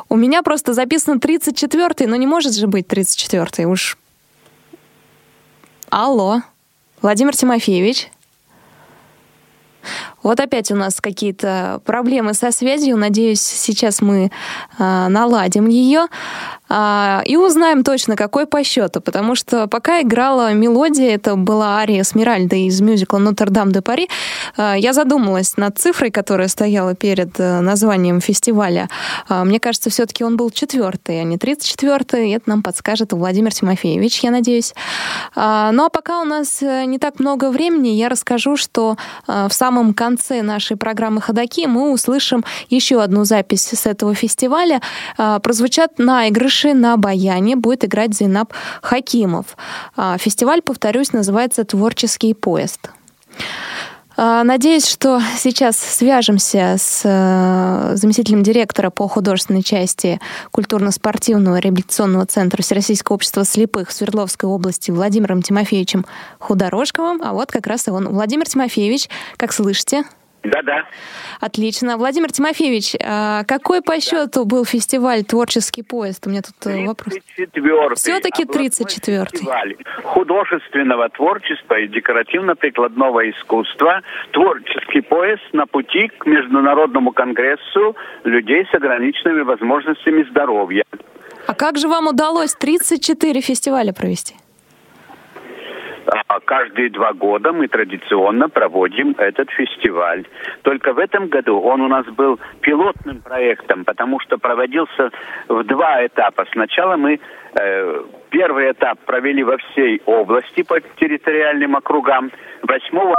У 0.09 0.16
меня 0.16 0.42
просто 0.42 0.72
записано 0.72 1.18
34-й, 1.18 2.07
но 2.07 2.16
не 2.16 2.26
может 2.26 2.55
же 2.55 2.68
быть 2.68 2.86
34-й. 2.86 3.66
Уж... 3.66 3.98
Алло, 5.90 6.40
Владимир 7.03 7.36
Тимофеевич. 7.36 8.11
Вот 10.23 10.41
опять 10.41 10.71
у 10.71 10.77
нас 10.77 11.01
какие-то 11.01 11.81
проблемы 11.85 12.35
со 12.35 12.51
связью. 12.53 12.97
Надеюсь, 12.97 13.41
сейчас 13.41 14.01
мы 14.01 14.31
э, 14.79 15.09
наладим 15.09 15.66
ее. 15.66 16.07
А, 16.68 17.23
и 17.25 17.37
узнаем 17.37 17.83
точно, 17.83 18.16
какой 18.16 18.47
по 18.47 18.62
счету, 18.62 19.01
потому 19.01 19.35
что 19.35 19.66
пока 19.66 20.03
играла 20.03 20.53
мелодия, 20.53 21.14
это 21.14 21.35
была 21.35 21.79
ария 21.79 22.05
Смиральда 22.05 22.57
из 22.57 22.81
мюзикла 22.81 23.18
«Нотр-Дам 23.18 23.73
де 23.73 23.81
Пари», 23.81 24.09
а, 24.57 24.75
я 24.77 24.93
задумалась 24.93 25.57
над 25.57 25.79
цифрой, 25.79 26.11
которая 26.11 26.49
стояла 26.49 26.95
перед 26.95 27.41
э, 27.41 27.61
названием 27.61 28.21
фестиваля. 28.21 28.89
Мне 29.29 29.59
кажется, 29.61 29.91
все-таки 29.91 30.25
он 30.25 30.37
был 30.37 30.51
четвертый, 30.51 31.21
а 31.21 31.25
не 31.25 31.39
тридцать 31.39 31.71
четвертый. 31.71 32.31
Это 32.33 32.49
нам 32.49 32.62
подскажет 32.62 33.12
Владимир 33.12 33.53
Тимофеевич, 33.53 34.21
я 34.21 34.31
надеюсь. 34.31 34.75
Ну 35.35 35.85
а 35.85 35.89
пока 35.89 36.21
у 36.21 36.25
нас 36.25 36.62
э, 36.62 36.85
не 36.85 36.99
так 36.99 37.21
много 37.21 37.51
времени, 37.51 37.89
я 37.89 38.09
расскажу, 38.09 38.57
что 38.57 38.97
э, 39.27 39.49
в 39.49 39.53
самом 39.53 39.95
конце 39.95 40.09
нашей 40.42 40.76
программы 40.76 41.20
«Ходоки» 41.20 41.66
мы 41.66 41.92
услышим 41.92 42.44
еще 42.68 43.02
одну 43.02 43.24
запись 43.24 43.66
с 43.66 43.86
этого 43.86 44.14
фестиваля. 44.14 44.80
Прозвучат 45.16 45.98
наигрыши 45.98 46.74
на 46.74 46.96
баяне 46.96 47.56
будет 47.56 47.84
играть 47.84 48.14
Зейнаб 48.14 48.52
Хакимов. 48.82 49.56
А, 49.96 50.18
фестиваль, 50.18 50.62
повторюсь, 50.62 51.12
называется 51.12 51.64
«Творческий 51.64 52.34
поезд». 52.34 52.90
А, 54.23 54.45
надеюсь, 54.45 54.87
что 54.87 55.18
сейчас 55.39 55.79
свяжемся 55.79 56.77
с 56.79 57.01
э, 57.05 57.97
заместителем 57.97 58.43
директора 58.43 58.91
по 58.91 59.09
художественной 59.09 59.62
части 59.62 60.21
культурно-спортивного 60.51 61.57
реабилитационного 61.57 62.27
центра 62.27 62.61
Всероссийского 62.61 63.14
общества 63.14 63.47
слепых 63.47 63.89
в 63.89 63.93
Свердловской 63.95 64.47
области 64.47 64.91
Владимиром 64.91 65.41
Тимофеевичем 65.41 66.05
Худорожковым. 66.39 67.23
А 67.25 67.33
вот 67.33 67.51
как 67.51 67.66
раз 67.66 67.89
и 67.89 67.93
он. 67.93 68.11
Владимир 68.11 68.45
Тимофеевич, 68.47 69.09
как 69.39 69.55
слышите? 69.55 70.05
Да-да. 70.43 70.84
Отлично. 71.41 71.99
Владимир 71.99 72.32
Тимофеевич, 72.32 72.97
а 73.05 73.45
какой 73.45 73.82
по 73.82 74.01
счету 74.01 74.45
был 74.45 74.64
фестиваль 74.64 75.22
«Творческий 75.24 75.82
поезд»? 75.82 76.26
У 76.26 76.30
меня 76.30 76.41
тут 76.43 76.55
34-й. 76.64 76.84
Э, 76.84 76.86
вопрос. 76.86 77.99
Все-таки 77.99 78.45
34-й. 78.45 79.76
художественного 80.03 81.09
творчества 81.11 81.78
и 81.78 81.88
декоративно-прикладного 81.88 83.30
искусства 83.30 84.03
«Творческий 84.32 85.03
поезд» 85.03 85.43
на 85.53 85.66
пути 85.66 86.09
к 86.09 86.24
Международному 86.26 87.12
конгрессу 87.12 87.97
людей 88.24 88.66
с 88.70 88.74
ограниченными 88.74 89.43
возможностями 89.43 90.22
здоровья. 90.30 90.84
А 91.47 91.55
как 91.55 91.78
же 91.78 91.88
вам 91.88 92.07
удалось 92.09 92.55
34 92.55 93.41
фестиваля 93.41 93.93
провести? 93.93 94.36
А 96.07 96.40
каждые 96.40 96.90
два 96.90 97.12
года 97.12 97.53
мы 97.53 97.68
традиционно 97.68 98.48
проводим 98.48 99.14
этот 99.18 99.51
фестиваль. 99.51 100.24
Только 100.62 100.92
в 100.92 100.98
этом 100.98 101.28
году 101.28 101.61
он 101.61 101.80
у 101.80 101.88
нас 101.88 102.07
был 102.07 102.38
пилотным 102.61 103.20
проектом, 103.22 103.84
потому 103.84 104.20
что 104.20 104.38
проводился 104.38 105.11
в 105.48 105.64
два 105.64 106.07
этапа. 106.07 106.46
Сначала 106.53 106.96
мы 106.96 107.20
э, 107.55 108.05
первый 108.30 108.72
этап 108.72 108.98
провели 109.01 109.42
во 109.42 109.59
всей 109.59 110.01
области 110.07 110.62
по 110.62 110.80
территориальным 110.80 111.76
округам. 111.76 112.30
8 112.62 113.14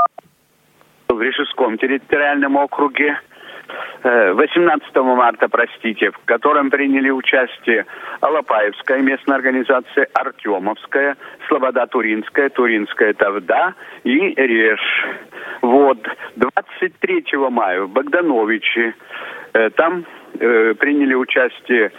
в 1.09 1.21
Рижском 1.21 1.77
территориальном 1.77 2.57
округе, 2.57 3.19
18 4.03 4.87
э, 4.93 5.01
марта, 5.01 5.47
простите, 5.47 6.11
в 6.11 6.19
котором 6.25 6.69
приняли 6.69 7.09
участие 7.09 7.85
Алапаевская 8.19 8.99
местная 9.01 9.35
организация, 9.35 10.07
Артемовская, 10.13 11.17
Слобода 11.47 11.85
Туринская, 11.87 12.49
Туринская 12.49 13.13
Тавда 13.13 13.75
и 14.03 14.33
Реж. 14.35 14.79
Вот. 15.61 15.99
23 16.35 17.25
мая 17.49 17.81
в 17.81 17.89
Богдановиче 17.89 18.95
э, 19.53 19.69
там 19.71 20.05
э, 20.39 20.73
приняли 20.75 21.13
участие 21.13 21.91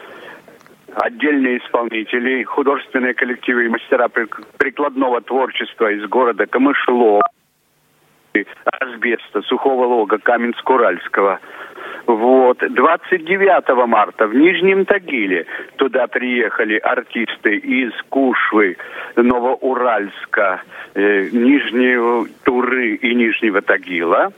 отдельные 0.95 1.59
исполнители, 1.59 2.43
художественные 2.43 3.15
коллективы 3.15 3.67
и 3.67 3.69
мастера 3.69 4.09
прикладного 4.09 5.21
творчества 5.21 5.91
из 5.91 6.07
города 6.09 6.47
Камышлов, 6.47 7.23
асбеста, 8.81 9.43
сухого 9.43 9.85
лога, 9.87 10.19
Каменск-Уральского. 10.19 11.39
Вот. 12.07 12.59
29 12.59 13.87
марта 13.87 14.27
в 14.27 14.35
Нижнем 14.35 14.85
Тагиле 14.85 15.47
туда 15.77 16.07
приехали 16.07 16.77
артисты 16.79 17.57
из 17.57 17.93
Кушвы, 18.09 18.77
Новоуральска, 19.17 20.63
э, 20.95 21.29
Нижнего 21.31 22.27
Туры 22.45 22.95
и 22.97 23.15
Нижнего 23.15 23.63
Тагила. 23.63 24.33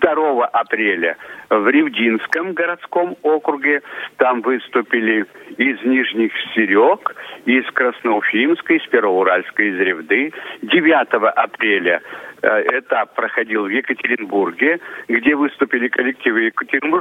2 0.00 0.46
апреля 0.46 1.16
в 1.50 1.68
Ревдинском 1.68 2.52
городском 2.52 3.16
округе. 3.22 3.82
Там 4.16 4.40
выступили 4.40 5.26
из 5.58 5.82
Нижних 5.84 6.32
Серег, 6.54 7.14
из 7.44 7.66
Красноуфимска, 7.72 8.74
из 8.74 8.86
Первоуральска, 8.86 9.62
из 9.62 9.78
Ревды. 9.78 10.32
9 10.62 11.32
апреля 11.36 12.00
Э, 12.42 12.62
этап 12.78 13.14
проходил 13.14 13.64
в 13.64 13.68
Екатеринбурге, 13.68 14.80
где 15.08 15.34
выступили 15.34 15.88
коллективы 15.88 16.46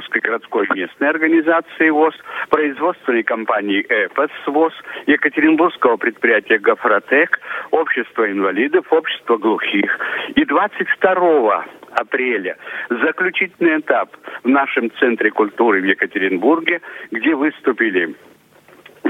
Екатеринбургской 0.09 0.21
городской 0.21 0.67
местной 0.73 1.09
организации 1.09 1.89
ВОЗ, 1.89 2.15
производственной 2.49 3.23
компании 3.23 3.85
«Эпос» 3.87 4.31
ВОЗ, 4.47 4.73
Екатеринбургского 5.07 5.97
предприятия 5.97 6.57
«Гофротек», 6.57 7.39
Общество 7.71 8.29
инвалидов, 8.29 8.85
Общество 8.91 9.37
глухих. 9.37 9.97
И 10.35 10.45
22 10.45 11.65
апреля 11.91 12.57
заключительный 12.89 13.79
этап 13.79 14.15
в 14.43 14.47
нашем 14.47 14.91
Центре 14.99 15.31
культуры 15.31 15.81
в 15.81 15.85
Екатеринбурге, 15.85 16.81
где 17.11 17.35
выступили 17.35 18.15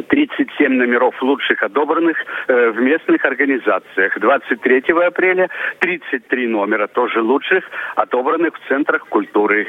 37 0.09 0.73
номеров 0.73 1.21
лучших 1.21 1.61
отобранных 1.63 2.17
э, 2.47 2.69
в 2.71 2.79
местных 2.79 3.25
организациях. 3.25 4.17
23 4.19 4.83
апреля 5.05 5.49
33 5.79 6.47
номера 6.47 6.87
тоже 6.87 7.21
лучших 7.21 7.63
отобранных 7.95 8.55
в 8.55 8.67
центрах 8.67 9.07
культуры. 9.09 9.67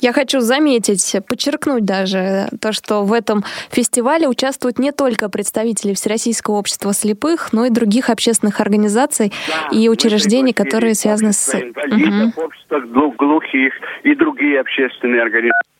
Я 0.00 0.12
хочу 0.12 0.40
заметить, 0.40 1.16
подчеркнуть 1.28 1.84
даже 1.84 2.48
то, 2.60 2.72
что 2.72 3.04
в 3.04 3.12
этом 3.12 3.44
фестивале 3.70 4.28
участвуют 4.28 4.78
не 4.78 4.92
только 4.92 5.28
представители 5.28 5.94
Всероссийского 5.94 6.56
общества 6.56 6.92
слепых, 6.92 7.52
но 7.52 7.66
и 7.66 7.70
других 7.70 8.10
общественных 8.10 8.60
организаций 8.60 9.32
да, 9.48 9.76
и 9.76 9.88
учреждений, 9.88 10.52
которые 10.52 10.94
связаны 10.94 11.32
с... 11.32 11.54
Угу. 11.54 12.44
общества 12.44 12.80
глухих 13.18 13.72
и 14.04 14.14
другие 14.14 14.60
общественные 14.60 15.22
организации 15.22 15.71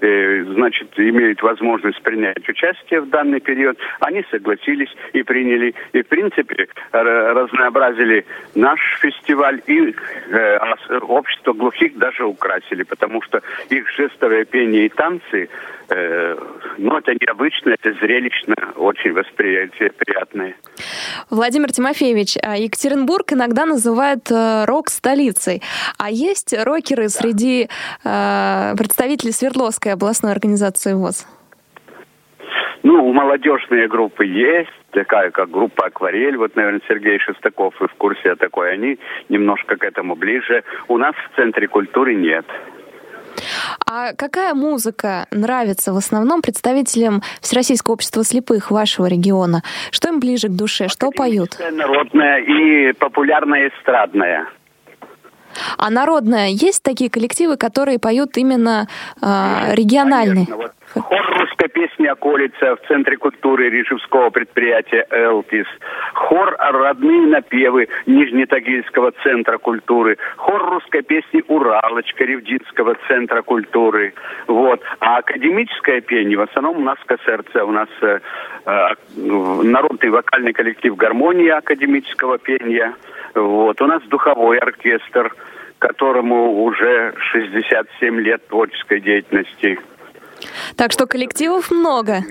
значит, 0.00 0.88
имеют 0.96 1.42
возможность 1.42 2.00
принять 2.02 2.48
участие 2.48 3.00
в 3.00 3.08
данный 3.08 3.40
период, 3.40 3.78
они 4.00 4.24
согласились 4.30 4.94
и 5.12 5.22
приняли. 5.22 5.74
И, 5.92 6.02
в 6.02 6.06
принципе, 6.06 6.68
разнообразили 6.92 8.24
наш 8.54 8.80
фестиваль 9.00 9.62
и 9.66 9.94
э, 10.30 10.58
общество 11.00 11.52
глухих 11.52 11.96
даже 11.98 12.24
украсили, 12.24 12.82
потому 12.82 13.22
что 13.22 13.42
их 13.70 13.90
жестовое 13.90 14.44
пение 14.44 14.86
и 14.86 14.88
танцы 14.88 15.48
Э, 15.88 16.36
ну, 16.78 16.98
это 16.98 17.12
необычно, 17.12 17.70
это 17.70 17.92
зрелищно, 18.00 18.54
очень 18.76 19.12
восприятие 19.12 19.92
приятное. 19.92 20.56
Владимир 21.30 21.70
Тимофеевич, 21.70 22.36
а 22.42 22.56
Екатеринбург 22.56 23.32
иногда 23.32 23.66
называют 23.66 24.30
э, 24.30 24.64
рок-столицей. 24.64 25.62
А 25.98 26.10
есть 26.10 26.54
рокеры 26.58 27.04
да. 27.04 27.08
среди 27.08 27.68
э, 28.04 28.74
представителей 28.76 29.32
Свердловской 29.32 29.92
областной 29.92 30.32
организации 30.32 30.94
ВОЗ? 30.94 31.26
Ну, 32.82 33.12
молодежные 33.12 33.88
группы 33.88 34.24
есть, 34.24 34.70
такая 34.90 35.30
как 35.30 35.50
группа 35.50 35.86
«Акварель», 35.86 36.36
вот, 36.36 36.54
наверное, 36.54 36.80
Сергей 36.88 37.18
Шестаков 37.18 37.74
и 37.82 37.86
в 37.86 37.94
курсе 37.94 38.32
о 38.32 38.36
такой, 38.36 38.72
они 38.72 38.98
немножко 39.28 39.76
к 39.76 39.84
этому 39.84 40.14
ближе. 40.14 40.62
У 40.86 40.96
нас 40.96 41.14
в 41.14 41.36
Центре 41.36 41.66
культуры 41.66 42.14
нет. 42.14 42.46
А 43.88 44.14
какая 44.14 44.52
музыка 44.54 45.26
нравится 45.30 45.92
в 45.92 45.96
основном 45.96 46.42
представителям 46.42 47.22
Всероссийского 47.40 47.94
общества 47.94 48.24
слепых 48.24 48.72
вашего 48.72 49.06
региона? 49.06 49.62
Что 49.92 50.08
им 50.08 50.18
ближе 50.18 50.48
к 50.48 50.52
душе? 50.56 50.88
Что 50.88 51.12
поют? 51.12 51.56
Народная 51.70 52.38
и 52.38 52.92
популярная 52.94 53.68
эстрадная. 53.68 54.48
А 55.78 55.90
народная, 55.90 56.48
есть 56.48 56.82
такие 56.82 57.10
коллективы, 57.10 57.56
которые 57.56 57.98
поют 57.98 58.36
именно 58.36 58.88
э, 59.20 59.74
региональные? 59.74 60.46
Конечно. 60.46 60.56
Вот 60.56 60.72
Хор 60.94 61.40
русской 61.40 61.68
песни 61.68 62.06
«Околица» 62.06 62.76
в 62.76 62.88
Центре 62.88 63.16
культуры 63.16 63.68
Рижевского 63.68 64.30
предприятия 64.30 65.06
«Элтис». 65.10 65.66
Хор 66.14 66.56
«Родные 66.58 67.26
напевы» 67.26 67.88
Нижнетагильского 68.06 69.12
Центра 69.22 69.58
культуры. 69.58 70.16
Хор 70.36 70.70
русской 70.70 71.02
песни 71.02 71.42
«Уралочка» 71.48 72.24
Ревдинского 72.24 72.96
Центра 73.08 73.42
культуры. 73.42 74.14
Вот. 74.46 74.80
А 75.00 75.18
академическое 75.18 76.00
пение 76.00 76.38
в 76.38 76.42
основном 76.42 76.78
у 76.78 76.84
нас 76.84 76.98
в. 77.04 77.64
У 77.64 77.72
нас 77.72 77.88
э, 78.00 78.20
э, 78.64 78.88
народный 79.16 80.10
вокальный 80.10 80.52
коллектив 80.52 80.96
«Гармония» 80.96 81.58
академического 81.58 82.38
пения. 82.38 82.94
Вот. 83.36 83.80
У 83.80 83.86
нас 83.86 84.02
духовой 84.04 84.58
оркестр 84.58 85.32
которому 85.78 86.64
уже 86.64 87.14
67 87.32 88.20
лет 88.20 88.46
творческой 88.48 89.00
деятельности. 89.00 89.78
Так 90.76 90.92
что 90.92 91.06
коллективов 91.06 91.70
много. 91.70 92.22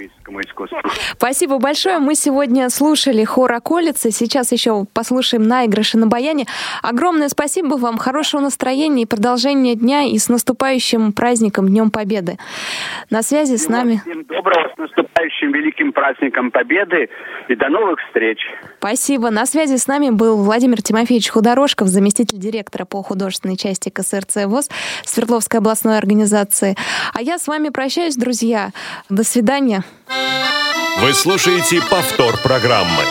Спасибо 1.17 1.59
большое. 1.59 1.99
Мы 1.99 2.15
сегодня 2.15 2.69
слушали 2.69 3.23
хор 3.23 3.53
околицы. 3.53 4.11
Сейчас 4.11 4.51
еще 4.51 4.85
послушаем 4.93 5.43
наигрыши 5.43 5.97
на 5.97 6.07
баяне. 6.07 6.45
Огромное 6.81 7.29
спасибо 7.29 7.75
вам, 7.75 7.97
хорошего 7.97 8.41
настроения 8.41 9.03
и 9.03 9.05
продолжения 9.05 9.75
дня 9.75 10.03
и 10.03 10.17
с 10.17 10.29
наступающим 10.29 11.13
праздником 11.13 11.67
Днем 11.67 11.91
Победы. 11.91 12.37
На 13.09 13.21
связи 13.21 13.57
с 13.57 13.67
нами. 13.67 14.01
Всем 14.05 14.23
доброго, 14.25 14.71
с 14.73 14.77
наступающим 14.77 15.51
великим 15.51 15.93
праздником 15.93 16.51
Победы 16.51 17.09
и 17.47 17.55
до 17.55 17.69
новых 17.69 17.99
встреч. 18.07 18.39
Спасибо. 18.79 19.29
На 19.29 19.45
связи 19.45 19.77
с 19.77 19.87
нами 19.87 20.09
был 20.09 20.43
Владимир 20.43 20.81
Тимофеевич 20.81 21.29
Худорожков, 21.29 21.87
заместитель 21.87 22.39
директора 22.39 22.85
по 22.85 23.01
художественной 23.03 23.57
части 23.57 23.89
КСРЦ 23.89 24.45
ВОЗ 24.45 24.69
Свердловской 25.03 25.59
областной 25.59 25.97
организации. 25.97 26.75
А 27.13 27.21
я 27.21 27.37
с 27.37 27.47
вами 27.47 27.69
прощаюсь, 27.69 28.15
друзья. 28.15 28.71
До 29.09 29.23
свидания. 29.23 29.83
Вы 30.07 31.13
слушаете 31.13 31.81
повтор 31.81 32.37
программы. 32.37 33.03